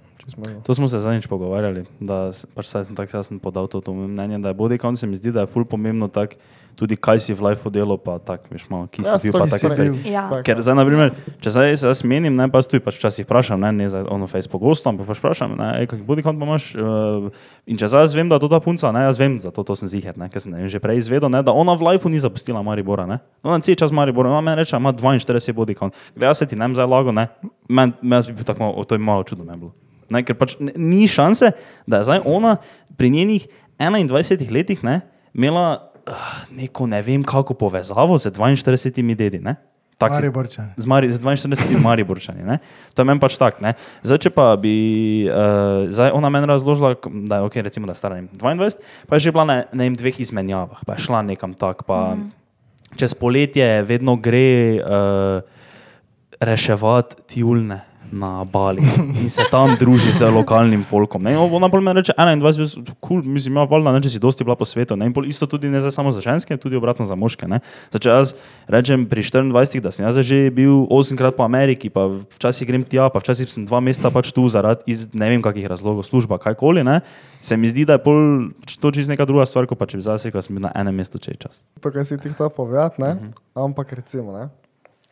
[0.67, 4.51] To smo se zadnjič pogovarjali, da pač sem tako jasen podal to, to mnenje, da
[4.51, 6.35] je body count se mi zdi, da je ful pomembno tak,
[6.77, 9.47] tudi kaj si v lifeu delal, pa tak, veš malo, ki si Ja, bil, pa
[9.47, 9.91] ni take si stvari.
[9.95, 10.13] bil.
[10.13, 10.27] Ja.
[10.29, 13.25] Tak, Ker zdaj, na primer, če zdaj se jaz menim, ne pa tu pač včasih
[13.25, 16.43] vprašam, ne, ne za ono Facebook gosto, ampak pač vprašam, ne, ej, kak body count
[16.43, 16.75] pa imaš.
[16.75, 17.31] Uh,
[17.65, 19.79] in če zdaj jaz vem, da je to ta punca, ne, jaz vem, zato to
[19.79, 22.13] sem ziger, ne, ker sem ne vem, že prej izvedel, ne, da ona v lifeu
[22.13, 23.23] ni zapustila Maribora, ne.
[23.47, 25.97] Ona cel čas Maribora, ona meni reče, ima 42 body count.
[26.19, 27.31] Gleda se ti ne zdaj lago, ne.
[27.71, 29.86] Men, men jaz bi bil tako malo, to je malo čudno me bilo.
[30.11, 31.53] Ne, ker pač ni šanse,
[31.87, 32.57] da je zdaj ona
[32.97, 33.49] pri njenih
[33.79, 35.01] 21 letih ne,
[35.35, 36.13] imela uh,
[36.51, 39.39] neko ne vem kako povezavo z 42 dedi.
[39.39, 39.57] Ne?
[39.97, 40.77] Tak si- Mariborčani.
[40.77, 42.45] Z, Mari, z 42 Mariborčani.
[42.45, 42.61] Ne?
[42.93, 43.65] To je meni pač tako.
[43.65, 43.73] ne.
[44.05, 48.01] Zdaj, če pa bi uh, zdaj ona meni razložila, da je, okay, recimo, da je
[48.01, 48.77] stara ne vem, 22,
[49.09, 51.89] pa je že bila na vem, dveh izmenjavah, pa je šla nekam tak.
[51.89, 52.29] Pa, mm.
[52.97, 55.41] Čez poletje vedno gre uh,
[56.41, 57.81] reševati tjulne
[58.13, 58.83] na Bali
[59.23, 61.23] in se tam druži z lokalnim folkom.
[61.23, 61.37] Ne?
[61.39, 64.65] Ona pa meni reče, 21, cool, mislim, ja, valjda, ne, če si dosti bila po
[64.65, 64.97] svetu.
[64.97, 65.11] Ne?
[65.27, 67.49] Isto tudi ne za samo za ženske, tudi obratno za moške.
[67.51, 67.61] Ne?
[67.91, 68.35] Zdaj, če jaz
[68.69, 72.85] rečem pri 24, da sem jaz že bil 8 krat po Ameriki, pa včasih grem
[72.87, 76.41] tja, pa včasih sem dva meseca pač tu zaradi iz ne vem kakih razlogov, služba,
[76.43, 77.01] kajkoli, ne?
[77.47, 78.51] se mi zdi, da je pol
[78.81, 80.97] to čisto neka druga stvar, kot pa če bi zdaj rekel, da sem na enem
[80.99, 81.63] mestu če je čas.
[81.79, 83.31] To, kar si ti hotel povedati, ne?
[83.55, 84.49] ampak recimo, ne?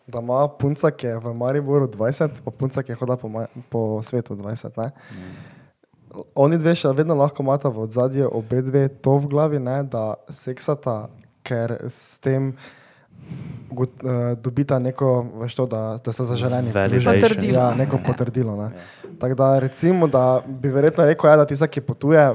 [0.06, 3.30] Da ima punca, ki je v Mariboru 20, pa punca, ki je hodila po,
[3.68, 4.78] po svetu 20.
[4.78, 4.90] Ne?
[6.34, 9.82] Oni dve še vedno lahko imata v ozadju obe dve to v glavi, ne?
[9.82, 11.08] da seksata,
[11.44, 16.72] ker s tem uh, dobita neko, veš to, da, da so zaželeni.
[16.72, 17.58] Potrdilo.
[17.58, 18.56] Ja, neko potrdilo.
[18.60, 18.84] Ne?
[19.20, 22.28] Tako da recimo, da bi verjetno rekel, ja, da ti, ki potuje,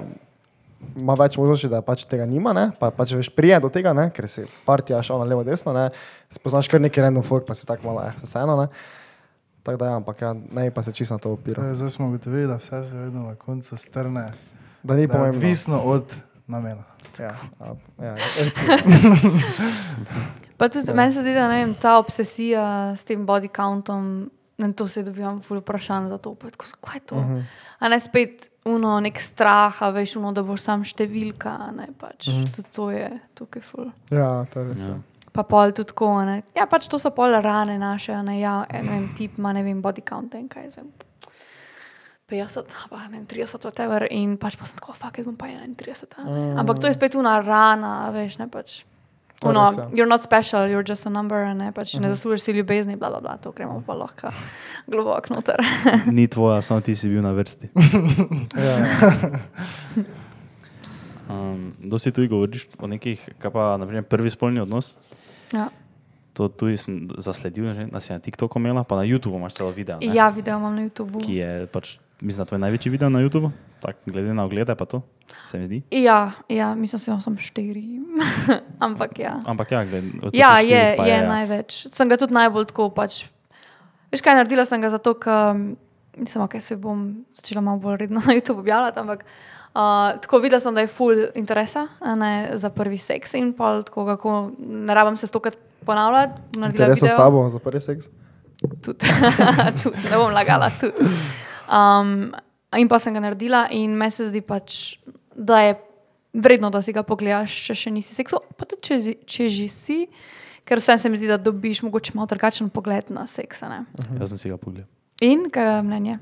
[0.96, 2.70] ima več možnosti, da pač tega nima, ne?
[2.80, 4.10] pa pač veš prije do tega, ne?
[4.16, 5.90] ker si partija šel na levo, desno, ne?
[6.34, 8.56] spoznaš kar neki random folk, pa si tako malo, eh, vseeno.
[8.64, 8.68] ne.
[9.64, 11.66] Tako da ja, ampak ja, ne pa se čisto na to opiral.
[11.68, 14.32] je, Zdaj smo ugotovili, da vse se vedno na koncu strne.
[14.84, 15.38] Da ni pomembno.
[15.38, 16.16] odvisno od
[16.48, 16.84] namena.
[17.20, 17.36] Ja,
[18.00, 18.16] ja.
[20.58, 24.74] Pa tudi meni se zdi, da ne vem, ta obsesija s tem body countom, in
[24.74, 27.16] to se dobivam ful vprašanj za to, tako, kaj je to.
[27.16, 27.43] Uh -huh.
[27.80, 31.88] A ne spet uno, nek strah, a veš, uno, da boš sam številka, a ne
[31.99, 32.28] pač.
[32.28, 32.55] Uh -huh.
[32.55, 33.91] Tudi to je tukaj ful.
[34.12, 34.88] ja, to je res.
[34.88, 34.95] Ja.
[35.32, 36.41] Pa pol tudi tako, ne.
[36.55, 39.64] Ja, pač to so pol rane naše, ne, ja, e, ne vem, tip ima, ne
[39.64, 40.91] vem, body count in kaj, jaz vem.
[42.30, 45.47] 50, pa ne vem, 30, whatever, in pač pa sem tako, fuck, jaz bom pa
[45.47, 46.05] 31.
[46.18, 46.60] a ne.
[46.60, 48.84] Ampak to je spet una rana, veš, ne pač.
[49.40, 49.86] To je Uno, res, ja.
[49.96, 53.08] you're not special, you're just a number, a ne, pač ne zaslužiš si ljubezni, bla,
[53.10, 54.34] bla, bla, to gremo pa lahko
[54.88, 55.64] globoko noter.
[56.18, 57.72] Ni tvoja, samo ti si bil na vrsti.
[58.68, 58.76] Ja,
[61.30, 64.96] Um, dosti tudi govoriš o nekih, kaj pa naprimer, prvi spolni odnos.
[65.54, 65.70] ja.
[66.34, 69.70] To tudi sem zasledil, že, da si na TikToku imela, pa na YouTubu imaš celo
[69.76, 69.98] video.
[70.00, 70.10] Ne?
[70.16, 71.20] ja, video imam na YouTubu.
[71.22, 73.52] Ki je pač, mislim, da tvoj največji video na YouTubu,
[73.82, 75.02] tako glede na oglede, pa to
[75.46, 75.82] se mi zdi.
[75.92, 77.84] Ja, ja, mislim, da sem štiri.
[78.86, 79.40] Ampak ja.
[79.46, 81.28] Ampak ja, glede, Ja, toliko je, pa je ja.
[81.28, 81.88] največ.
[81.94, 82.90] Sem ga tudi najbolj tako.
[82.96, 83.24] Pač.
[84.12, 85.54] Veš kaj, naredila sem ga zato, ker
[86.18, 89.00] nisem, kaj se bom začela malo bolj redno na YouTube objavljati.
[89.00, 93.54] Ampak uh, tako videla sem, da je full interesa a ne, za prvi seks in
[93.54, 96.42] pa tako, kako ne rabim se stokrat ponavljati.
[96.58, 97.18] Interesa s video.
[97.18, 98.10] tabo za prvi seks?
[98.82, 99.08] tudi,
[99.84, 100.72] tudi, ne bom lagala.
[100.80, 100.94] Tudi.
[101.70, 102.32] Um,
[102.78, 104.99] in pa sem ga naredila, in meni se zdi pač,
[105.34, 105.78] da je
[106.34, 109.99] vredno, da si ga pogledaš, če še nisi seksu, pa tudi če, če že si,
[110.67, 113.63] ker vsem se mi zdi, da dobiš mogoče malo drugačen pogled na seks.
[113.65, 113.80] a ne.
[114.20, 114.89] Jaz sem si ga pogledal.
[115.26, 116.20] In kaj je mnenje?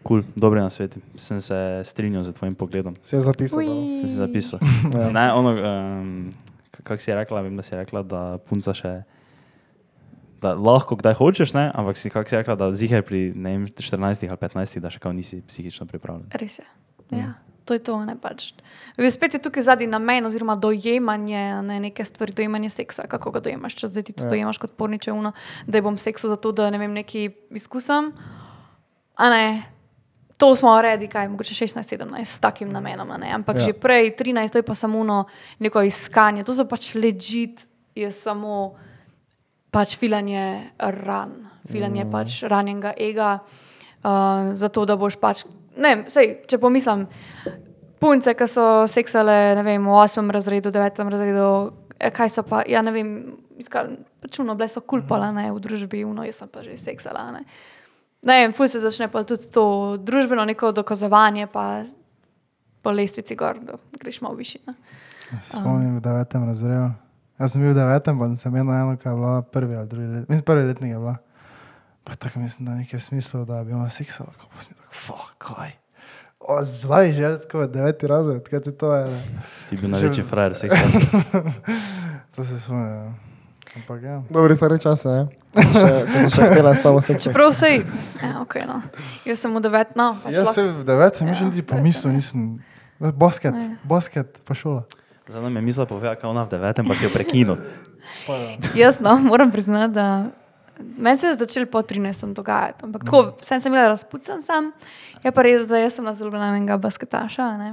[0.00, 1.02] Kul, cool, dobre na svetu.
[1.20, 2.96] Sem se strinjal z tvojim pogledom.
[3.04, 3.60] Si je zapisal?
[4.00, 4.58] Sem si zapisal.
[4.96, 5.12] Ja.
[5.12, 6.32] Ne, ono, um,
[6.80, 9.02] kako si rekla, vem, da si rekla, da punca še.
[10.40, 11.70] Da lahko kdaj hočeš, ne?
[11.74, 15.12] ampak si, kako si rekla, da zihaj pri vem, 14 ali 15, da še kao
[15.12, 16.30] nisi psihično pripravljen.
[16.32, 16.64] Res je.
[17.12, 17.34] Ja.
[17.68, 18.50] To je to, ne pač.
[18.98, 23.40] Ve, Spet je tukaj zadnji namen, oziroma dojemanje ne, neke stvari, dojemanje seksa, kako ga
[23.44, 23.76] dojemaš.
[23.78, 24.30] Če zdaj ti to Ja.
[24.32, 25.32] dojemaš kot porniče, uno,
[25.66, 28.10] da bom seksu zato, da ne vem, nekaj izkusam.
[29.14, 29.62] A ne,
[30.40, 33.30] to smo redi, kaj mogoče 16-17 s takim namenom, ne.
[33.36, 33.60] ampak Ja.
[33.60, 33.66] ja.
[33.66, 35.24] že prej 13, to je pa samo uno,
[35.60, 36.44] neko iskanje.
[36.48, 37.60] To so pač ležit,
[37.94, 38.74] je samo
[39.70, 41.34] pač filanje ran,
[41.70, 42.12] filanje mm.
[42.12, 43.32] pač ranjenega ega,
[44.02, 45.44] uh, zato da boš pač.
[45.80, 47.06] Ne, sej, če pomislim,
[48.02, 50.32] punce, ki so seksale vem, v 8.
[50.34, 51.02] razredu, 9.
[51.14, 51.46] razredu,
[51.98, 53.12] eh, kaj so pa, ja ne vem,
[53.60, 57.30] iskali, pač bile so kulpala ne, v družbi, uno, jaz sem pa že seksala.
[57.36, 57.44] Ne.
[58.26, 61.84] Ne vem, ful se začne pa tudi to družbeno neko dokazovanje, pa
[62.82, 64.58] po lestvici gor, da greš malo više.
[64.66, 64.74] ne.
[65.30, 66.90] Jaz Se spomnim v devetem razredu.
[67.40, 70.06] Jaz sem bil v devetem, pa sem imel eno, ki je bila prvi ali drugi
[70.06, 70.28] let.
[70.28, 71.16] Mislim, prvi letnik je bila.
[72.04, 74.92] Pa tako mislim, da nekaj v smislu, da bi imel seksa, kako pa sem tako.
[74.92, 75.70] Fuck, kaj.
[76.40, 79.04] O, zdaj že tako deveti razred, kaj ti to je?
[79.06, 79.20] ne?
[79.68, 81.02] Ti bi največji frajer vseh časov.
[82.36, 82.88] To se smeje.
[82.88, 83.12] ja.
[83.76, 84.22] Ampak ja.
[84.30, 85.22] Dobri stari časi, ne?
[85.54, 87.28] Še, ko sem še htela s tabo seksi.
[87.28, 87.70] Čeprav vse,
[88.22, 88.78] ja, ok, no.
[89.24, 90.14] Jaz sem v devet, no.
[90.22, 91.38] pač Jaz sem v devetem, ja.
[91.46, 92.58] niti pomislil nisem.
[92.98, 93.76] Basket, Ja.
[93.84, 94.84] basket, pa šola.
[95.30, 97.56] Zdaj nam je mislila povedati, kako ona v devetem, pa si jo prekinil.
[98.74, 100.26] Jaz no, moram priznati, da
[100.98, 102.34] meni se je začel po 13.
[102.34, 102.84] dogajati.
[102.84, 104.72] Ampak tako, sem, sem bila razpucan sam,
[105.22, 107.70] je pa res, da jaz sem nazvala enega basketaša a ne,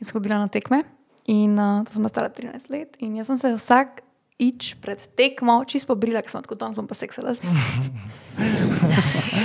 [0.00, 0.82] in sem hodila na tekme.
[1.30, 2.96] In uh, to sem stara 13 let.
[2.98, 4.02] In jaz sem se vsak
[4.42, 7.36] ič pred tekmo čisto pobrila, ker sem tako tam, sem pa seksala.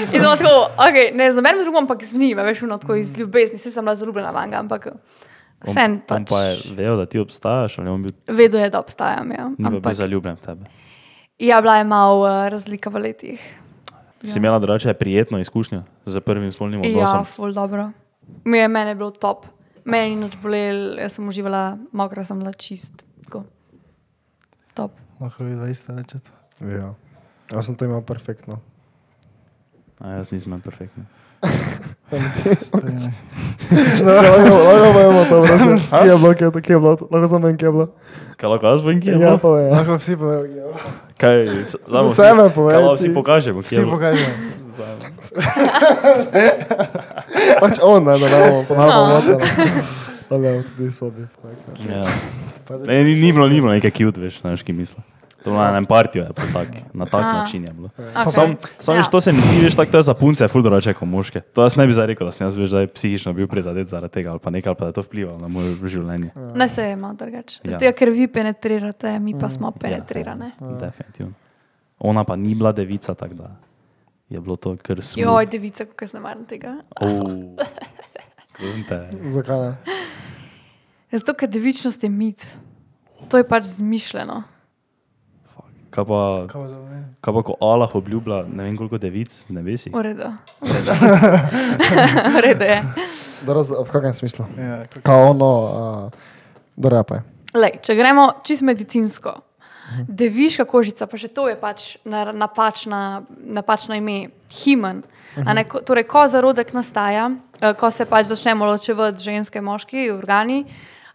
[0.09, 3.13] in sem tako, okay, ne z nobenim drugim, ampak z njim, veš, no, tako iz
[3.13, 4.89] ljubezni, se sem bila zaljubljena vanga, ampak
[5.65, 6.29] sen On pač.
[6.29, 9.31] pa je vedel, da ti obstajaš, ali on bil, Vedo je, da obstajam.
[9.31, 9.49] Ja.
[9.49, 10.65] ni pa bil Ampak, zaljubljen v tebe.
[11.39, 13.39] ja, bila je malo uh, razlika v letih.
[14.23, 17.25] Si imela drugače prijetno izkušnjo z prvim spolnim Ja, odnosom?
[17.25, 17.91] ful dobro.
[18.45, 19.45] Mi je meni je bilo top.
[19.85, 23.03] Meni ni nič bolelo, jaz sem uživala, mokra sem bila čist.
[23.23, 23.43] Tako.
[24.73, 24.91] Top.
[25.19, 26.31] Lahko vi dva ista rečete.
[26.61, 26.93] Ja.
[27.51, 28.59] Jaz sem to imel perfektno.
[29.99, 31.03] A jaz nisem imel perfektno.
[34.03, 37.45] Lahko imamo to, brez Kje je bilo, kje je to, kje je bilo, lahko sem
[37.45, 37.87] en, kje je bilo.
[38.37, 39.13] Kaj lahko jaz povem, kje je?
[39.13, 39.37] Ja, bilo?
[39.39, 39.71] pa je.
[39.71, 40.73] Lahko vsi povejo.
[41.17, 43.79] Kaj, s- zdaj Vse me povej, Kaj lahko vsi pokažemo, kje Vsi je?
[43.81, 43.91] bilo?
[43.91, 44.29] pokažejo.
[47.59, 49.37] Pač on, ne, da ne bomo ponavljali.
[50.29, 51.27] Ali je tudi sobi.
[51.83, 52.05] Ja.
[52.79, 55.03] Ne, ni, ni bilo, ni bilo neke cute, veš, znaš, ki misli.
[55.43, 57.33] To je na enem partiju, je pa tak, na tak A.
[57.33, 57.89] način je bilo.
[57.97, 58.29] Okay.
[58.29, 58.99] Sam, sam Ja.
[58.99, 61.41] veš, to se mi zdi, veš, tako to je za punce, ful drugače kot moške.
[61.41, 64.13] To jaz ne bi zdaj rekel, da sem jaz veš, zdaj psihično bil prizadet zaradi
[64.13, 66.31] tega ali pa nekaj, ali pa da je to vplivalo na moje življenje.
[66.55, 67.59] Ne se je malo drugače.
[67.63, 67.71] Ja.
[67.71, 67.77] Ja.
[67.77, 70.51] Zdaj, ker vi penetrirate, mi pa smo penetrirane.
[70.61, 71.33] Ja, definitivno.
[71.99, 73.51] Ona pa ni bila devica, tako da
[74.29, 75.31] je bilo to kar smutno.
[75.31, 76.75] Joj, devica, kako jaz ne maram tega.
[77.01, 77.59] Oh.
[79.33, 79.75] Zakaj ne?
[81.11, 82.47] Zato, ker devičnost je mit.
[83.29, 84.43] To je pač zmišljeno.
[85.93, 87.03] Kaj pa, Kaj pomeni?
[87.21, 89.85] kaj pa ko Allah obljublja, ne vem koliko devic, ne veš.
[89.87, 90.29] V redu.
[92.27, 92.79] V redu je.
[93.43, 94.45] Dobro, v kakšnem smislu?
[94.57, 96.11] Ja, kako- Kao ono, uh,
[96.75, 97.21] dobro, pa je.
[97.53, 99.35] Lej, če gremo čist medicinsko,
[100.01, 105.03] deviška kožica, pa še to je pač na- napačna, napačno ime, himen.
[105.37, 107.29] a Ne, ko, torej, ko zarodek nastaja,
[107.59, 110.65] eh, ko se pač začnemo ločevati ženske, moški, organi,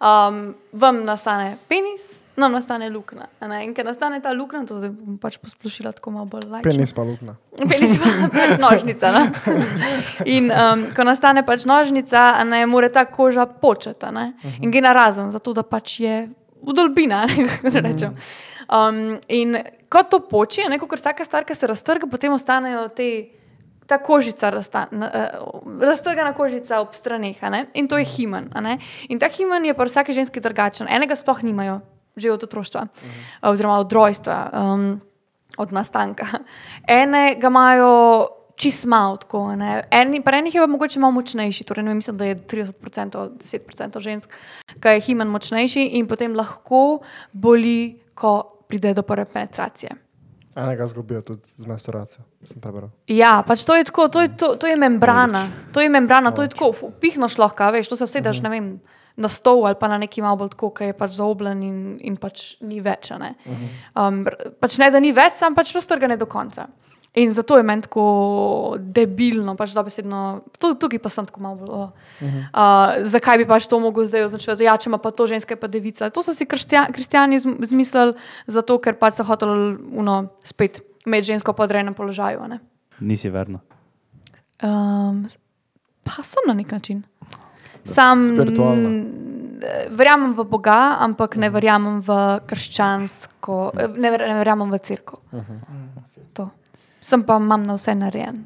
[0.01, 3.27] um, vam nastane penis, nam nastane luknja.
[3.63, 6.71] In ker nastane ta luknja, to zdaj bom pač posplošila tako malo bolj lajčno.
[6.71, 7.35] Penis pa lukna.
[7.59, 9.13] Penis pa pač nožnica.
[9.15, 9.25] Ne?
[10.27, 14.29] In um, ko nastane pač nožnica, ne more ta koža početi a ne?
[14.61, 16.21] in gre narazen, zato da pač je
[16.63, 17.25] udolbina.
[17.27, 18.15] ne, kako rečem.
[18.69, 23.11] Um, in ko to poči, ne kot vsaka stvar, ki se raztrga, potem ostanejo te.
[23.89, 25.31] Ta kožica, razsta- na- eh,
[25.81, 27.37] raztrgana kožica ob straneh,
[27.75, 28.51] in to je himen.
[28.55, 28.79] a ne.
[29.09, 30.87] In ta himen je pri vsaki ženski drugačen.
[30.91, 31.81] Enega sploh nimajo,
[32.17, 33.51] že od otroštva, -huh.
[33.51, 34.51] oziroma od rojstva.
[34.53, 35.01] Um,
[35.59, 36.27] od nastanka.
[37.03, 38.27] Ene ga imajo
[38.57, 39.53] čist malo, tako.
[39.91, 44.01] Eni, pri enih je pa mogoče malo močnejši, torej ne mislim, da je 30%, 10%
[44.01, 44.35] žensk,
[44.81, 47.01] ki je himen močnejši in potem lahko
[47.33, 50.08] boli, ko pride do prve penetracije.
[50.59, 52.91] Enega zgubijo tudi z menstruacijo, sem prebral.
[53.07, 56.43] Ja, pač to je tako, to je, to, to je membrana, to je membrana, to
[56.43, 58.67] je tako, pihnaš lahko, veš, to se vsedeš, ne vem,
[59.19, 62.17] na stol ali pa na neki malo bolj tako, ki je pač zaobljen in, in
[62.19, 63.11] pač ni več.
[63.19, 63.33] Ne?
[63.95, 66.67] Um, r- pač ne, da ni več, sam pač raztrgane do konca.
[67.15, 68.03] In zato je meni tako
[68.79, 70.19] debilno, pač dobesedno,
[70.55, 71.65] tu- tukaj pa sem tako malo.
[71.67, 71.89] Oh.
[72.21, 74.63] Uh, zakaj bi pač to mogel zdaj označiti?
[74.63, 76.11] Ja, če ima pa to ženska, pa devica.
[76.11, 78.15] To so si kristijani zm- zmislili,
[78.47, 82.39] zato ker pač so hoteli uno, spet imeti žensko podrejenem položaju.
[82.41, 82.59] a ne.
[83.01, 83.59] Nisi verna.
[84.63, 85.27] Um,
[86.05, 87.03] pa sem na nek način.
[87.85, 88.89] Sam Spiritualno.
[88.89, 89.05] mm,
[89.91, 92.11] verjamem v Boga, ampak ne verjamem v
[92.47, 95.19] krščansko, ne, ver, ne verjamem v crkvo.
[95.31, 95.41] To.
[97.09, 98.43] Sem pa imam na vse narejen.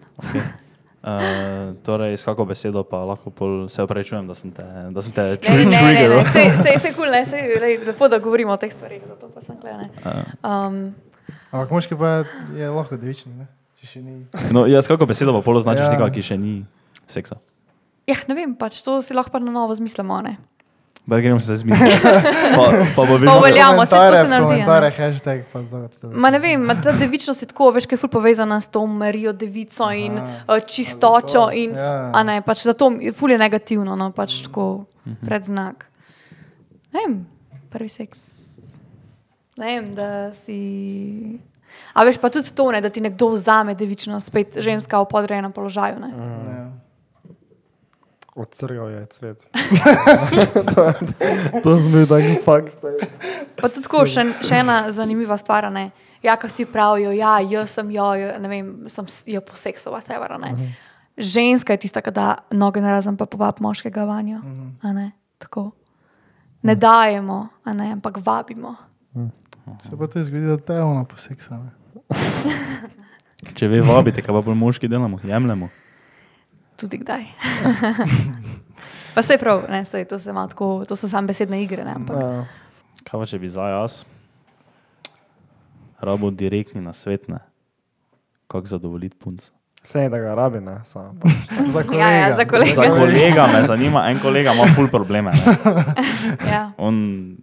[1.03, 5.11] Uh, torej, s kako besedo pa lahko pol, se opravičujem, da sem te, da sem
[5.11, 6.19] te Ne, ne, tri- ne, ne, triggeriral.
[6.19, 6.31] ne.
[6.31, 9.41] Sej, sej, sej kul, ne, sej, lej, lepo, da govorimo o teh stvarih, zato pa
[9.41, 9.91] sem klene.
[10.41, 10.95] Um,
[11.51, 12.23] Ampak moški pa
[12.53, 13.49] je lahko devični, ne?
[13.77, 14.15] Če še ni.
[14.51, 15.91] No, jaz kako besedo pa pol označiš Ja.
[15.91, 15.93] ja.
[15.93, 16.55] nekoga, ki še ni
[17.09, 17.41] seksa.
[18.07, 20.23] ja, ne vem, pač to si lahko pa na novo zmislimo.
[20.23, 20.39] Ne?
[21.07, 21.97] Da gremo se zmisliti.
[22.57, 24.61] Pa, pa bo uveljavimo, vse tako se Komentarje, naredi.
[24.61, 24.67] ne.
[24.67, 25.89] Komentarje, hashtag, pa to.
[26.01, 28.69] to Ma ne vem, ma ta devičnost je tako, veš, kaj je ful povezana s
[28.69, 31.27] to Marijo devico in uh, čistočo.
[31.27, 32.11] zato, In, ja.
[32.15, 34.85] a ne, pač zato je ful je negativno, no, pač tako
[35.27, 35.89] predznak.
[36.93, 37.27] Ne vem,
[37.71, 38.21] prvi seks.
[39.57, 41.41] Ne vem, da si.
[41.93, 45.53] A veš pa tudi to, ne, da ti nekdo vzame devičnost, spet ženska v podrejenem
[45.53, 45.99] položaju.
[45.99, 46.11] Ne.
[46.15, 46.82] Ja.
[48.35, 49.43] Odcrgal je cvet.
[50.75, 50.93] to,
[51.63, 52.79] to sem bil taki fakt.
[53.61, 55.69] Pa tudi tako, še, še ena zanimiva stvar.
[55.69, 55.91] a Ne?
[56.25, 58.09] Ja, ko vsi pravijo, ja, jaz sem jo,
[58.41, 59.05] ne vem, sem
[59.35, 60.33] jo po seksu, whatever.
[60.33, 60.73] a Ne?
[61.19, 64.41] Ženska je tista, ki da noge na razen, pa povab moškega vanjo.
[64.81, 65.13] a Ne?
[65.39, 65.73] Tako.
[66.63, 67.93] ne dajemo, a ne?
[67.93, 68.77] ampak vabimo.
[69.83, 71.71] Se pa to zgodi, da te je ona poseksana.
[73.59, 75.69] Če ve vabite, kaj pa bolj moški delamo, jemljemo.
[76.83, 77.23] Tudi kdaj.
[79.15, 81.85] pa se prav, ne, sej, to, se tako, to so samo besedne igre.
[81.87, 82.45] Ne, ampak, Ja.
[83.07, 84.03] Kaj pa če bi za jaz?
[86.03, 87.39] Rabo direktni na svet, ne?
[88.51, 89.53] Kako zadovoljiti punce.
[89.83, 91.15] Sej, da ga rabi, ne, samo.
[91.23, 91.31] pač.
[91.71, 92.03] Za kolega.
[92.03, 92.75] Ja, ja, za kolega.
[92.75, 95.33] Za kolega me zanima, en kolega ima ful probleme.
[95.35, 95.55] Ne?
[96.53, 96.71] ja.
[96.79, 96.95] On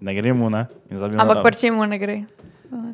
[0.01, 0.67] ne gre mu, ne?
[0.91, 2.23] Zdaj ampak pri čemu ne gre?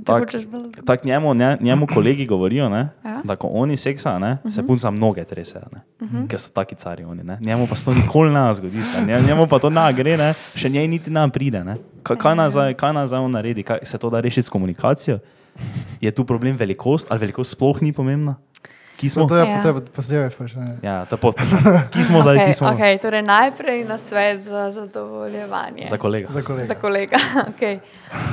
[0.05, 0.31] Tak.
[0.45, 0.71] bolj.
[0.85, 3.21] Tako njemu, ne, njemu kolegi govorijo, ne, Ja.
[3.23, 4.67] da ko oni seksajo, ne, se Mhm.
[4.67, 5.81] punca mnoge tresejo, ne,
[6.27, 7.23] ker so taki cari oni.
[7.23, 7.37] Ne.
[7.41, 8.77] Njemu pa se to nikoli ne zgodi,
[9.19, 11.63] njemu pa to ne gre, ne, še njej niti ne pride.
[11.63, 11.75] Ne.
[12.03, 15.19] Kaj, kaj, nazaj, kaj nazaj on naredi, kaj, se to da rešiti s komunikacijo?
[16.01, 18.35] Je tu problem velikost ali velikost sploh ni pomembna?
[18.95, 19.27] Ki smo?
[19.27, 19.57] Je Ja.
[19.57, 20.73] pa tebe posebej vprašanje.
[20.81, 21.81] Ja, to je podprašanje.
[21.93, 22.67] Ki smo zdaj, Okay, ki smo?
[22.69, 25.87] okay, torej najprej na svet za zadovoljevanje.
[25.87, 26.27] Za kolega.
[26.31, 26.65] Za kolega.
[26.65, 27.17] Za kolega.
[27.51, 27.79] Okay.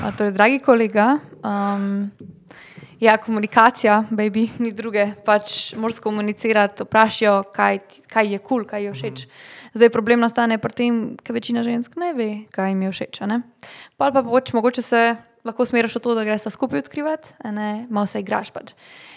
[0.05, 2.11] A, torej, dragi kolega, um,
[3.01, 5.13] ja, komunikacija, baby, ni druge.
[5.25, 9.27] Pač moraš komunicirati, vprašajo, kaj, kaj je kul, cool, kaj je všeč.
[9.75, 13.23] Zdaj problem nastane pri tem, ker večina žensk ne ve, kaj jim je všeč.
[13.23, 13.39] a ne.
[13.97, 17.87] Pol pa pač, mogoče se lahko smeriš v to, da greš skupaj odkrivati, a ne,
[17.91, 18.51] malo se igraš.
[18.55, 18.73] Pač.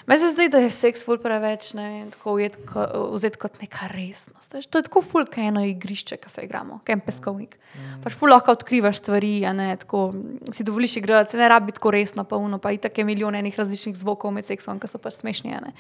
[0.08, 3.62] Meni se zdi, da je seks ful preveč, ne vem, tako ujet ko- vzet kot
[3.62, 4.54] neka resnost.
[4.54, 4.66] veš.
[4.68, 7.58] To je tako ful, kot eno igrišče, ki se igramo, kot en peskovnik.
[7.76, 8.02] Mm.
[8.04, 10.14] Pač ful lahko odkrivaš stvari, a ne, tako
[10.52, 13.60] si dovoliš igrati, se ne rabi tako resno, pa uno, pa itak je milijon enih
[13.60, 15.52] različnih zvokov med seksom, ki so pač smešni.
[15.52, 15.74] ne.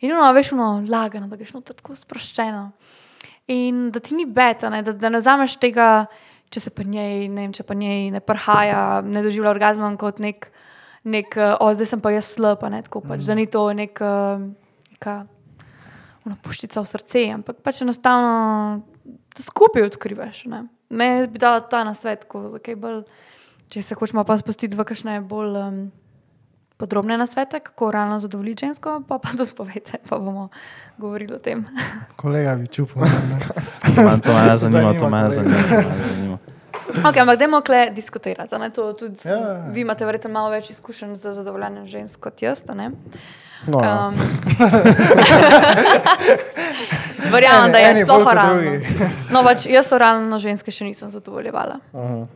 [0.00, 2.70] In uno, veš, uno, lagano, da greš no tako sproščeno.
[3.48, 6.06] In da ti ni beta, ne, da, da ne vzameš tega,
[6.56, 10.22] če se pa njej, ne vem, če pa njej ne prhaja, ne doživlja orgazma kot
[10.24, 10.48] nek,
[11.04, 13.28] nek uh, o, zdaj sem pa jaz slab, a ne tako pač, mm.
[13.28, 14.40] da ni to nek, uh,
[14.96, 15.18] neka
[16.26, 18.80] ona puščica v srce, ampak pač enostavno
[19.36, 20.44] da skupaj odkrivaš.
[20.50, 20.64] Ne.
[20.90, 23.04] Me bi dala ta na svet, ko, bolj,
[23.68, 25.78] če se hočemo pa spustiti v kakšne bolj um,
[26.76, 30.48] podrobne nasvete, kako realno zadovoljiti žensko, pa pa tudi povete, pa bomo
[30.98, 31.64] govorili o tem.
[32.16, 33.04] Kolega bi čupal.
[33.04, 33.40] ne.
[33.94, 36.38] To me- To me zanima, to me Zanima zanima.
[36.88, 38.54] Okay, ampak dajmo kle diskutirati.
[38.54, 39.64] a ne, to Tudi, Ja, ja, ja.
[39.72, 42.62] Vi imate verjetno malo več izkušenj z zadovoljenjem žensk kot jaz.
[42.68, 42.90] a ne?
[43.66, 44.08] No, ja.
[44.08, 44.14] Um,
[47.32, 48.98] Verjamem, da je Eni bolj sploh drugi.
[49.32, 51.80] No, pač jaz oralno ženske še nisem zadovoljevala.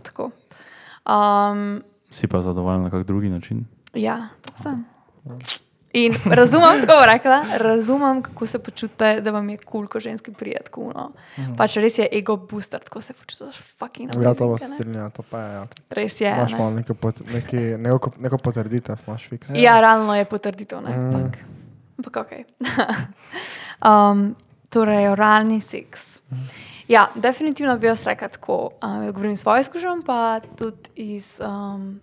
[0.03, 0.31] Tako.
[1.07, 3.67] Um, Si pa zadovoljen na kak drugi način?
[3.95, 4.85] ja, to sem.
[5.93, 10.33] In razumem, kako rekla, razumem, kako se počutite, da vam je kul, cool, ko ženski
[10.33, 10.71] prijeti.
[10.75, 11.13] Cool, no.
[11.59, 15.41] Pač res je ego booster, tako se počutiš, fucking Ja, to vas strinja, to pa
[15.41, 15.55] je.
[15.55, 15.65] Ja.
[15.91, 16.31] Res je.
[16.31, 16.59] Imaš ne.
[16.59, 19.51] malo neko, pot, neki, neko, neko potrditev, imaš fiks.
[19.55, 20.97] Ja, realno je potrditev, ne.
[20.97, 21.15] Mm.
[21.15, 21.39] Ampak,
[21.99, 22.33] ampak ok.
[23.91, 24.25] um,
[24.71, 26.07] torej, oralni seks.
[26.89, 28.71] Ja, definitivno bi jaz rekla tako.
[28.79, 32.01] Um, jaz govorim iz svoje izkušnje, pa tudi iz um,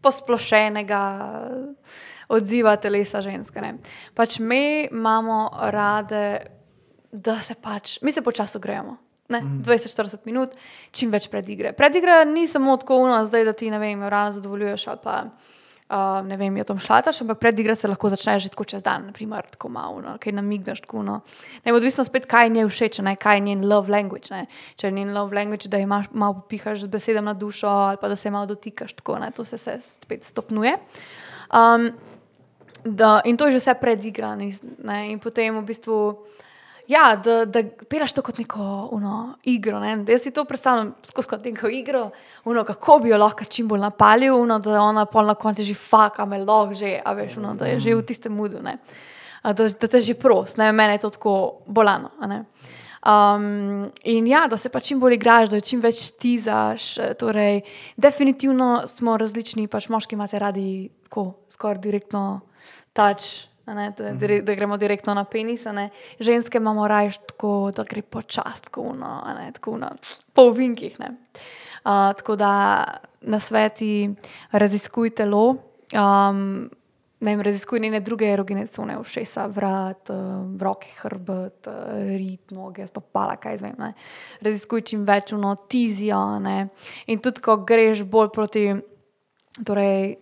[0.00, 1.02] posplošenega
[2.28, 3.60] odziva telesa ženske.
[3.60, 3.74] Ne.
[4.14, 6.24] Pač mi imamo rade,
[7.12, 8.98] da se pač, mi se počasi grejemo.
[9.32, 10.52] Ne, 20-40 minut,
[10.92, 11.72] čim več predigre.
[11.72, 16.26] Predigra ni samo tako uno, zdaj, da ti ne vem, rano zadovoljuješ ali pa uh,
[16.28, 19.48] ne vem, jo tam šlataš, ampak predigra se lahko začne že tako čez dan, naprimer,
[19.56, 21.20] tako malo, no, kaj namigneš, tako no.
[21.64, 24.28] Ne, odvisno spet, kaj je všeč, ne, kaj je njen love language.
[24.34, 24.46] Ne.
[24.76, 28.08] Če je njen love language, da imaš malo pihaš z besedami na dušo ali pa
[28.12, 30.76] da se malo dotikaš, tako ne, to se, se spet stopnjuje.
[31.48, 31.92] Um,
[32.84, 34.44] da, in to je že vse predigrano.
[35.08, 36.26] In potem v bistvu,
[36.88, 39.80] ja, da, da pelaš to kot neko uno, igro.
[39.80, 40.04] Ne.
[40.08, 42.10] Jaz si to predstavljam skozi kot neko igro,
[42.44, 45.74] uno, kako bi jo lahko čim bolj napalil, uno, da ona pol na koncu že
[45.74, 48.60] faka, me lahko že, a veš, uno, da je že v tistem mudu.
[48.62, 48.76] A
[49.44, 52.10] Da, da te že prost, ne, meni je to tako bolano.
[52.20, 52.44] a.
[53.04, 56.96] Um, in ja, da se pa čim bolj igraš, da čim več tizaš.
[57.20, 57.60] Torej,
[57.96, 62.40] definitivno smo različni, pač moški imate radi tako, skoraj direktno
[62.94, 63.48] tač.
[63.66, 65.64] Ne, da, dire- da gremo direktno na penis,
[66.20, 69.88] ženske imamo raje tako, da gre počasi, tako, no, a ne, tako na
[70.32, 70.98] po vinkih.
[71.00, 71.14] ne.
[71.84, 72.84] Uh, tako da
[73.20, 74.10] na sveti
[74.52, 75.56] raziskuj telo,
[75.96, 76.70] um,
[77.24, 80.14] ne vem, raziskuj njene druge erogene cone, ušesa, vrat, eh,
[80.60, 83.74] roke, hrbet, eh, rit, noge, stopala, kaj zvem.
[83.78, 83.92] Ne.
[84.40, 86.38] Raziskuj čim več uno tizijo.
[86.38, 86.68] Ne.
[87.06, 88.66] In tudi, ko greš bolj proti,
[89.64, 90.16] torej,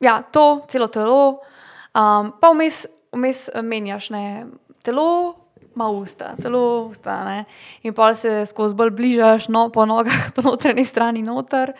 [0.00, 1.20] ja, to, celo telo,
[1.96, 2.84] um, pa vmes,
[3.16, 4.46] vmes eh, menjaš ne,
[4.84, 5.42] telo.
[5.76, 7.24] malo usta, telo usta.
[7.24, 7.44] Ne?
[7.82, 11.74] In pa se skozi bolj bližaš no, po nogah, po notranji strani noter.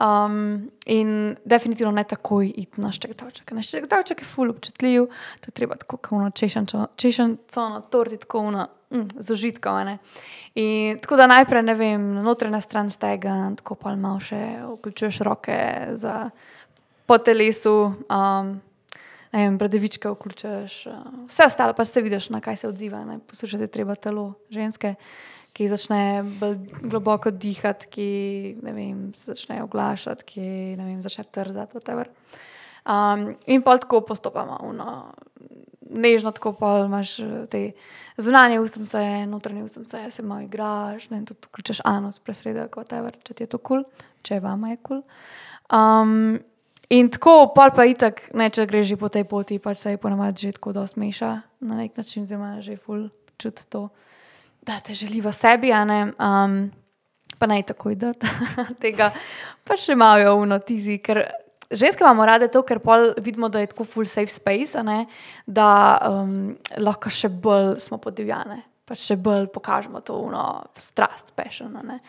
[0.00, 3.50] Um, in definitivno ne takoj iti na ščegetavček.
[3.52, 5.10] Na ščegetavček je ful občutljiv,
[5.40, 7.26] to je treba tako kot češnjo
[7.68, 9.90] na torti, tako na mm, z užitkom.
[10.54, 15.60] In tako da najprej, ne vem, notranja stran stega, tako pa malo še vključuješ roke
[16.00, 16.30] za,
[17.04, 17.92] po telesu.
[18.08, 18.56] Um,
[19.32, 20.94] vem, bradavičke vključuješ, uh,
[21.28, 23.04] vse ostalo pa se vidiš, na kaj se odziva.
[23.04, 23.18] Ne.
[23.18, 24.94] Poslušati je treba telo ženske,
[25.52, 28.08] ki začne bolj globoko dihati, ki
[28.62, 32.10] vem, se začne oglašati, ki vem, začne trzati.
[32.80, 35.12] Um, in pa tako postopamo, no,
[35.90, 37.16] nežno tako pa imaš
[37.50, 37.72] te
[38.16, 42.78] zunanje ustnice, notranje ustnice, se malo igraš, ne, tudi vključuješ anus, presredek,
[43.22, 45.02] če ti je to kul, cool, če vama je kul.
[45.02, 45.40] Cool.
[45.70, 46.40] Um,
[46.90, 50.48] In tako, pa pa itak, ne, če greš po tej poti, pač se je ponovadi
[50.48, 51.30] že tako dosti meša,
[51.62, 53.08] na nek način zima že ful
[53.38, 53.88] čut to,
[54.66, 56.12] da te želi v sebi, a ne.
[56.18, 56.70] Um,
[57.38, 58.12] pa naj takoj da
[58.82, 59.12] tega,
[59.64, 61.22] pa še imajo v notizi, ker
[61.70, 65.06] ženske imamo rade to, ker pol vidimo, da je tako full safe space, ne,
[65.46, 65.70] da
[66.10, 71.32] um, lahko še bolj smo podivjane, pa še bolj pokažemo to uno strast,
[71.86, 72.00] ne.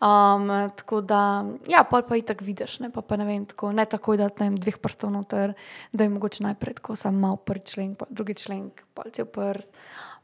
[0.00, 3.84] Um, tako da, ja, pol pa itak vidiš, ne, pa, pa ne vem, tako, ne
[3.84, 5.52] takoj da ne vem, dveh prstov noter,
[5.92, 9.68] da je mogoče najprej tako samo mal prvi člen, pa drugi člen, palce v prst.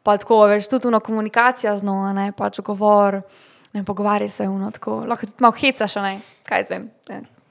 [0.02, 3.20] Pa tako, veš, tudi na komunikacija znova, ne, pač govor,
[3.76, 6.14] ne pogovarjaj se, uno, tako, lahko tudi malo hecaš, ne,
[6.48, 6.88] kaj zvem,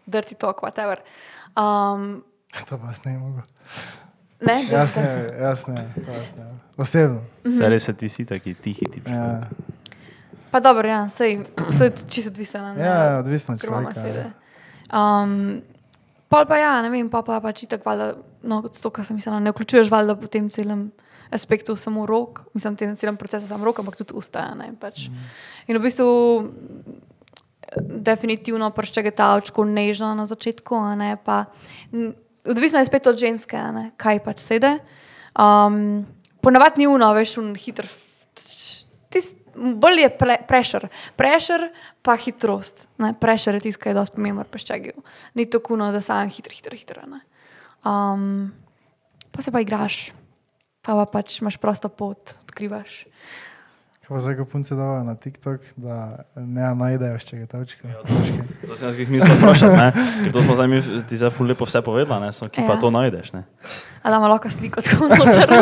[0.09, 1.05] dirty talk, whatever.
[1.53, 2.23] Um,
[2.65, 3.45] to pa ne mogo.
[4.41, 5.05] Ne, jasne,
[5.39, 6.49] jasne, jasne.
[6.77, 7.21] Osebno.
[7.45, 9.07] Saj res ti si taki tihi tip.
[9.07, 9.45] Ja.
[10.55, 11.41] Pa dobro, ja, sej,
[11.75, 12.73] to je čisto odvisno.
[12.73, 14.31] Ne, ja, odvisno od človeka.
[14.87, 15.59] Um,
[16.31, 17.91] pa pa ja, ne vem, pa pa pač tako,
[18.39, 20.93] no, to, kar sem mislila, ne vključuješ valjda po tem celem
[21.35, 24.45] aspektu samo rok, mislim, tem celem procesu samo rok, ampak tudi usta.
[24.55, 25.09] Ne, pač.
[25.11, 25.27] mm.
[25.67, 26.07] In v bistvu
[28.07, 31.51] definitivno prščega ta očko nežno na začetku, ne, pa
[32.47, 34.77] odvisno je spet od ženske, ne, kaj pač sede.
[35.35, 36.07] Um,
[36.39, 37.91] Ponavadi ni uno, veš, un hiter.
[39.55, 40.09] Bolj je
[40.47, 41.69] prešer, prešer
[42.03, 42.87] pa hitrost.
[43.19, 45.05] Prešer je tisto, kar je dosti pomembno pri ščegiju.
[45.39, 47.05] Ni to kuno, da sam hitro, hitro, hitro.
[47.85, 48.51] Um,
[49.31, 50.11] pa se pa igraš,
[50.81, 53.05] pa, pa pač imaš prosto pot, odkrivaš.
[54.05, 57.89] Kaj pa zdaj, ko punce dava na TikTok, da ne najdejo še tega točka?
[57.89, 58.03] Ja,
[58.61, 61.81] to sem jaz jih mislil vprašati, to smo zdaj mi, ti zdaj ful lepo vse
[61.81, 62.67] povedala, ne, so, ki ja.
[62.69, 63.41] pa to najdeš, ne.
[64.05, 65.55] A da ima lahko sliko tako noter.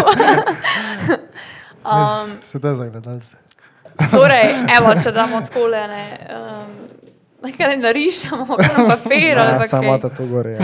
[1.88, 3.43] um, se da za gledalce.
[4.12, 4.48] Torej,
[4.78, 6.72] evo, če damo tako le, ne, um,
[7.44, 9.38] nekaj ne narišemo, na papir.
[9.38, 10.52] Ja, samo imate to gore.
[10.52, 10.60] Ja.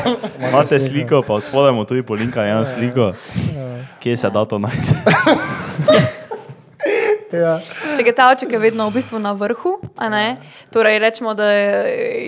[0.48, 3.12] Imate sliko, pa spodajmo tudi po linka eno sliko,
[3.56, 3.70] ja.
[4.00, 4.94] kje se da to najti.
[7.34, 7.54] Ja.
[7.96, 9.76] Če je ta oček je vedno v bistvu na vrhu,
[10.72, 11.74] torej rečemo, da je,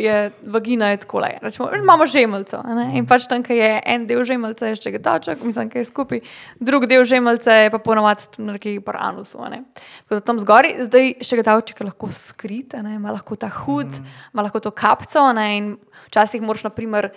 [0.03, 0.17] je
[0.47, 1.23] vagina je tako.
[1.43, 2.63] Rečemo, imamo žemelco
[2.95, 5.89] in pač tam, ki je en del žemelca, je še ta oček, mislim, ki je
[5.89, 6.23] skupaj,
[6.61, 9.39] drug del žemelca je pa ponovadi nekje po anusu.
[9.39, 13.91] Tako da tam zgori, zdaj še ta oček je lahko skrit, ima lahko ta hud,
[14.35, 15.49] ima lahko to kapco ne?
[15.57, 15.73] in
[16.09, 17.11] včasih moraš, na primer,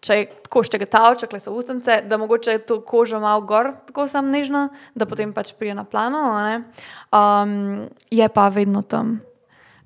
[0.00, 4.30] če je tako štegetavče, kle so ustnice, da mogoče to kožo malo gor, tako sam
[4.32, 6.22] nežno, da potem pač prije na plano,
[7.12, 7.58] um,
[8.10, 9.18] je pa vedno tam.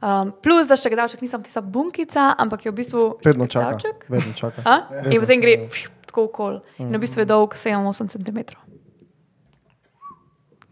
[0.05, 3.05] Um, plus, da štegetavček nisem tista bunkica, ampak je v bistvu.
[3.25, 3.95] Vedno čaka.
[4.09, 4.63] Vedno čaka.
[4.91, 6.61] Vedno in potem gre pš, tako okol.
[6.79, 8.45] In v bistvu je dolg 7-8 cm.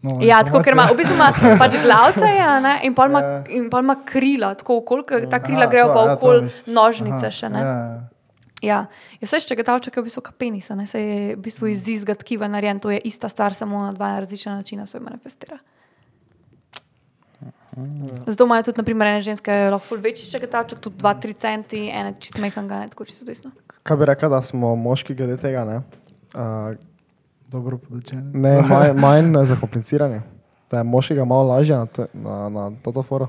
[0.03, 1.31] No, ja, tako, ker ima v bistvu ima,
[1.63, 3.67] pač glavce ja, ne, in pa ima, ja.
[3.79, 7.49] ima krila, tako okol, ta krila grejo pa ja, okol nožnice še.
[7.49, 7.61] Ne.
[7.63, 8.12] Ja, ja.
[8.63, 8.85] Ja,
[9.19, 12.15] ja se še tega čaka, v bistvu kapenis, ne se je v bistvu iz izga
[12.15, 15.59] tkiva narejen, to je ista stvar, samo na dva različna načina se manifestira.
[18.27, 22.79] Zato imajo tudi, naprimer, ene ženske lahko večji čekataček, tudi 2-3 centi, ene čist mehanga,
[22.85, 23.51] ne tako čisto desno.
[23.83, 25.81] Kaj bi rekel, da smo moški glede tega, ne?
[26.33, 26.77] Uh,
[27.53, 28.21] Dobro podočeni.
[28.33, 30.21] Ne, manj, manj zakomplicirani.
[30.71, 33.27] Da je moškega malo lažje na, te, na, na toto foro.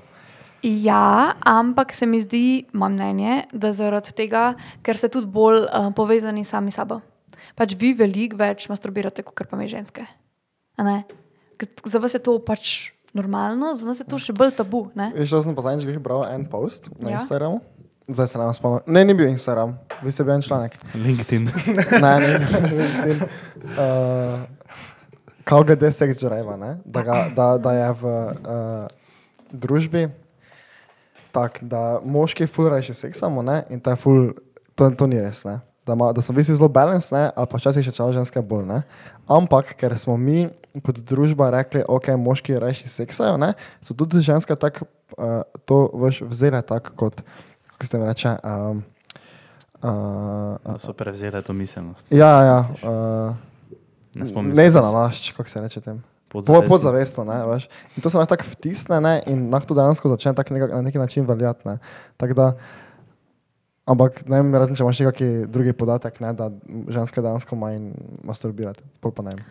[0.64, 5.90] Ja, ampak se mi zdi, imam mnenje, da zaradi tega, ker ste tudi bolj uh,
[5.92, 7.02] povezani sami s sabo.
[7.52, 10.06] Pač vi veliko več masturbirate, kot pa mi ženske.
[11.84, 14.86] Za vas je to pač normalno, za nas je to še bolj tabu.
[14.96, 17.20] Veš, jaz sem pa zadnjič bral en post na ja.
[17.20, 17.60] Instagramu.
[18.08, 18.88] Zdaj se nam spomnim.
[18.88, 20.80] Ne, ni bil Instagram, vi ste bil en članek.
[20.96, 21.52] LinkedIn.
[22.04, 22.32] ne, ne,
[22.72, 23.24] LinkedIn.
[23.76, 24.48] Uh,
[25.44, 26.56] Kaj glede drive,
[26.88, 27.00] da,
[27.36, 28.84] da, da je v uh,
[29.52, 30.08] družbi
[31.34, 33.64] tak, da moški fulrajo še seksamo, ne?
[33.74, 34.30] in ful,
[34.78, 35.42] to, to ni res.
[35.48, 35.58] Ne?
[35.86, 38.64] da, ma, da smo bili zelo balanced, ne, ali pa včasih še čas ženske bolj.
[38.68, 38.80] Ne.
[39.28, 40.48] Ampak, ker smo mi
[40.84, 43.52] kot družba rekli, ok, moški reši seksajo, ne,
[43.84, 44.88] so tudi ženske tako
[45.18, 47.22] uh, to veš, vzele tako kot,
[47.74, 48.34] kako se mi reče.
[48.42, 48.82] Um,
[49.82, 52.08] uh, Da so prevzele to miselnost.
[52.10, 52.58] ja, ja.
[52.82, 53.34] Uh,
[54.14, 56.02] Ne ne se, za da se- nalašč, kako se reče tem.
[56.34, 56.68] Po, Podzavestno.
[56.68, 57.68] podzavestno, ne, veš.
[57.94, 60.82] In to se lahko tako vtisne ne, in lahko to dejansko začne tak nekak, na
[60.82, 61.62] neki način veljati.
[61.68, 61.76] Ne.
[62.18, 62.46] Tako da,
[63.86, 66.50] ampak ne vem, razen če imaš kakšen drugi podatek, ne, da
[66.90, 67.92] ženske dejansko manj
[68.26, 69.36] masturbirate, pol pa ne.
[69.38, 69.46] vem.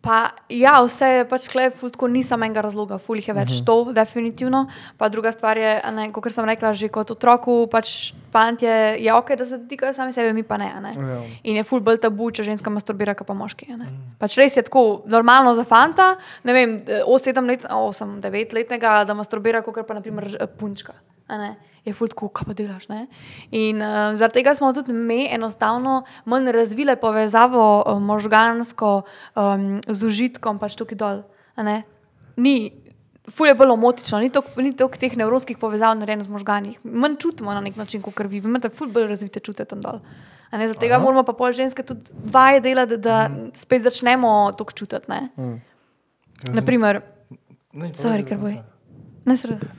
[0.00, 3.50] Pa, ja, vse je pač klep, fulko ni samo enega razloga, ful jih je več,
[3.50, 3.64] uh -huh.
[3.66, 4.66] to definitivno.
[4.98, 9.14] Pa druga stvar je, a ne, kot sem rekla, že kot otroku, pač fantje je
[9.14, 10.72] ok, da se dotikajo sami sebe, mi pa ne.
[10.76, 10.92] a ne.
[10.96, 11.22] Ja.
[11.42, 13.72] In je ful bolj tabu, če ženska masturbira, pa moški.
[13.72, 13.86] a ne.
[14.18, 19.94] Pač res je tako normalno za fanta, ne vem, 8-9 letnega, da masturbira, kot pa
[19.94, 20.92] naprimer punčka.
[21.86, 22.88] Je ful tako, kaj pa delaš.
[22.90, 23.04] Ne?
[23.54, 29.02] In uh, zaradi tega smo tudi mi enostavno manj razvile povezavo uh, možgansko
[29.38, 31.22] um, z užitkom, pač tukaj dol.
[32.36, 32.72] Ni,
[33.30, 36.74] ful je bolj omotično, ni toliko toliko teh nevropskih povezav narejenih z možgani.
[36.84, 38.40] Manj čutimo na nek način, kot vi.
[38.40, 40.02] Vi imate ful bolj razvite čute tam dol.
[40.50, 43.48] Zaradi tega moramo pa pol ženske tudi vaje delati, da Mhm.
[43.54, 45.06] spet začnemo to čutiti.
[45.08, 45.28] Ne?
[46.52, 47.02] Naprimer,
[47.72, 48.56] Ne, sorry, ker boj.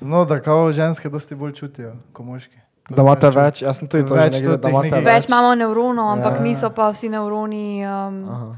[0.01, 2.57] No, da kao ženske dosti bolj čutijo kot moški.
[2.87, 5.05] To Da sem imate več, jaz sem tudi to Več nekaj, da imate več.
[5.05, 6.41] Več imamo nevronov, ampak Ja.
[6.41, 7.83] niso pa vsi nevroni.
[7.83, 8.55] Um, Aha.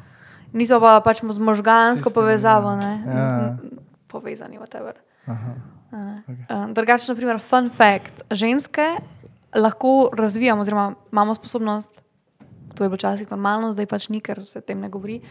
[0.54, 3.58] niso pa pač z možgansko Sistem, povezavo, ne, ja.
[4.08, 4.58] povezani.
[4.58, 4.94] whatever.
[5.28, 5.54] Aha.
[5.92, 6.24] A ne.
[6.28, 6.38] Ok.
[6.50, 8.22] Uh, Drugače, naprimer, fun fact.
[8.32, 8.86] Ženske
[9.56, 12.02] lahko razvijamo, oziroma imamo sposobnost,
[12.76, 15.22] to je bilo včasih normalno, zdaj pač ni, ker se tem ne govori,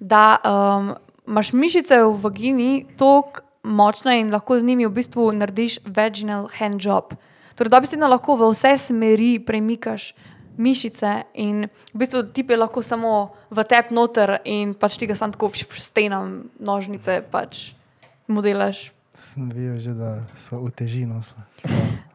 [0.00, 0.94] da um,
[1.26, 6.80] imaš mišice v vagini tako močne in lahko z njimi v bistvu narediš vaginal hand
[6.84, 7.14] job.
[7.54, 10.14] Torej, da bi se lahko v vse smeri premikaš
[10.58, 15.14] mišice in v bistvu ti je lahko samo v tep noter in pač ti ga
[15.14, 17.72] sam tako stenam nožnice pač
[18.26, 18.92] modelaš.
[19.14, 21.22] Sem videl že, da so v težino.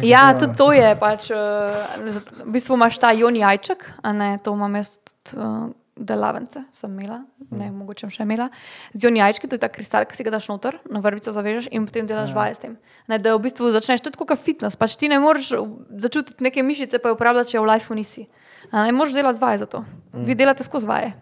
[0.00, 0.96] Ja, tudi to je.
[0.96, 6.04] Pač, uh, v bistvu imaš ta jon jajček, a ne to imam jaz tudi uh,
[6.06, 7.20] delavence, sem imela,
[7.50, 7.76] ne Mhm.
[7.78, 8.48] mogoče še imela.
[8.94, 11.68] Z jon jajčki, to je ta kristal, ki si ga daš noter, na vrvico zavežeš
[11.70, 12.14] in potem Ja.
[12.16, 12.76] delaš vaje s tem.
[13.08, 15.52] Ne, da v bistvu začneš tudi kot fitness, pač ti ne moreš
[15.98, 18.26] začutiti neke mišice, pa je uporabljati, če v lifeu nisi.
[18.72, 19.84] A ne moreš delati vaje za to.
[20.14, 20.24] Mm.
[20.24, 21.12] Vi delate skozi vaje.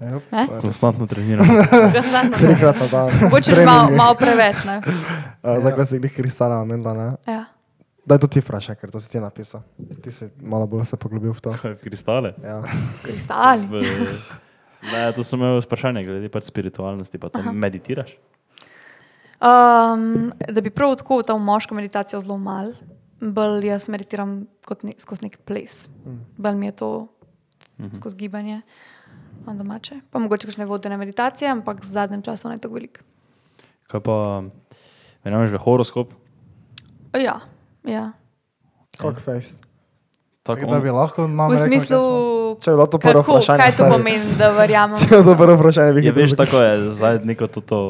[0.00, 0.46] Ja, Ne?
[0.60, 1.46] Konstantno treniram.
[1.96, 2.38] Konstantno.
[2.38, 3.10] Trikrat na dan.
[3.22, 4.56] Mogoče malo, malo preveč.
[5.42, 7.16] Uh, ko si jih kristala, menda, ne?
[7.26, 7.44] Ja.
[8.06, 9.64] Daj to ti vprašaj, ker to si ti napisal.
[10.02, 11.54] Ti si malo bolj se poglobil v to.
[11.58, 12.34] Kaj v kristale?
[12.38, 12.60] Ja.
[13.02, 13.66] Kristali.
[13.66, 13.82] V,
[14.92, 17.50] ne, to sem imel vprašanje glede pač spiritualnosti, pa to Aha.
[17.50, 18.14] meditiraš.
[19.42, 22.70] Um, da bi prav tako ta moška meditacija zelo mal,
[23.20, 25.88] bolj jaz meditiram kot ne, skozi nek ples.
[26.38, 26.90] Bolj mi je to
[27.98, 28.60] skozi gibanje,
[29.42, 29.98] imam domače.
[30.14, 33.02] Pa mogoče kakšne vodene meditacije, ampak v zadnjem času ne tako veliko.
[33.90, 34.16] Kaj pa,
[35.26, 36.14] verjameš v horoskop?
[37.18, 37.40] Ja,
[37.86, 38.12] ja.
[38.98, 39.56] Kak face.
[40.42, 41.98] Tako, Da bi lahko nam V smislu,
[42.60, 43.58] Če bi bilo to prvo kako, vprašanje.
[43.58, 43.92] kaj to stari.
[43.92, 44.96] pomeni, da verjamem.
[45.00, 47.80] Če bi bilo to prvo vprašanje, bi Je, hitro veš, tako je zdaj neko to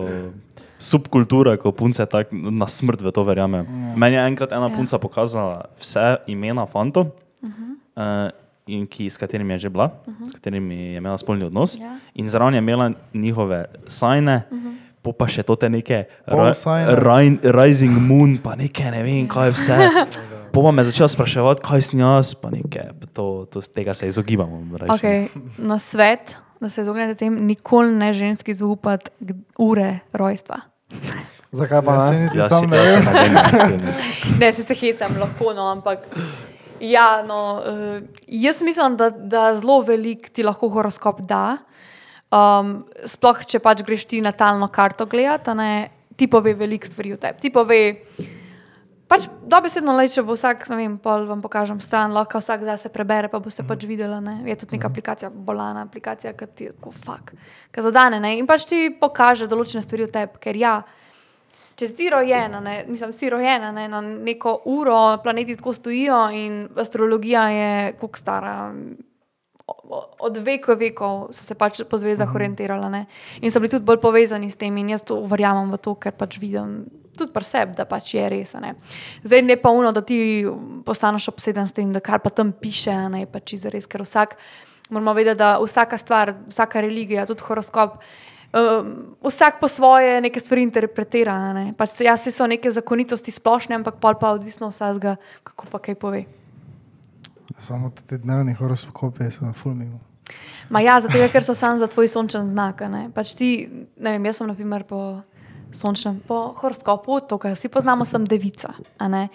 [0.79, 3.65] subkultura, ko punce tak na smrt v to verjame.
[3.97, 4.77] Meni je enkrat ena Ja.
[4.77, 7.07] punca pokazala vse imena fantov,
[7.43, 7.71] uh -huh.
[7.97, 8.31] uh,
[8.67, 10.29] in ki, s katerimi je že bila, uh -huh.
[10.29, 11.97] s katerimi je imela spolni odnos, Ja.
[12.15, 14.43] in zraven je imela njihove sajne.
[14.51, 14.75] Uh -huh.
[15.07, 19.77] Po pa še te neke ri, Rising Moon, pa neke ne vem, kaj vse.
[20.57, 22.81] Po pa me začela spraševati, kaj sem jaz, pa neke,
[23.13, 24.57] to, to, tega se izogibamo.
[24.97, 25.29] Okay.
[25.61, 29.13] Na svet, da se izognete tem, nikoli ne ženski zaupati
[29.61, 30.65] ure rojstva.
[31.61, 32.31] Zakaj pa Ja, ne?
[32.35, 33.03] Jaz, sam si- ne vem.
[33.05, 33.93] se ne to ne.
[34.41, 36.09] Ne, se, se hecam, lahko, no, ampak.
[36.81, 41.59] Ja, no, uh, jaz mislim, da, da zelo veliko ti lahko horoskop da.
[42.37, 42.73] Um,
[43.07, 45.71] sploh, če pač greš ti natalno karto gledati, ne,
[46.19, 47.39] ti pove veliko stvari o tebi.
[47.45, 47.79] Ti pove,
[49.07, 52.91] pač dobesedno le, če bo vsak, ne vem, pol vam pokažem stran, lahko vsak zase
[52.93, 54.19] prebere, pa boste pač videli.
[54.25, 54.37] Ne.
[54.51, 57.35] Je tudi neka aplikacija, bolana aplikacija, ki ti je tako fuk,
[57.73, 58.21] ki zadane.
[58.23, 58.37] Ne.
[58.41, 60.77] In pač ti pokaže določene stvari o tebi, ker ja.
[61.77, 66.63] Če si rojena, ne, mislim, si rojena ne, na neko uro, planeti tako stojijo in
[66.81, 68.55] astrologija je koliko stara.
[69.67, 73.07] Od vekov vekov so se pač po zvezdah orientirali ne.
[73.43, 74.77] in so bili tudi bolj povezani s tem.
[74.79, 76.87] In jaz to verjamem v to, ker pač vidim
[77.17, 78.55] tudi pri sebi, da pač je res.
[78.63, 78.77] Ne.
[79.25, 80.47] Zdaj ne pa uno, da ti
[80.87, 84.37] postaneš obseden s tem, da kar pa tam piše, ne pač za res, ker vsak.
[84.91, 87.99] Moramo vedeti, da vsaka stvar, vsaka religija, tudi horoskop,
[88.55, 91.35] um, vsak po svoje neke stvari interpretira.
[91.57, 91.73] Ne?
[91.75, 95.83] Pač so- ja, saj so neke zakonitosti splošne, ampak pol pa odvisno vsega, kako pa
[95.83, 96.46] kaj pove.
[97.59, 100.01] Samo te dnevni horoskopi so fulmimo.
[100.69, 102.81] Ma ja, zato ker so sam za tvoj sončen znak.
[102.83, 103.09] a Ne?
[103.15, 105.23] Pač ti, ne vem, jaz sem naprimer po
[105.73, 108.75] sončnem, po horoskopu, to, kar vsi poznamo, sem devica.
[108.99, 109.29] a ne.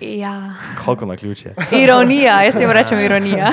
[0.00, 0.54] Ja.
[0.84, 1.54] Kako na ključe.
[1.72, 3.52] Ironija, jaz temu rečem ironija.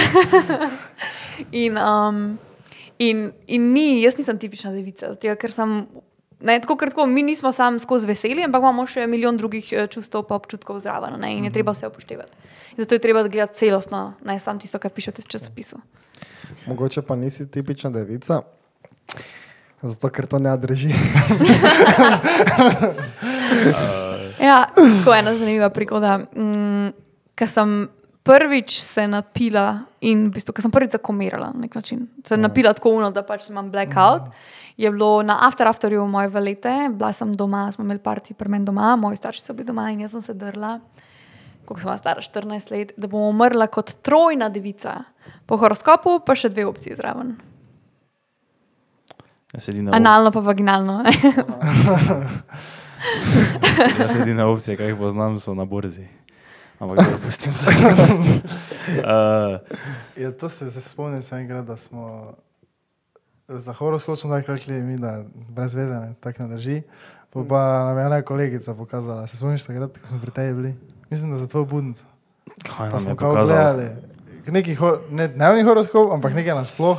[1.63, 2.37] in, um,
[2.99, 5.85] in, in ni, jaz nisem tipična devica, zato, ker sem.
[6.45, 9.87] Ne, tako, ker tako, mi nismo samo skozi veselje, ampak imamo še milijon drugih eh,
[9.91, 12.31] čustev in občutkov zraven ne, in je treba vse upoštevati.
[12.77, 15.81] In zato je treba gledati celostno, ne samo tisto, kar pišete v časopisu.
[16.67, 18.41] Mogoče pa nisi tipična devica,
[19.81, 20.93] zato ker to ne drži.
[24.39, 26.17] Ja, tako je ena zanimiva prigoda.
[26.35, 26.91] Mm,
[27.35, 27.89] Ker sem
[28.25, 32.73] prvič se napila in v bistvu, ker sem prvič zakomirala na nek način, se napila
[32.73, 34.31] tako uno, da pač imam blackout.
[34.77, 38.65] Je bilo na After Afterju moje valete, bila sem doma, smo imeli parti pri meni
[38.65, 40.79] doma, moji starši so bili doma in jaz sem se drla,
[41.65, 45.03] koliko sem stara, 14 let, da bom umrla kot trojna devica.
[45.45, 47.35] Po horoskopu pa še dve opcije zraven.
[49.53, 51.03] Na, Analno pa vaginalno.
[53.99, 56.07] jaz sedim na opcije, kaj jih poznam, so na borzi.
[56.79, 59.59] Ampak da pustim za uh,
[60.23, 62.33] Ja, to se, se spomnim, enkrat, da smo
[63.47, 66.81] za horoskop smo tako rekli, mi, da brez veze, ne, tako ne drži.
[67.33, 70.75] Pa, pa nam je ena kolegica pokazala, se spomniš takrat, ko smo pri tebi bili?
[71.09, 72.05] Mislim, da za tvojo budnico.
[72.77, 73.55] Kaj Pa nam je kao pokazal?
[73.57, 73.89] gledali.
[74.47, 76.97] Neki hor, ne dnevni horoskop, ampak nekaj nasploh.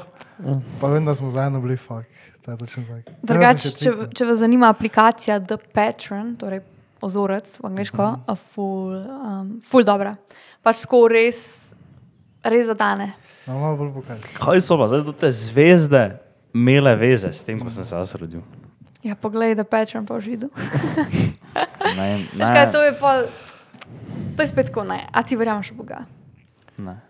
[0.80, 2.04] Pa vem, da smo zajedno bili fuk.
[2.44, 3.16] To je točno tako.
[3.22, 6.60] Drugač, če, če vas zanima aplikacija The Patron, torej
[7.00, 8.36] ozorec v angliško, uh -huh.
[8.36, 10.16] ful, um, ful dobra.
[10.62, 11.72] Pač tako res,
[12.44, 13.12] res zadane.
[13.46, 14.22] No, malo bolj pokaži.
[14.34, 16.18] Kaj so pa zdaj do te zvezde
[16.54, 18.40] imele veze s tem, ko sem se jaz rodil?
[19.02, 20.50] Ja, poglej, Patron pa v židu.
[21.96, 23.22] Ne, Veš kaj, to je pa,
[24.36, 25.06] to je spet tako ne.
[25.12, 26.04] A ti verjameš v Boga?
[26.78, 27.00] ne.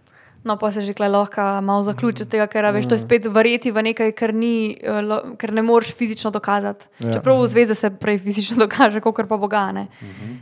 [0.47, 3.02] No, pa se že klej lahko malo zaključi z tega, ker a veš, to je
[3.02, 6.86] spet verjeti v nekaj, kar, ni, eh, kar ne moreš fizično dokazati.
[7.02, 7.18] Ja.
[7.18, 9.73] Čeprav v zvezde se prej fizično dokaže, kot pa Boga.
[9.74, 9.89] Ne?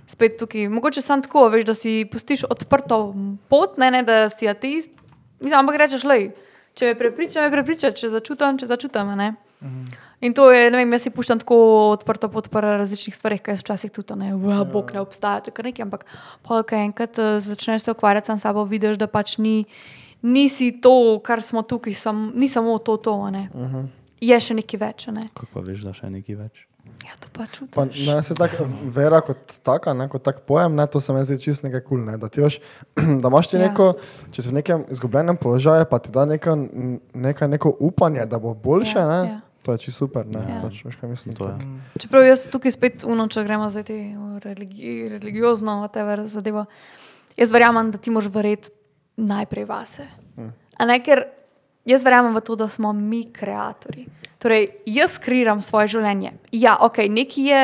[0.06, 3.14] Spet tukaj, mogoče samo tako, veš, da si pustiš odprto
[3.48, 4.93] pot, ne, ne da si ateist.
[5.40, 6.35] Mislim, ampak rečeš, lej,
[6.76, 9.09] če me prepriča, me prepriča, če začutam, če začutam.
[9.09, 9.32] a Ne?
[10.24, 11.56] In to je, ne vem, jaz si puščam tako
[11.92, 14.62] odprto pot pri različnih stvareh, kaj so včasih tudi, ne, ja.
[14.64, 16.06] Bog ne obstaja, to je kar nekaj, ampak
[16.46, 19.66] pa kaj enkrat eh, začneš se ukvarjati sam s sabo, vidiš, da pač ni,
[20.24, 23.48] nisi to, kar smo tukaj, sam, ni samo to, to, a ne.
[23.52, 23.86] Uh -huh.
[24.20, 25.28] Je še nekaj več, a ne.
[25.34, 26.66] Kako pa veš, da še nekaj več?
[27.05, 27.74] Ja, to pa čutiš.
[27.74, 28.56] Pa, ne, se tak,
[28.94, 31.98] vera kot taka, ne, kot tak pojem, ne, to se mi zdi čist nekaj kul.
[31.98, 32.60] Cool, ne, da, ti veš,
[33.22, 33.68] da imaš ti Ja.
[33.68, 33.94] neko,
[34.32, 36.56] če si v nekem izgubljenem položaju, pa ti da neka,
[37.14, 39.40] neka, neko upanje, da bo boljše, Ja, ne, ja.
[39.64, 40.26] To je čisto super.
[40.28, 40.60] Ne, Ja.
[40.60, 41.98] pač, veš, kaj mislim, To tako.
[41.98, 46.66] Čeprav jaz tukaj spet uno, če gremo zdaj te v religi, religiozno, whatever zadevo.
[47.36, 48.68] Jaz verjamem, da ti moraš verjeti
[49.16, 50.04] najprej vase.
[50.76, 51.24] A ne, ker
[51.84, 54.04] jaz verjamem v to, da smo mi ustvarjalci.
[54.38, 56.32] Torej, jaz kreiram svoje življenje.
[56.52, 57.62] Ja, ok, nekaj je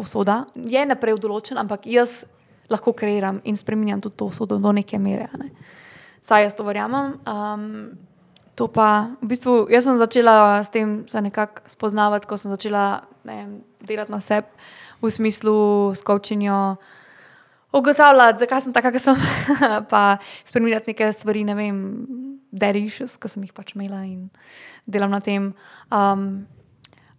[0.00, 2.24] usoda, je naprej določen, ampak jaz
[2.72, 5.28] lahko kreiram in spremenjam tudi to usodo do neke mere.
[5.28, 5.50] a Ne.
[6.22, 7.18] Saj jaz to verjamem.
[7.26, 7.98] Um,
[8.62, 13.02] To pa, v bistvu, jaz sem začela s tem se nekako spoznavati, ko sem začela
[13.26, 14.46] vem, delati na sebi,
[15.02, 16.76] v smislu s kočinjo,
[17.74, 19.18] ugotavljati, zakaj sem taka, kot sem,
[19.90, 21.80] pa spremenjati neke stvari, ne vem,
[22.54, 24.30] derišes, ki sem jih pač imela in
[24.86, 25.50] delam na tem.
[25.90, 26.46] Um,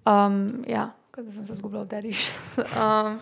[0.08, 2.56] um, ja, kot da sem se zgubila v derišes.
[2.80, 3.20] Um,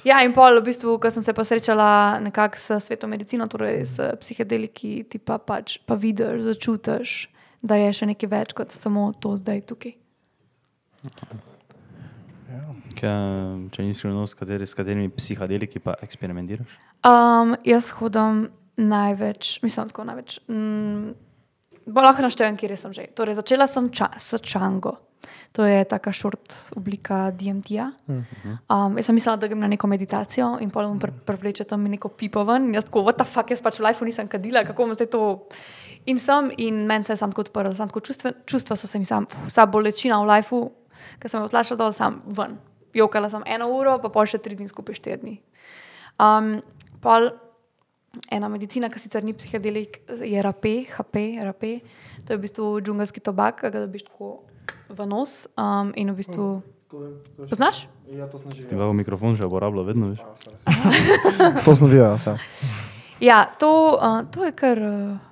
[0.00, 3.82] Ja, in pol, v bistvu, ko sem se pa srečala nekako s svetom medicino, torej
[3.84, 7.10] s psihedeliki, ti pa pač pa vidiš, začutiš,
[7.62, 9.96] da je še nekaj več kot samo to zdaj tukaj.
[12.98, 13.10] Kaj,
[13.72, 16.72] če nisi skrivno, s, kateri, s katerimi psihadeliki pa eksperimentiraš?
[17.06, 18.48] Um, jaz hodim
[18.80, 20.40] največ, mislim, tako največ.
[20.50, 21.14] Mm,
[21.94, 23.06] lahko naštejem, kje sem že.
[23.16, 24.98] Torej, začela sem ča, s čango.
[25.52, 27.90] To je taka šort oblika DMT-ja.
[28.06, 32.12] Um, jaz sem mislila, da grem na neko meditacijo in pol bom privleče tam neko
[32.14, 32.70] pipo ven.
[32.74, 35.22] Jaz tako, what the fuck, jaz pač v lifeu nisem kadila, kako bom zdaj to.
[36.06, 38.98] In sem, in meni se je sam tako odprl, sam tako čustva, čustva so se
[38.98, 40.70] mi sam, vsa bolečina v lifeu,
[41.20, 42.56] ki sem jo odlašala dol, sam ven.
[42.96, 45.36] Jokala sem eno uro, pa pol še tri dni skupaj štiri dni.
[46.18, 46.56] Um,
[47.04, 47.30] pol
[48.32, 50.66] ena medicina, ki sicer ni psihedelik, je RAP,
[50.96, 51.64] HP, RAP.
[52.26, 54.40] To je v bistvu džungelski tobak, ki ga dobiš tako
[54.90, 56.50] v nos um, in v bistvu.
[57.38, 57.86] Poznaš?
[58.10, 60.26] Ja, to sem že Ti ga v mikrofon že uporablja, vedno veš.
[61.66, 62.34] To sem videl, ja.
[63.22, 65.29] Ja, to, uh, to je kar, uh,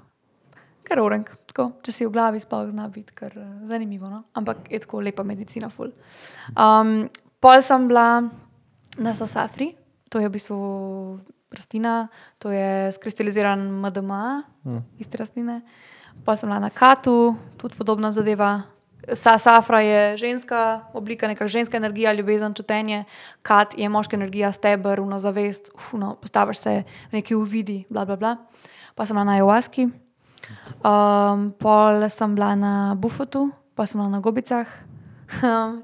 [0.89, 1.31] kar orenk.
[1.51, 4.11] Tako, če si v glavi spal, zna biti kar uh, zanimivo.
[4.11, 4.25] No?
[4.39, 5.69] Ampak je tako lepa medicina.
[5.69, 5.93] ful.
[6.57, 7.09] Um,
[7.41, 8.25] pol sem bila
[8.99, 9.75] na Safari,
[10.09, 10.59] to je v bistvu
[11.55, 12.09] rastlina,
[12.39, 14.81] to je skristaliziran MDMA, mm.
[14.99, 15.63] iste rastline.
[16.25, 18.63] Pa sem bila na Katu, tudi podobna zadeva.
[19.15, 23.05] Sa, safra je ženska oblika, neka ženska energija, ljubezen, čutenje,
[23.43, 26.83] kat je moška energija, stebr, uno zavest, uno, postaviš se
[27.13, 28.37] neki uvidi, bla, bla, bla.
[28.95, 29.89] Pa sem na Ayahuaski,
[30.81, 34.67] um, pol sem bila na Bufotu, pa sem bila na Gobicah.
[35.43, 35.81] uh,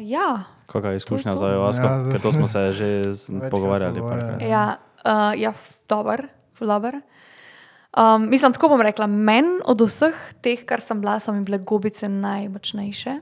[0.00, 1.86] ja, Kakšna je izkušnja za Jovasko?
[1.86, 3.02] Ja, Ja, da to smo se že
[3.50, 4.00] pogovarjali.
[4.00, 4.44] pogovarjali.
[4.44, 5.52] Ja, uh, ja
[5.88, 6.28] dober,
[6.60, 7.00] dober.
[7.96, 11.58] Um, mislim, tako bom rekla, meni od vseh teh, kar sem bila, so mi bile
[11.58, 13.16] gobice najmočnejše.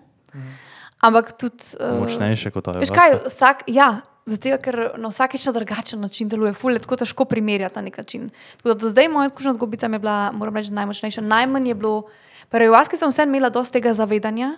[1.01, 1.65] Ampak tudi.
[1.81, 2.81] Uh, Močnejše kot to je.
[2.81, 6.97] Veš kaj, vsak, ja, zato, ker na vsakeč na drugačen način deluje, ful je tako
[7.03, 8.31] težko primerjati na nek način.
[8.57, 11.20] Tako da do zdaj moja izkušnja z gobicami je bila, moram reči, najmočnejša.
[11.20, 12.07] Najmanj je bilo,
[12.51, 14.57] pri Javaski sem vseeno imela dosti tega zavedanja,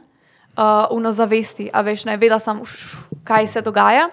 [0.59, 2.63] uh, v nazavesti, a veš, ne, vedela sem,
[3.25, 4.09] kaj se dogaja.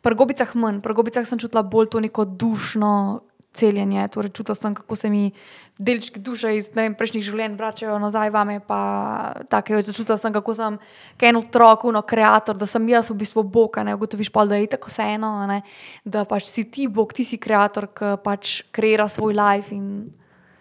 [0.00, 3.20] Pri gobicah manj, pri gobicah sem čutila bolj to neko dušno
[3.52, 5.30] celjenje, torej čutila sem, kako se mi
[5.78, 10.78] delčki duše iz vem, prejšnjih življenj vračajo nazaj vame, je, začutila sem, kako sem
[11.20, 14.70] en otrok, no, kreator, da sem jaz v bistvu Bog, ne ugotoviš pa, da je
[14.76, 15.62] tako vseeno, ne,
[16.04, 20.10] da pač si ti Bog, ti si kreator, ki pač kreira svoj life in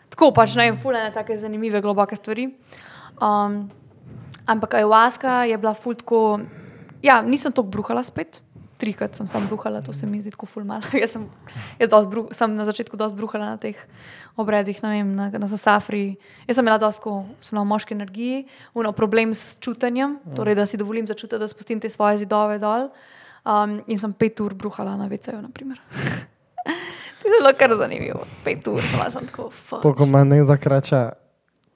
[0.09, 2.49] tako pač ne vem, fulene take zanimive, globoke stvari.
[3.19, 3.67] Um,
[4.49, 6.39] ampak ayahuasca je bila ful tako,
[7.03, 8.41] ja, nisem to bruhala spet.
[8.79, 10.87] Trikrat sem sam bruhala, to se mi zdi tako ful malo.
[11.01, 11.25] Jaz sem,
[11.81, 13.75] jaz dosti bru, sem na začetku dosti bruhala na teh
[14.39, 16.15] obredih, vem, na, na safari.
[16.47, 18.41] Jaz sem imela dosti, ko sem bila v moški energiji,
[18.79, 22.87] uno problem s čutenjem, torej da si dovolim začutiti, da spustim te svoje zidove dol.
[23.43, 25.79] Um, in sem pet ur bruhala na VC-ju, naprimer.
[27.19, 28.23] to je zelo kar zanimivo.
[28.43, 29.83] Pet ur sem, bila, sem tako, fuck.
[29.83, 31.03] To, ko meni nekdo reče,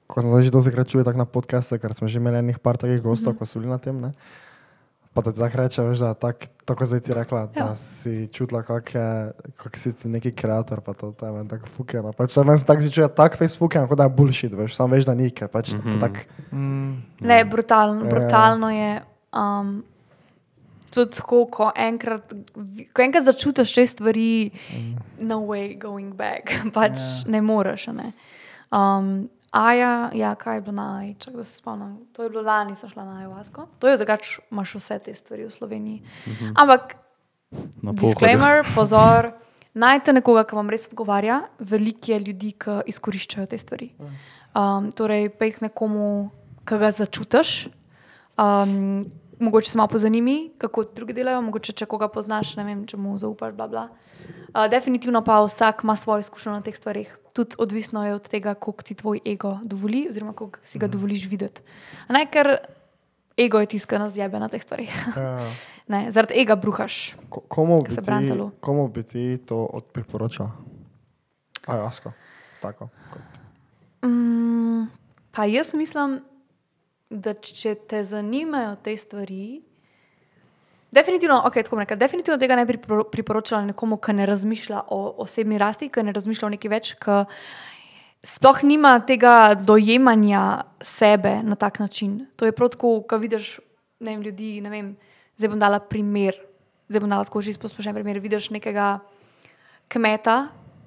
[0.07, 3.01] ko že dosti krat čuli tako na podcaste, ker smo že imeli enih par takih
[3.01, 3.39] gostov, mm -hmm.
[3.39, 3.99] ko so bili na tem.
[3.99, 4.11] Ne?
[5.13, 6.35] Pa da ti tako reče, veš, da tak,
[6.65, 7.75] tako zdaj ti rekla, da Ja.
[7.75, 12.11] si čutila, kak, je, kak si ti neki kreator, pa to, to je tako fukeno.
[12.13, 14.75] Pač to meni se tako že čuje, tako face fukeno, kot da je bullshit, veš,
[14.75, 15.91] sam veš, da ni, ker pač mm -hmm.
[15.91, 18.09] to tak, Mm, Ne, brutalno, Ja.
[18.09, 19.01] brutalno je.
[19.33, 19.83] Um,
[20.91, 22.33] tudi tako, ko enkrat,
[22.93, 24.51] ko enkrat začutiš te stvari,
[25.19, 27.31] no way going back, pač Ja.
[27.31, 27.87] ne moreš.
[27.87, 28.11] a Ne?
[28.71, 31.97] Um, Aja, ja, kaj je bilo na Aji, čak da se spomnim.
[32.17, 33.67] To je bilo lani, sem šla na Ajavasko.
[33.79, 36.01] To je drugače, imaš vse te stvari v Sloveniji.
[36.55, 36.95] Ampak
[37.81, 38.07] Na pohodu.
[38.07, 39.31] Disclaimer, pozor,
[39.73, 41.43] najte nekoga, ki vam res odgovarja.
[41.59, 43.91] Veliko je ljudi, ki izkoriščajo te stvari.
[44.53, 46.31] Um, torej, pej k nekomu,
[46.65, 47.53] ki ga začutiš.
[48.37, 49.03] Um,
[49.43, 53.17] mogoče se malo pozanimi, kako drugi delajo, mogoče če koga poznaš, ne vem, če mu
[53.21, 53.53] zaupaš.
[53.57, 53.87] Bla, bla.
[54.53, 57.17] Uh, definitivno pa vsak ima svojo izkušnjo na teh stvarih.
[57.33, 61.25] Tudi odvisno je od tega, koliko ti tvoj ego dovoli, oziroma koliko si ga dovoliš
[61.25, 61.61] videti.
[62.09, 62.57] Ne, ker
[63.37, 64.93] ego je tiskano nas jebe na teh stvarih.
[65.17, 65.49] ja,
[65.87, 67.15] Ne, zaradi ega bruhaš.
[67.29, 70.51] ko, komu, bi ti, komu bi ti to odpriporočala?
[71.67, 72.11] Ajasko,
[72.61, 72.87] tako.
[74.05, 74.87] Mm,
[75.31, 76.21] pa jaz mislim,
[77.09, 79.61] da če te zanimajo te stvari,
[80.93, 82.77] definitivno, okay, tako rekla, definitivno tega ne bi
[83.11, 87.19] priporočala nekomu, ki ne razmišlja o osebni rasti, ki ne razmišlja o nekaj več, ki
[88.23, 92.21] sploh nima tega dojemanja sebe na tak način.
[92.37, 93.57] To je prav tako, ko vidiš
[94.03, 94.93] ne vem, ljudi, ne vem,
[95.39, 96.37] zdaj bom dala primer,
[96.91, 98.99] zdaj bom dala tako že izposplošen primer, vidiš nekega
[99.91, 100.37] kmeta,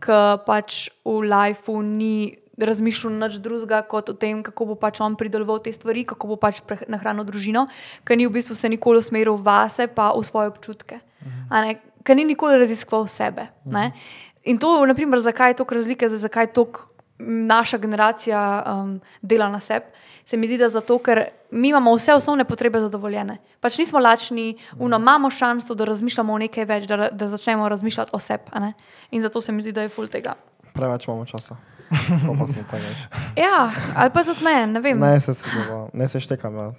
[0.05, 5.17] ki pač v lifeu ni razmišljal nič drugega kot o tem, kako bo pač on
[5.17, 7.67] prideloval te stvari, kako bo pač nahranil družino,
[8.05, 11.01] ker ni v bistvu se nikoli usmeril vase, pa v svoje občutke.
[11.51, 13.49] Ne, Ker ni nikoli raziskoval sebe.
[13.67, 13.91] Ne?
[14.47, 16.87] In to, naprimer, zakaj je toliko razlike, za- zakaj toliko
[17.19, 19.87] naša generacija um, dela na sebi.
[20.25, 23.39] Se mi zdi, da zato, ker mi imamo vse osnovne potrebe zadovoljene.
[23.61, 28.11] Pač nismo lačni, uno, imamo šanso, da razmišljamo o nekaj več, da, da začnemo razmišljati
[28.13, 28.51] o sebi.
[29.11, 30.35] In zato se mi zdi, da je ful tega.
[30.75, 31.57] Preveč imamo časa.
[31.91, 33.03] Pa smo tega več.
[33.39, 35.01] Ja, ali pa tudi ne, ne vem.
[35.01, 36.57] Ne se se ne se štekam.
[36.57, 36.73] Ja.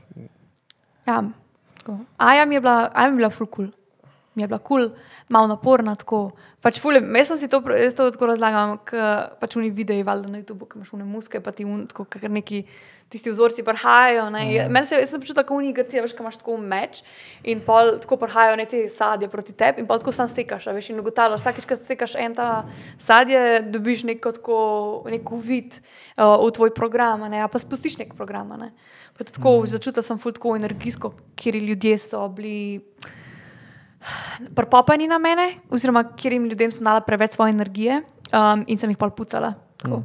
[1.08, 1.24] Ja,
[1.80, 2.00] tako.
[2.18, 3.70] Aja mi je bila, Aja mi je bila ful kul.
[3.72, 3.77] Cool.
[4.38, 5.96] Mi je bila kul, cool, malo naporna.
[5.98, 6.32] Tako.
[6.62, 10.30] Pač ful, je- jaz sem si to, to tako razlagam, ker pač oni videi valjda
[10.30, 12.62] na YouTubu, ki imaš une muske, pa ti un, tako, kar neki
[13.10, 14.30] tisti vzorci prihajajo.
[14.30, 14.44] Ne.
[14.54, 14.68] Ja.
[14.70, 17.02] Meni se, počutila, kot v Grci, veš, ko imaš tako meč
[17.44, 20.92] in pol tako prihajajo ne te sadje proti tebi in pol tako sam sekaš, veš,
[20.92, 22.50] in ugotavljaš, vsakeč, ko sekaš en ta
[23.00, 24.58] sadje, dobiš neko tako,
[25.08, 28.54] nek uvid uh, v tvoj program, ne, pa spustiš nek program.
[28.60, 28.74] Ne.
[29.18, 29.72] Pa Tako, mm.
[29.72, 32.84] Začutila sem ful tako energijsko, kjer ljudje so bili
[34.56, 38.02] prepopani na mene, oziroma kjer jim ljudem sem dala preveč svoje energije
[38.34, 39.54] um, in sem jih pa pucala.
[39.78, 40.04] Tako.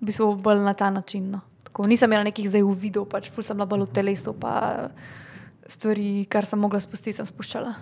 [0.00, 1.30] V bistvu bolj na ta način.
[1.30, 1.40] No.
[1.64, 4.88] Tako, nisem imela nekih zdaj uvidov, pač ful sem bila bolj v telesu, pa
[5.68, 7.74] stvari, kar sem mogla spustiti, sem spuščala.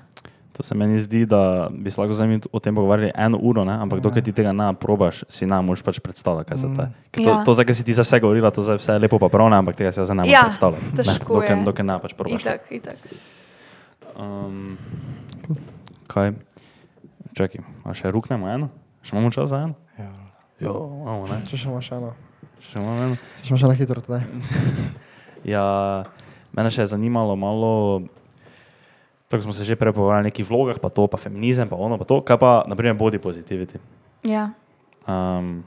[0.55, 3.75] To se meni zdi, da bi se lahko njimi o tem pogovarjali eno uro, ne?
[3.75, 6.89] ampak dokler ti tega ne probaš, si nam moš pač predstavljati, kaj se to je.
[7.11, 7.45] Ker To, Ja.
[7.45, 9.51] to, za kar si ti za vse govorila, to za vse je lepo pa prav,
[9.51, 10.85] ne, ampak tega se zdaj ne moreš Ja, predstavljati.
[10.95, 11.65] Ne, je.
[11.65, 12.43] dokler ne pač probaš.
[12.43, 12.99] Itak, itak.
[14.15, 14.79] Um,
[16.07, 16.33] kaj?
[17.35, 18.71] Čakaj, a še ruknemo eno?
[19.03, 19.75] Še imamo čas za eno?
[19.99, 20.13] Ja.
[20.63, 21.41] Jo, imamo, ne?
[21.51, 22.13] Če še imaš eno,
[22.63, 23.17] Še imamo eno.
[23.43, 24.27] če imaš eno hitro tedaj.
[25.45, 25.61] Ja,
[26.57, 28.01] mene še je zanimalo malo,
[29.29, 32.01] tako smo se že prej pogovarjali o nekih vlogah, pa to, pa feminizem, pa ono,
[32.01, 33.77] pa to, kaj pa, naprimer, body positivity.
[34.25, 34.57] Ja.
[35.05, 35.61] Um,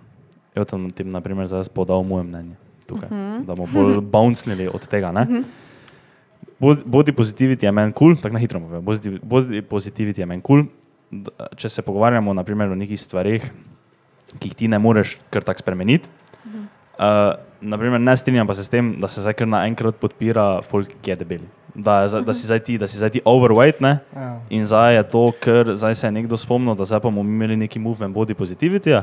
[0.57, 2.57] jaz tam naprimer, zdaj podal moje mnenje
[2.87, 3.45] tukaj, uh -huh.
[3.45, 5.11] da bomo bolj bouncnili od tega.
[5.11, 5.21] Ne?
[5.21, 5.43] Uh -huh.
[6.59, 8.81] Body positivity je meni kul, cool, tako na hitro povem.
[8.81, 11.23] Body- Body positivity je meni kul, cool,
[11.55, 13.45] če se pogovarjamo naprimer, o nekih stvarih,
[14.39, 16.09] ki jih ti ne moreš kar tako spremeniti.
[16.97, 20.89] Uh, naprimer, ne strinjam pa se s tem, da se zdaj kar naenkrat podpira folk,
[21.01, 21.47] ki je debeli.
[21.77, 23.99] Da, da, si zdaj ti, da si zdaj ti overweight, ne?
[24.15, 24.31] Ja.
[24.49, 27.53] In zdaj je to, ker zdaj se je nekdo spomnil, da zdaj pa bomo imeli
[27.55, 28.97] neki movement body positivity.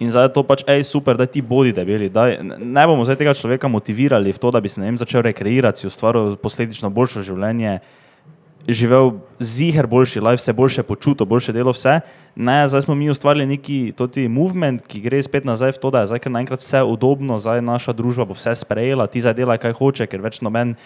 [0.00, 2.08] In zdaj je to pač, hej, super, da ti bodi debeli.
[2.08, 5.20] Daj, ne- bomo zdaj tega človeka motivirali v to, da bi se ne vem, začel
[5.20, 7.80] rekreirati, ustvaril posledično boljše življenje,
[8.64, 12.00] živel ziger boljši life, se boljše počutil, boljše delo, vse.
[12.32, 16.00] Ne, zdaj smo mi ustvarili neki toti movement, ki gre spet nazaj v to, da
[16.00, 19.60] je zdaj kar naenkrat vse udobno, zdaj naša družba bo vse sprejela, ti zdaj delaj,
[19.60, 20.76] kaj hoče, ker več noben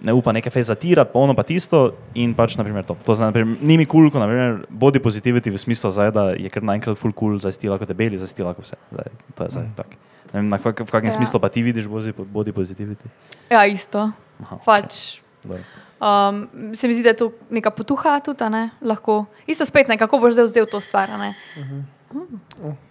[0.00, 2.96] ne upa nekaj fez zatirati, pa ono pa tisto in pač naprimer to.
[3.04, 6.24] to zdaj, naprimer, ni mi kul, cool, ko naprimer body positivity v smislu zdaj, da
[6.32, 8.78] je kar naenkrat full cool, zdaj stila kot debeli, zdaj stila kot vse.
[8.92, 9.74] Zdaj, to je zdaj mm.
[9.76, 10.00] tako.
[10.30, 11.14] Ne vem, na kak, v kakšnem Ja.
[11.14, 11.18] ja.
[11.20, 13.06] smislu pa ti vidiš body, positivity?
[13.50, 14.10] ja, isto.
[14.40, 15.60] Aha, Pač, dobro.
[16.00, 18.70] um, se mi zdi, da je to neka potuha tudi, ne?
[18.80, 19.26] lahko.
[19.46, 21.12] Isto spet, ne, kako boš zdaj vzel to stvar.
[21.18, 21.34] ne?
[21.56, 22.89] Kaj je?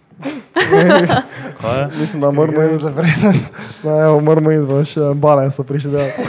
[2.00, 3.20] Mislim, da moramo iti, zapreti.
[3.84, 6.22] no, evo, moramo iti, boš eh, bale so prišli delati.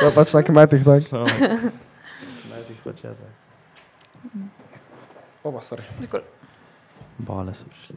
[0.00, 1.24] To je pač na kmetih, tako.
[2.50, 3.30] Ne, tih pač je tako.
[5.44, 5.82] Oba, sorry.
[6.00, 6.18] Tako.
[7.18, 7.96] Bale so prišli.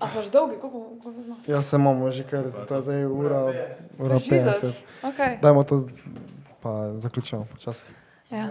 [0.00, 1.36] A že dolgi, koliko smo?
[1.46, 3.40] Ja, se imamo že kar, to je zdaj ura,
[3.98, 4.72] ura 50.
[5.02, 5.40] Okay.
[5.42, 5.86] Dajmo to,
[6.62, 7.84] pa zaključimo počasi,
[8.30, 8.48] Ja.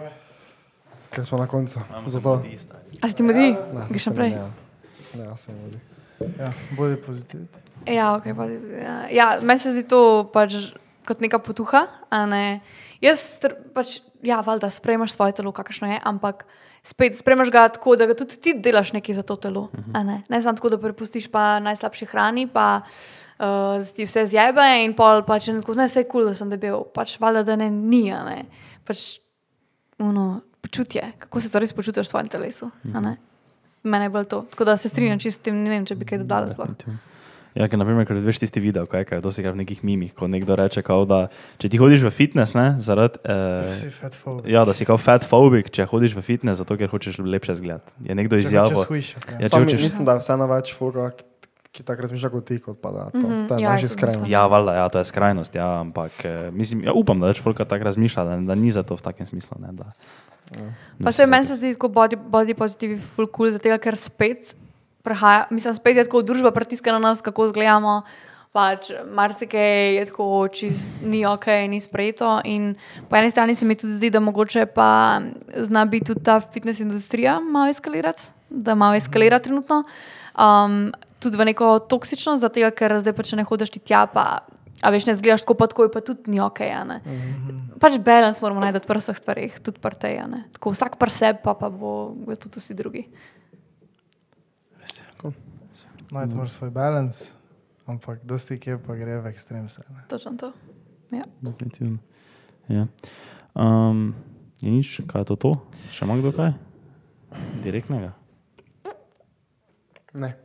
[1.11, 1.79] Ker smo na koncu.
[2.07, 2.41] Zato.
[3.01, 3.51] A si ti mudi?
[3.53, 4.29] Ne, Greš mi naprej?
[4.35, 4.49] ne,
[5.11, 5.79] Ne, ja, se mudi.
[6.39, 7.47] Ja, bodi pozitivni.
[7.89, 10.71] Ja, okay, pa, ja, ja, meni se zdi to pač
[11.07, 11.87] kot neka potuha.
[12.09, 12.61] a Ne?
[13.01, 13.41] Jaz
[13.73, 16.45] pač, ja, valjda sprejmaš svoje telo, kakršno je, ampak
[16.85, 19.69] spet sprejmaš ga tako, da ga tudi ti delaš nekaj za to telo.
[19.93, 24.85] a Ne, ne samo tako, da prepustiš pa najslabši hrani, pa uh, ti vse zjebe
[24.85, 26.85] in pol pač je tako, ne, vse je kul, cool, da sem debel.
[26.93, 28.45] Pač valjda, da ne ni, a ne.
[28.85, 29.17] Pač,
[29.97, 32.71] ono, počutje, kako se to res počutiš v svojem telesu.
[32.93, 33.17] a ne.
[33.83, 34.45] Mene je bolj to.
[34.51, 36.69] Tako da se strinjam čisto s tem, ne vem, če bi kaj dodala sploh.
[37.51, 40.29] Ja, ker naprimer, ker veš tisti video, kaj je, dosti krat v nekih mimih, ko
[40.31, 41.27] nekdo reče, kao, da
[41.59, 43.19] če ti hodiš v fitness, ne, zaradi,
[43.75, 44.47] Si eh, fat phobic.
[44.47, 47.91] ja, da si kao fat phobik, če hodiš v fitness, zato ker hočeš lepše zgledati.
[48.07, 48.77] Je nekdo Če izjavil.
[48.79, 49.41] ja.
[49.41, 51.11] Ja, če hočeš, mislim, da vseeno več folka,
[51.71, 53.89] ki, tako razmišlja kot ti, kot pa da to, Mhm, to je ja, naš jaz
[53.89, 54.09] sem iskren.
[54.11, 54.27] mislila.
[54.29, 57.65] ja, valjda, ja, to je skrajnost, ja, ampak eh, mislim, ja, upam, da več folka
[57.65, 59.57] tako razmišlja, da, da ni za to v takem smislu.
[59.59, 59.85] Ne, da,
[61.01, 64.55] Pa se meni se zdi tako body, body positive, full cool, zato ker spet
[65.01, 68.01] prehaja, mislim, spet je tako družba pritiska na nas, kako izgledamo.
[68.51, 69.63] Pač marsikaj
[69.95, 72.41] je tako, čist ni ok, ni sprejeto.
[72.43, 72.75] In
[73.07, 75.21] po eni strani se mi tudi zdi, da mogoče pa
[75.55, 79.83] zna biti tudi ta fitness industrija malo eskalirati, da malo eskalira trenutno.
[80.35, 80.91] Um,
[81.21, 84.43] tudi v neko toksičnost, zato ker zdaj pa če ne hodiš ti tja, pa
[84.81, 86.61] a veš, ne zgledaš tako, pa tako je pa tudi ni ok.
[86.65, 86.97] a ne.
[87.81, 90.17] Pač balans moramo najti pri vseh stvarih, tudi pri tej.
[90.23, 90.39] a ne.
[90.57, 93.05] Tako vsak pri sebi, pa, pa bo bo tudi vsi drugi.
[96.11, 97.31] Najti moraš svoj balans,
[97.87, 99.79] ampak dosti kje pa gre v ekstrem se.
[99.87, 100.03] ne.
[100.09, 100.51] Točno to.
[101.11, 101.23] Ja.
[101.41, 101.99] definitivno.
[102.67, 102.87] Ja.
[103.55, 104.15] Um,
[104.61, 105.35] je nič, kaj je to?
[105.35, 105.51] to?
[105.91, 106.55] Še ima kdo kaj?
[107.63, 108.15] Direktnega?
[110.13, 110.35] Ne.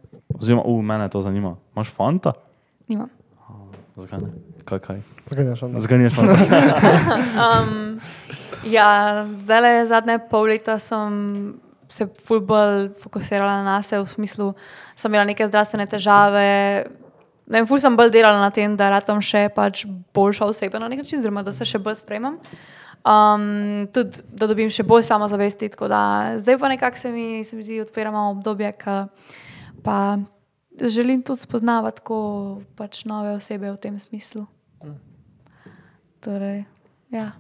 [0.41, 1.57] Oziroma, u, mene to zanima.
[1.75, 2.33] Imaš fanta?
[2.89, 3.09] Nimam.
[3.97, 4.29] Zakaj ne?
[4.65, 4.99] Kaj, kaj?
[5.27, 5.81] Zganjaš onda.
[5.81, 6.37] Zganjaš fanta?
[7.47, 8.01] Um,
[8.65, 11.55] ja, zdaj le zadnje pol leta sem
[11.89, 14.53] se ful bolj fokusirala na sebe, v smislu,
[14.97, 16.87] sem imela neke zdravstvene težave.
[17.47, 19.87] Ne ful sem bolj delala na tem, da ratam še pač
[20.17, 22.41] boljša oseba na nek način, oziroma da se še bolj spremem.
[23.07, 25.71] Um, tudi, da dobim še bolj samozavesti.
[25.73, 28.97] tako da Zdaj pa nekako se mi, se mi zdi, odpiramo obdobje, ki
[29.83, 30.19] pa
[30.81, 34.47] želim tudi spoznavati tako pač nove osebe v tem smislu.
[36.21, 36.65] Torej,
[37.11, 37.33] ja.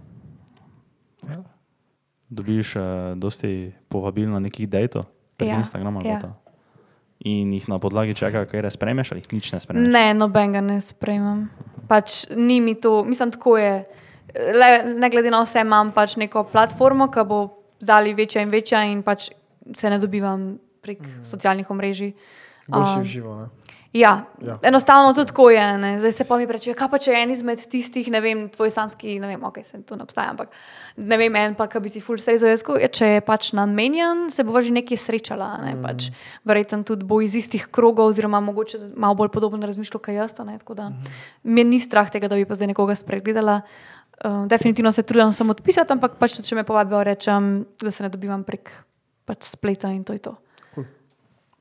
[2.30, 2.82] Dobiš uh,
[3.16, 5.06] dosti povabil na nekih dejtov,
[5.36, 5.58] prek Ja, ja.
[5.58, 6.00] Instagrama.
[6.04, 6.18] ja.
[6.22, 6.34] Ja.
[7.18, 9.88] In jih na podlagi čega, kaj spremeš ali nič ne spremeš.
[9.88, 11.48] Ne, nobenega ne sprejemam.
[11.88, 13.84] Pač ni mi to, mislim, tako je.
[14.36, 17.38] le, ne glede na vse, imam pač neko platformo, ki bo
[17.80, 19.30] zdali večja in večja, in pač
[19.74, 21.24] se ne dobivam prek mm.
[21.26, 22.14] socialnih omrežij.
[22.66, 23.40] Boljši Um, živo.
[23.40, 23.74] Ne?
[23.96, 24.58] Ja, Ja.
[24.62, 25.78] enostavno tudi tako je.
[25.78, 26.00] Ne.
[26.00, 28.70] Zdaj se pa mi reče, kaj pa če je en izmed tistih, ne vem, tvoj
[28.70, 30.52] sanski, ne vem, ok, se tu ne obstaja, ampak
[30.96, 34.26] ne vem, en pa, ki bi ti ful strezel, jaz ja, če je pač namenjen,
[34.30, 35.48] se bo že nekje srečala.
[35.64, 35.82] Ne, mm.
[35.86, 36.10] pač,
[36.44, 40.36] verjetno tudi bo iz istih krogov, oziroma mogoče malo bolj podobno razmišljal, kot jaz.
[40.44, 40.90] Ne, tako da
[41.42, 43.62] mi ni strah tega, da bi pa zdaj nekoga spregledala.
[44.16, 48.04] Uh, definitivno se trudim samo odpisati, ampak pač tudi, če me povabijo, rečem, da se
[48.04, 48.72] ne dobivam prek
[49.28, 50.36] pač spleta in to je to.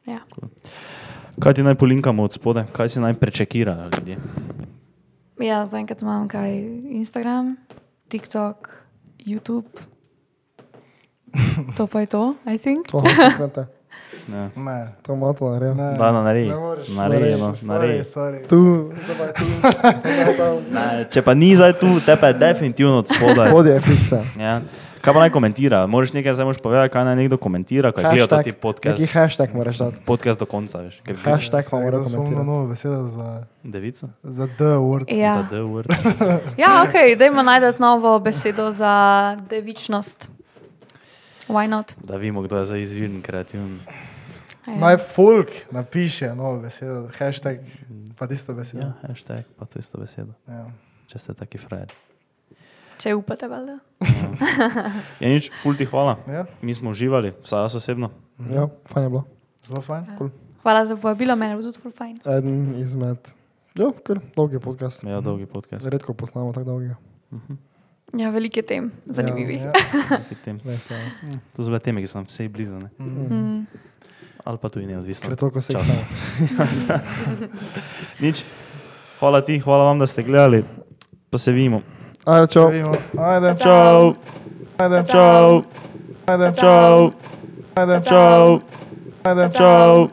[0.05, 0.19] Ja.
[1.39, 4.17] Kaj ti naj polinkamo od spode, kaj si naj prečekirajo ljudje?
[5.39, 6.55] Ja, zaenkrat imam kaj
[6.91, 7.55] Instagram,
[8.07, 8.69] TikTok,
[9.19, 9.67] YouTube.
[11.75, 12.87] To pa je to, I think.
[12.87, 13.65] To je
[14.27, 14.49] Ja.
[14.57, 14.87] Ne.
[15.01, 15.75] to ima to naredil.
[15.75, 15.97] Ne.
[15.97, 16.49] Da, no, naredi.
[16.49, 16.87] Ne moreš.
[16.87, 18.03] Naredi, no, Sorry, naredi.
[18.03, 18.47] sorry.
[18.47, 19.45] Tu, zdaj tu.
[20.71, 23.49] Ne, če pa ni zdaj tu, te pa je definitivno od spodaj.
[23.49, 24.23] Spodje je fiksa.
[24.39, 24.61] Ja.
[25.05, 25.85] Kaj pa naj komentira?
[25.85, 29.11] Moraš nekaj zdaj moraš povedati, kaj naj nekdo komentira, kaj gleda Hashtag, ti neki podcast,
[29.13, 29.97] hashtag moraš dati.
[30.01, 30.97] podcast do konca, veš.
[30.99, 32.47] Ker si Hashtag pa mora Zdaj spomnim komentirati.
[32.47, 33.27] novo besedo za,
[33.63, 34.07] devica.
[34.23, 35.05] za The Word.
[35.05, 35.89] Za Ja, D word.
[36.57, 38.93] ja ok, dajmo najti novo besedo za
[39.45, 40.29] devičnost.
[41.47, 41.93] Why not?
[41.99, 43.79] Da vemo, kdo je za izviren, kreativen.
[44.65, 44.73] Ja.
[44.75, 47.57] Naj folk napiše novo besedo, hashtag
[48.17, 48.81] pa tisto besedo.
[48.81, 50.65] Ja, hashtag, pa to isto besedo, Ja.
[51.07, 51.93] če ste taki frajer.
[52.97, 53.79] Če upate, valjda.
[55.21, 56.17] Ja, nič, ful ti hvala.
[56.27, 58.09] Ja, Mi smo uživali, vsaj jaz osebno.
[58.51, 59.23] Ja, fajn je bilo.
[59.67, 60.03] zelo fajn.
[60.61, 62.17] Hvala za povabilo, meni bo tudi ful fajn.
[62.25, 63.31] Eden izmed,
[63.75, 65.03] ja, kar dolgi podcast.
[65.03, 65.85] Ja, dolgi podcast.
[65.85, 66.95] Redko posnamo tako dolgega.
[68.15, 69.55] Ja, velike tem, zanimivi.
[69.59, 69.71] Ja.
[70.19, 70.59] Neki tem.
[70.63, 70.95] Ne, se,
[71.55, 72.89] To so bile teme, ki so nam vse blizu, ne?
[72.99, 73.65] Mm.
[74.45, 75.25] ali pa tudi neodvisno.
[75.25, 75.71] ker je toliko Čas.
[75.73, 75.95] seksa.
[78.23, 78.43] Nič.
[79.17, 80.63] Hvala ti, hvala vam, da ste gledali.
[81.29, 81.81] Pa se vidimo.
[82.25, 82.69] Ajde, čau.
[82.71, 82.95] Vidimo.
[83.17, 84.13] Ajde, Čau,
[84.77, 85.61] ajde, čau,
[86.25, 87.11] ajde, čau,
[87.77, 88.59] ajde, čau, čau.
[89.23, 89.49] ajde.
[89.53, 90.09] čau.